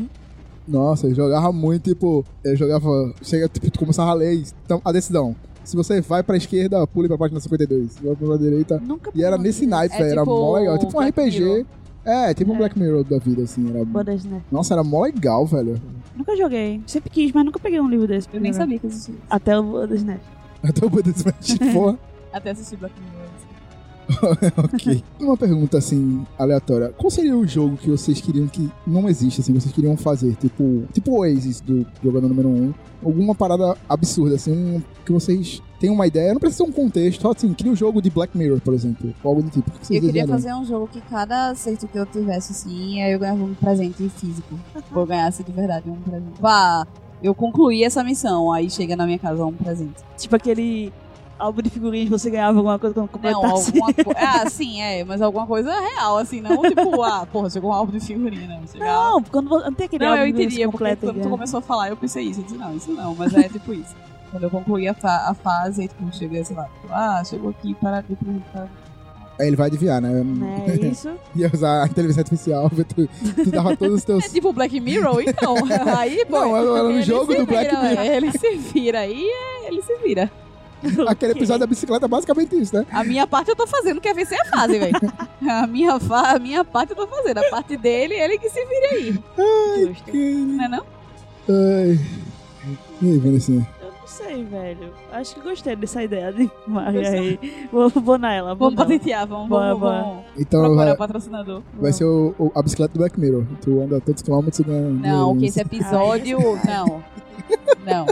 Nossa, 0.67 1.07
eu 1.07 1.15
jogava 1.15 1.51
muito, 1.51 1.83
tipo, 1.89 2.25
eu 2.43 2.55
jogava. 2.55 3.13
Chega, 3.21 3.47
tipo, 3.47 3.69
tu 3.71 3.79
começava 3.79 4.11
a 4.11 4.13
ler. 4.13 4.43
Então, 4.65 4.81
a 4.83 4.91
decisão. 4.91 5.35
Se 5.63 5.75
você 5.75 6.01
vai 6.01 6.23
pra 6.23 6.35
esquerda, 6.35 6.85
pule 6.87 7.07
pra 7.07 7.17
página 7.17 7.39
52. 7.39 7.91
Se 7.91 8.03
vai 8.03 8.15
pra 8.15 8.37
direita. 8.37 8.79
Nunca 8.79 9.11
E 9.13 9.23
era 9.23 9.37
nesse 9.37 9.67
naipe, 9.67 9.95
É 9.95 9.99
velho. 9.99 10.11
Era 10.11 10.21
tipo 10.21 10.31
mó 10.31 10.55
legal. 10.55 10.77
Tipo 10.79 10.97
um 10.99 11.07
RPG. 11.07 11.65
É, 12.05 12.33
tipo 12.33 12.51
um 12.51 12.55
É. 12.55 12.57
Black 12.57 12.79
Mirror 12.79 13.03
da 13.03 13.17
vida, 13.19 13.43
assim. 13.43 13.69
Era... 13.69 13.85
Bodas, 13.85 14.23
né? 14.25 14.41
Nossa, 14.51 14.73
era 14.73 14.83
mó 14.83 15.03
legal, 15.03 15.45
velho. 15.45 15.79
Nunca 16.15 16.35
joguei. 16.35 16.81
Sempre 16.85 17.09
quis, 17.09 17.31
mas 17.31 17.45
nunca 17.45 17.59
peguei 17.59 17.79
um 17.79 17.89
livro 17.89 18.07
desse. 18.07 18.27
Eu 18.33 18.41
nem 18.41 18.53
sabia 18.53 18.79
que 18.79 18.87
existia. 18.87 19.15
Até 19.29 19.57
o 19.57 19.63
Bodas, 19.63 20.03
né? 20.03 20.19
Até 20.63 20.85
o 20.85 20.89
Buda 20.89 21.09
Smash, 21.09 21.57
porra. 21.73 21.97
Até 22.33 22.51
assistir 22.51 22.77
Black 22.77 22.93
Mirror. 22.99 23.19
ok. 24.73 25.03
Uma 25.19 25.37
pergunta 25.37 25.77
assim, 25.77 26.25
aleatória. 26.37 26.89
Qual 26.97 27.09
seria 27.11 27.37
o 27.37 27.45
jogo 27.47 27.77
que 27.77 27.89
vocês 27.89 28.19
queriam 28.19 28.47
que 28.47 28.69
não 28.85 29.07
existe, 29.07 29.41
assim, 29.41 29.53
vocês 29.53 29.73
queriam 29.73 29.95
fazer? 29.95 30.35
Tipo, 30.35 30.83
tipo 30.91 31.11
o 31.11 31.19
Oasis 31.19 31.61
do 31.61 31.85
jogador 32.03 32.27
número 32.27 32.49
1. 32.49 32.51
Um. 32.51 32.73
Alguma 33.03 33.35
parada 33.35 33.77
absurda, 33.87 34.35
assim, 34.35 34.83
que 35.05 35.11
vocês 35.11 35.61
têm 35.79 35.89
uma 35.89 36.05
ideia. 36.05 36.33
Não 36.33 36.39
precisa 36.39 36.63
ser 36.63 36.69
um 36.69 36.73
contexto, 36.73 37.21
só 37.21 37.31
assim, 37.31 37.53
cria 37.53 37.71
um 37.71 37.75
jogo 37.75 38.01
de 38.01 38.09
Black 38.09 38.37
Mirror, 38.37 38.59
por 38.61 38.73
exemplo. 38.73 39.13
Algo 39.23 39.41
do 39.43 39.49
tipo. 39.49 39.69
O 39.69 39.79
que 39.79 39.87
vocês 39.87 40.01
Eu 40.03 40.07
queria 40.07 40.25
desejariam? 40.25 40.37
fazer 40.37 40.53
um 40.61 40.65
jogo 40.65 40.87
que 40.87 41.01
cada 41.01 41.49
acerto 41.49 41.87
que 41.87 41.97
eu 41.97 42.05
tivesse, 42.05 42.51
assim, 42.51 43.01
aí 43.01 43.11
eu 43.13 43.19
ganhava 43.19 43.43
um 43.43 43.53
presente 43.53 44.07
físico. 44.09 44.59
Ou 44.93 45.01
eu 45.01 45.05
ganhasse 45.07 45.43
de 45.43 45.51
verdade 45.51 45.89
um 45.89 45.95
presente. 45.95 46.39
Vá, 46.39 46.85
eu 47.23 47.33
concluí 47.33 47.83
essa 47.83 48.03
missão, 48.03 48.51
aí 48.51 48.69
chega 48.69 48.95
na 48.95 49.05
minha 49.05 49.19
casa 49.19 49.45
um 49.45 49.53
presente. 49.53 49.95
Tipo 50.17 50.35
aquele 50.35 50.91
álbum 51.37 51.61
de 51.61 51.69
figurinhas, 51.69 52.09
você 52.09 52.29
ganhava 52.29 52.57
alguma 52.57 52.77
coisa 52.77 52.93
quando 52.93 53.05
Não, 53.05 53.13
completasse. 53.13 53.67
alguma 53.67 53.93
coisa. 53.95 54.19
Ah, 54.19 54.49
sim, 54.49 54.81
é, 54.81 55.05
mas 55.05 55.21
alguma 55.21 55.47
coisa 55.47 55.71
real, 55.71 56.17
assim, 56.17 56.41
não 56.41 56.61
tipo, 56.63 57.01
ah, 57.01 57.25
porra, 57.31 57.49
chegou 57.49 57.69
um 57.69 57.73
álbum 57.73 57.93
de 57.93 58.01
figurinha, 58.01 58.45
né? 58.45 58.59
Chegar... 58.69 58.85
Não, 58.85 59.23
quando 59.23 59.47
você- 59.47 59.63
não 59.65 59.73
tem 59.73 59.85
aquele 59.85 60.03
Não, 60.03 60.11
álbum 60.11 60.23
eu 60.23 60.27
entendi, 60.27 60.55
porque 60.57 60.67
completo, 60.71 61.05
quando 61.07 61.21
tu 61.21 61.29
começou 61.29 61.59
a 61.59 61.61
falar, 61.61 61.87
eu 61.89 61.95
pensei 61.95 62.25
isso. 62.25 62.41
Eu 62.41 62.43
disse, 62.43 62.57
não, 62.57 62.75
isso 62.75 62.91
não, 62.91 63.15
mas 63.15 63.33
é 63.33 63.43
tipo 63.47 63.73
isso. 63.73 63.95
Quando 64.31 64.43
eu 64.43 64.49
concluí 64.49 64.87
a, 64.87 64.93
fa- 64.93 65.25
a 65.29 65.33
fase, 65.33 65.81
aí 65.81 65.87
tipo, 65.87 66.13
cheguei, 66.15 66.43
sei 66.43 66.55
lá, 66.55 66.65
tipo, 66.65 66.87
ah, 66.93 67.23
chegou 67.25 67.49
aqui 67.49 67.73
para 67.75 68.01
de 68.01 68.15
pra... 68.15 68.67
Aí 69.39 69.47
ele 69.47 69.55
vai 69.55 69.67
adivinhar, 69.67 70.01
né? 70.01 70.11
É 70.67 70.75
isso. 70.87 71.09
Ia 71.35 71.49
usar 71.53 71.83
a 71.83 71.85
inteligência 71.87 72.21
artificial, 72.21 72.69
tu, 72.95 73.09
tu 73.43 73.49
dava 73.51 73.75
todos 73.77 73.95
os 73.95 74.03
teus. 74.03 74.25
É 74.25 74.29
tipo 74.29 74.51
Black 74.53 74.79
Mirror, 74.79 75.21
então. 75.21 75.55
aí, 75.97 76.25
pô. 76.25 76.39
Não, 76.41 76.55
era 76.75 76.83
no 76.89 77.01
jogo 77.01 77.33
do 77.33 77.45
Black 77.45 77.69
vira, 77.73 77.81
Mirror. 77.89 78.05
é, 78.05 78.17
Ele 78.17 78.31
se 78.37 78.55
vira 78.57 78.99
aí, 78.99 79.23
é, 79.23 79.67
ele 79.69 79.81
se 79.81 79.95
vira. 80.03 80.29
Aquele 81.09 81.33
episódio 81.33 81.59
da 81.61 81.67
bicicleta 81.67 82.05
é 82.05 82.07
basicamente 82.07 82.55
isso, 82.55 82.73
né? 82.75 82.85
A 82.91 83.03
minha 83.03 83.25
parte 83.27 83.49
eu 83.49 83.55
tô 83.55 83.65
fazendo, 83.67 83.99
quer 83.99 84.13
vencer 84.15 84.39
a 84.39 84.45
fase, 84.45 84.77
velho. 84.79 84.95
A 85.49 85.67
minha, 85.67 85.99
fa- 85.99 86.31
a 86.35 86.39
minha 86.39 86.63
parte 86.63 86.91
eu 86.91 86.95
tô 86.95 87.05
fazendo. 87.07 87.37
A 87.39 87.49
parte 87.49 87.75
dele, 87.75 88.13
ele 88.13 88.37
que 88.37 88.49
se 88.49 88.63
vira 88.65 88.87
aí. 88.91 89.19
Justo. 89.87 90.11
Não 90.15 90.63
é 90.63 90.67
não? 90.69 90.85
Ai. 91.49 91.99
E 93.01 93.09
aí, 93.11 93.17
Vanessa? 93.17 93.67
Não 93.99 94.07
sei, 94.07 94.43
velho. 94.43 94.93
Acho 95.11 95.35
que 95.35 95.41
gostei 95.41 95.75
dessa 95.75 96.03
ideia 96.03 96.33
de 96.33 96.49
Mario 96.67 97.07
aí. 97.07 97.39
Vou, 97.71 97.89
vou 97.89 98.17
nela. 98.17 98.55
Vou 98.55 98.69
Vamos 98.71 98.75
nela. 98.75 98.87
patentear, 98.89 99.27
vamos, 99.27 99.49
vamos, 99.49 99.79
vamos 99.79 100.25
Então 100.37 100.61
procurar 100.61 100.85
vai, 100.85 100.93
o 100.93 100.97
patrocinador. 100.97 101.61
vai 101.73 101.93
ser 101.93 102.05
o, 102.05 102.33
o- 102.39 102.51
a 102.55 102.61
bicicleta 102.63 102.93
do 102.93 102.99
Black 102.99 103.19
Mirror. 103.19 103.45
Tu 103.61 103.81
anda 103.81 104.01
tantos 104.01 104.23
quilômetros 104.23 104.59
e 104.59 104.63
ganha. 104.63 104.89
Não, 104.89 105.37
que 105.37 105.45
esse 105.45 105.59
episódio. 105.61 106.39
Não. 106.65 107.03
Não. 107.85 108.05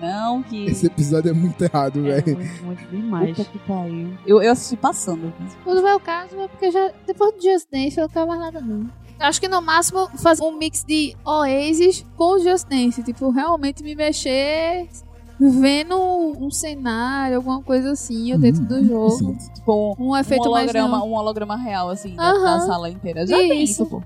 Não, 0.00 0.42
que. 0.44 0.66
Esse 0.66 0.86
episódio 0.86 1.30
é 1.30 1.32
muito 1.34 1.60
errado, 1.62 1.98
É, 2.08 2.20
velho. 2.20 2.36
muito, 2.38 2.64
muito 2.64 2.86
demais. 2.88 3.36
Puta 3.36 3.50
que 3.50 3.58
pariu. 3.60 4.08
Eu, 4.26 4.40
eu 4.42 4.52
assisti 4.52 4.76
passando. 4.76 5.32
Quando 5.64 5.82
vai 5.82 5.94
o 5.94 6.00
caso, 6.00 6.38
é 6.38 6.46
porque 6.48 6.70
já, 6.70 6.92
depois 7.06 7.34
do 7.34 7.42
Just 7.42 7.66
Dance 7.72 7.98
eu 7.98 8.08
não 8.08 8.26
mais 8.26 8.40
nada 8.40 8.60
não. 8.60 8.86
Acho 9.20 9.40
que 9.40 9.48
no 9.48 9.60
máximo 9.60 10.08
fazer 10.16 10.42
um 10.44 10.52
mix 10.56 10.84
de 10.84 11.16
Oasis 11.24 12.04
com 12.16 12.38
Just 12.38 12.68
Dance. 12.68 13.02
Tipo, 13.02 13.30
realmente 13.30 13.82
me 13.82 13.94
mexer 13.94 14.88
vendo 15.40 15.96
um 15.96 16.50
cenário, 16.50 17.36
alguma 17.36 17.62
coisa 17.62 17.92
assim, 17.92 18.36
dentro 18.38 18.62
do 18.64 18.84
jogo. 18.84 19.10
Sim. 19.10 19.38
Tipo, 19.54 19.94
Um 19.98 20.10
um 20.10 20.16
efeito 20.16 20.50
mais 20.50 20.64
holograma, 20.64 20.98
não. 20.98 21.08
um 21.08 21.14
holograma 21.14 21.56
real, 21.56 21.88
assim, 21.90 22.14
da, 22.14 22.30
Aham. 22.30 22.58
da 22.58 22.60
sala 22.66 22.90
inteira. 22.90 23.26
Já 23.26 23.36
tem 23.36 23.62
Isso. 23.62 23.82
isso, 23.82 23.86
pô. 23.86 24.02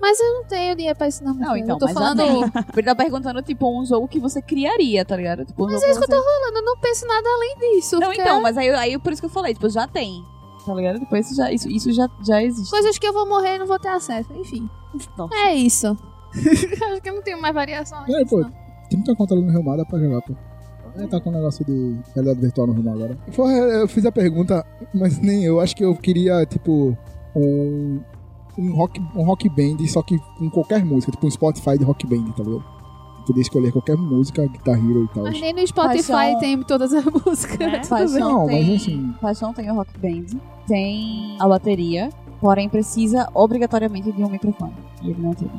Mas 0.00 0.20
eu 0.20 0.32
não 0.34 0.44
tenho 0.44 0.76
dinheiro 0.76 0.96
pra 0.96 1.08
isso 1.08 1.24
não. 1.24 1.34
Não, 1.34 1.52
filho. 1.54 1.64
então, 1.64 1.74
eu 1.76 1.80
tô 1.80 1.86
mas 1.86 1.94
falando. 1.94 2.22
Ele 2.72 2.82
tá 2.84 2.94
perguntando, 2.94 3.42
tipo, 3.42 3.68
um 3.80 3.84
jogo 3.84 4.06
que 4.06 4.20
você 4.20 4.40
criaria, 4.40 5.04
tá 5.04 5.16
ligado? 5.16 5.44
Tipo, 5.44 5.64
um 5.64 5.66
Mas 5.66 5.74
jogo 5.74 5.86
é 5.86 5.90
isso 5.90 5.98
que 6.00 6.04
eu 6.12 6.16
tô 6.16 6.22
falando, 6.22 6.56
eu 6.56 6.62
não 6.64 6.78
penso 6.78 7.06
nada 7.06 7.28
além 7.28 7.56
disso. 7.58 7.96
Não, 7.98 8.06
porque 8.06 8.20
então, 8.20 8.40
mas 8.40 8.56
aí, 8.56 8.70
aí 8.70 8.98
por 8.98 9.12
isso 9.12 9.20
que 9.20 9.26
eu 9.26 9.30
falei, 9.30 9.54
tipo, 9.54 9.68
já 9.68 9.88
tem. 9.88 10.22
Tá 10.68 10.74
ligado? 10.74 11.00
Depois 11.00 11.26
isso 11.26 11.34
já, 11.34 11.50
isso, 11.50 11.68
isso 11.70 11.90
já, 11.92 12.06
já 12.22 12.42
existe. 12.42 12.70
Coisas 12.70 12.98
que 12.98 13.06
eu 13.06 13.12
vou 13.14 13.26
morrer 13.26 13.56
e 13.56 13.58
não 13.58 13.66
vou 13.66 13.78
ter 13.78 13.88
acesso. 13.88 14.30
Enfim. 14.34 14.68
Nossa. 15.16 15.34
É 15.34 15.54
isso. 15.54 15.86
Acho 16.36 17.00
que 17.00 17.08
eu 17.08 17.14
não 17.14 17.22
tenho 17.22 17.40
mais 17.40 17.54
variação. 17.54 18.04
É, 18.06 18.24
pô. 18.26 18.44
Tem 18.90 18.98
muita 18.98 19.16
conta 19.16 19.34
ali 19.34 19.42
no 19.42 19.50
Rio 19.50 19.64
Mar, 19.64 19.78
dá 19.78 19.84
pra 19.86 19.98
jogar, 19.98 20.20
pô. 20.20 20.34
É, 20.96 21.06
tá 21.06 21.18
com 21.20 21.30
um 21.30 21.32
negócio 21.32 21.64
de 21.64 21.96
realidade 22.14 22.40
virtual 22.40 22.66
no 22.66 22.74
Rio 22.74 22.84
Mar 22.84 22.94
agora. 22.94 23.16
Porra, 23.34 23.52
eu 23.52 23.88
fiz 23.88 24.04
a 24.04 24.12
pergunta, 24.12 24.62
mas 24.92 25.18
nem 25.18 25.42
eu. 25.42 25.58
Acho 25.58 25.74
que 25.74 25.84
eu 25.84 25.94
queria, 25.96 26.44
tipo, 26.44 26.96
um. 27.34 28.00
Um 28.58 28.74
rock, 28.74 29.00
um 29.14 29.22
rock 29.22 29.48
band, 29.48 29.86
só 29.86 30.02
que 30.02 30.18
com 30.36 30.50
qualquer 30.50 30.84
música, 30.84 31.12
tipo 31.12 31.24
um 31.24 31.30
Spotify 31.30 31.78
de 31.78 31.84
rock 31.84 32.04
band, 32.08 32.32
tá 32.32 32.42
ligado? 32.42 32.64
Poder 33.28 33.42
escolher 33.42 33.70
qualquer 33.72 33.96
música, 33.96 34.46
Guitar 34.46 34.74
Hero 34.78 35.04
e 35.04 35.08
tal. 35.14 35.22
Mas 35.24 35.38
nem 35.40 35.52
no 35.52 35.66
Spotify 35.66 36.08
Paixão. 36.08 36.38
tem 36.40 36.62
todas 36.62 36.92
as 36.94 37.04
músicas. 37.26 37.58
Né? 37.58 37.78
Tudo 37.80 37.88
Paixão 37.90 38.08
bem. 38.14 38.20
Não, 38.20 38.46
mas 38.46 38.54
tem, 38.66 38.76
assim- 38.76 39.14
Paixão 39.20 39.52
tem 39.52 39.70
o 39.70 39.74
Rock 39.74 39.90
Band, 39.98 40.38
tem 40.66 41.36
a 41.38 41.46
bateria, 41.46 42.08
porém 42.40 42.68
precisa 42.70 43.28
obrigatoriamente 43.34 44.10
de 44.12 44.24
um 44.24 44.30
microfone. 44.30 44.72
E 45.02 45.10
ele 45.10 45.20
não 45.20 45.34
tem 45.34 45.50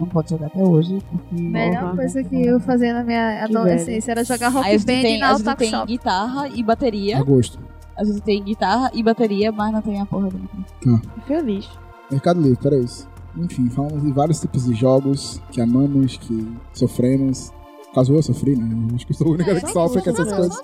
Não 0.00 0.06
pode 0.08 0.30
jogar 0.30 0.46
até 0.48 0.60
hoje, 0.60 0.98
porque... 1.08 1.40
Melhor 1.40 1.94
coisa 1.94 2.22
que 2.24 2.44
eu 2.44 2.58
fazia 2.58 2.92
na 2.92 3.04
minha 3.04 3.44
adolescência 3.44 4.10
era 4.10 4.24
jogar 4.24 4.48
rock 4.48 4.68
band 4.78 4.84
tem, 4.84 5.18
na 5.20 5.28
a 5.28 5.32
gente 5.34 5.42
Otaku 5.42 5.58
tem 5.60 5.70
Shop. 5.70 5.86
guitarra 5.86 6.48
e 6.48 6.62
bateria. 6.64 7.18
Agosto. 7.18 7.58
A 7.96 8.02
gente 8.04 8.20
tem 8.22 8.42
guitarra 8.42 8.90
e 8.92 9.02
bateria, 9.04 9.52
mas 9.52 9.72
não 9.72 9.80
tem 9.80 10.00
a 10.00 10.04
porra 10.06 10.28
do 10.30 10.38
microfone. 10.38 11.02
Feliz. 11.28 11.70
Mercado 12.10 12.40
Livre, 12.42 12.58
para 12.60 12.76
isso. 12.76 13.08
Enfim, 13.36 13.68
falamos 13.70 14.02
de 14.02 14.12
vários 14.12 14.40
tipos 14.40 14.64
de 14.64 14.74
jogos 14.74 15.40
que 15.50 15.60
amamos, 15.60 16.18
que 16.18 16.46
sofremos. 16.74 17.50
Caso 17.94 18.14
eu 18.14 18.22
sofri, 18.22 18.56
né? 18.56 18.94
Acho 18.94 19.06
que 19.06 19.12
sou 19.12 19.26
a 19.26 19.30
única 19.30 19.50
É, 19.50 19.60
que 19.60 19.70
sofre 19.70 20.02
com 20.02 20.10
essas 20.10 20.32
coisas. 20.32 20.56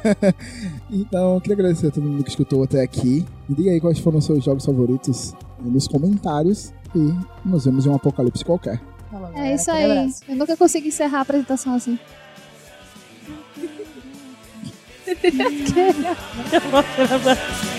então, 0.90 1.34
eu 1.34 1.40
queria 1.40 1.54
agradecer 1.54 1.88
a 1.88 1.90
todo 1.90 2.04
mundo 2.04 2.24
que 2.24 2.30
escutou 2.30 2.62
até 2.62 2.82
aqui. 2.82 3.26
Me 3.46 3.54
diga 3.54 3.70
aí 3.70 3.80
quais 3.80 3.98
foram 3.98 4.18
os 4.18 4.24
seus 4.24 4.42
jogos 4.42 4.64
favoritos 4.64 5.34
eh, 5.34 5.36
nos 5.64 5.86
comentários. 5.86 6.72
E 6.94 7.14
nos 7.44 7.66
vemos 7.66 7.84
em 7.84 7.90
um 7.90 7.94
apocalipse 7.94 8.42
qualquer. 8.42 8.80
É 9.34 9.54
isso 9.54 9.70
aí. 9.70 10.10
Eu 10.28 10.36
nunca 10.36 10.56
consegui 10.56 10.88
encerrar 10.88 11.18
a 11.18 11.22
apresentação 11.22 11.74
assim. 11.74 11.98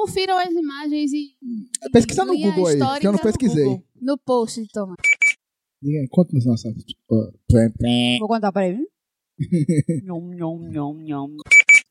Confiram 0.00 0.38
as 0.38 0.50
imagens 0.50 1.12
e. 1.12 1.36
Pesquisa 1.92 2.24
no 2.24 2.32
Google 2.36 2.66
aí, 2.68 2.78
que 3.00 3.06
eu 3.06 3.12
não 3.12 3.18
no 3.18 3.22
pesquisei. 3.22 3.64
Google, 3.64 3.84
No 4.00 4.16
post, 4.18 4.66
toma. 4.72 4.96
Diga 5.82 5.98
aí, 6.00 6.08
conta 6.10 6.30
nos 6.32 6.46
nossos. 6.46 6.72
plim, 7.48 7.70
plim. 7.78 8.18
Vou 8.18 8.28
contar 8.28 8.50
pra 8.52 8.66
ele. 8.66 8.86
Nhom, 10.04 10.34
nhom, 10.34 10.58
nhom, 10.70 10.94
nhom. 11.02 11.36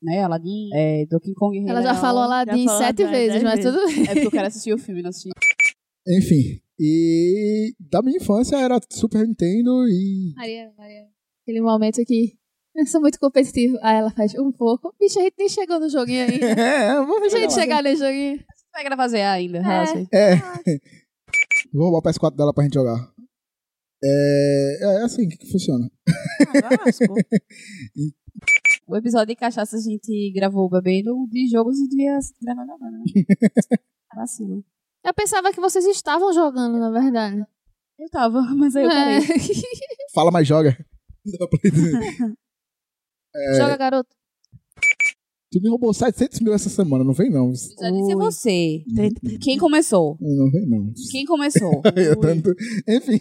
Né, 0.02 0.22
Aladdin, 0.22 0.70
é, 0.72 1.04
Donkey 1.06 1.34
Kong 1.34 1.58
Ela 1.68 1.82
já 1.82 1.90
Leão. 1.92 2.00
falou 2.00 2.22
Aladdin 2.22 2.64
falou 2.64 2.80
sete 2.82 3.02
Aladdin 3.02 3.18
vezes, 3.18 3.42
mas 3.42 3.56
vezes. 3.62 3.70
tudo 3.72 3.86
bem. 3.86 4.02
É 4.04 4.06
porque 4.14 4.26
eu 4.26 4.30
quero 4.30 4.46
assistir 4.46 4.72
o 4.72 4.78
filme, 4.78 5.02
não 5.02 5.10
assisti. 5.10 5.28
Enfim, 6.08 6.60
e 6.78 7.74
da 7.78 8.00
minha 8.00 8.16
infância 8.16 8.56
era 8.56 8.80
Super 8.90 9.26
Nintendo 9.28 9.86
e. 9.88 10.32
Maria, 10.36 10.72
Maria. 10.78 11.06
Aquele 11.42 11.60
momento 11.60 12.02
que. 12.06 12.38
Eu 12.74 12.86
sou 12.86 13.00
muito 13.00 13.18
competitivo. 13.18 13.76
Aí 13.82 13.98
ela 13.98 14.10
faz 14.10 14.34
um 14.34 14.52
pouco. 14.52 14.94
Bicho, 14.98 15.18
a 15.18 15.22
gente 15.22 15.34
nem 15.38 15.48
chegou 15.48 15.80
no 15.80 15.88
joguinho 15.88 16.26
ainda. 16.26 16.46
É, 16.60 16.94
vamos 16.94 17.20
Deixa 17.20 17.36
a 17.36 17.40
gente 17.40 17.54
chegar 17.54 17.82
no 17.82 17.96
joguinho. 17.96 18.44
Vai 18.72 18.84
gravar 18.84 19.02
fazer 19.02 19.22
ainda, 19.22 19.60
relaxa 19.60 19.98
aí. 19.98 20.06
É. 20.12 20.36
Vou 21.72 21.90
roubar 21.90 21.98
o 21.98 22.02
PS4 22.12 22.36
dela 22.36 22.54
pra 22.54 22.64
gente 22.64 22.74
jogar. 22.74 23.12
É, 24.02 24.78
é 24.82 25.02
assim 25.02 25.28
que, 25.28 25.36
que 25.36 25.50
funciona. 25.50 25.90
Ah. 26.08 26.84
O 28.86 28.96
episódio 28.96 29.28
de 29.28 29.36
cachaça 29.36 29.76
a 29.76 29.80
gente 29.80 30.32
gravou 30.34 30.68
bebendo 30.68 31.26
de 31.30 31.48
jogos 31.48 31.78
e 31.78 31.88
devia 31.88 32.18
gravar 32.42 32.64
gravando, 32.64 32.98
né? 32.98 33.04
Vacilo. 34.16 34.64
Eu 35.04 35.14
pensava 35.14 35.52
que 35.52 35.60
vocês 35.60 35.84
estavam 35.86 36.32
jogando, 36.32 36.76
na 36.78 36.90
verdade. 36.90 37.44
Eu 37.98 38.08
tava, 38.10 38.40
mas 38.56 38.74
aí 38.74 38.84
eu 38.84 38.88
parei. 38.88 39.18
É. 39.18 39.20
Fala, 40.12 40.30
mas 40.32 40.48
joga. 40.48 40.76
Dizer. 43.34 43.60
Joga, 43.62 43.76
garoto. 43.76 44.10
tu 45.50 45.60
me 45.60 45.68
roubou 45.68 45.92
700 45.92 46.40
mil 46.40 46.52
essa 46.54 46.68
semana, 46.68 47.04
não 47.04 47.12
vem 47.12 47.30
não. 47.30 47.52
Já 47.54 47.90
disse 47.90 48.14
você. 48.14 48.82
Quem 49.40 49.58
começou? 49.58 50.16
Não 50.20 50.50
vem 50.50 50.66
não. 50.68 50.92
Quem 51.10 51.24
começou? 51.24 51.82
Eu 51.96 52.16
tanto... 52.16 52.54
Enfim, 52.88 53.20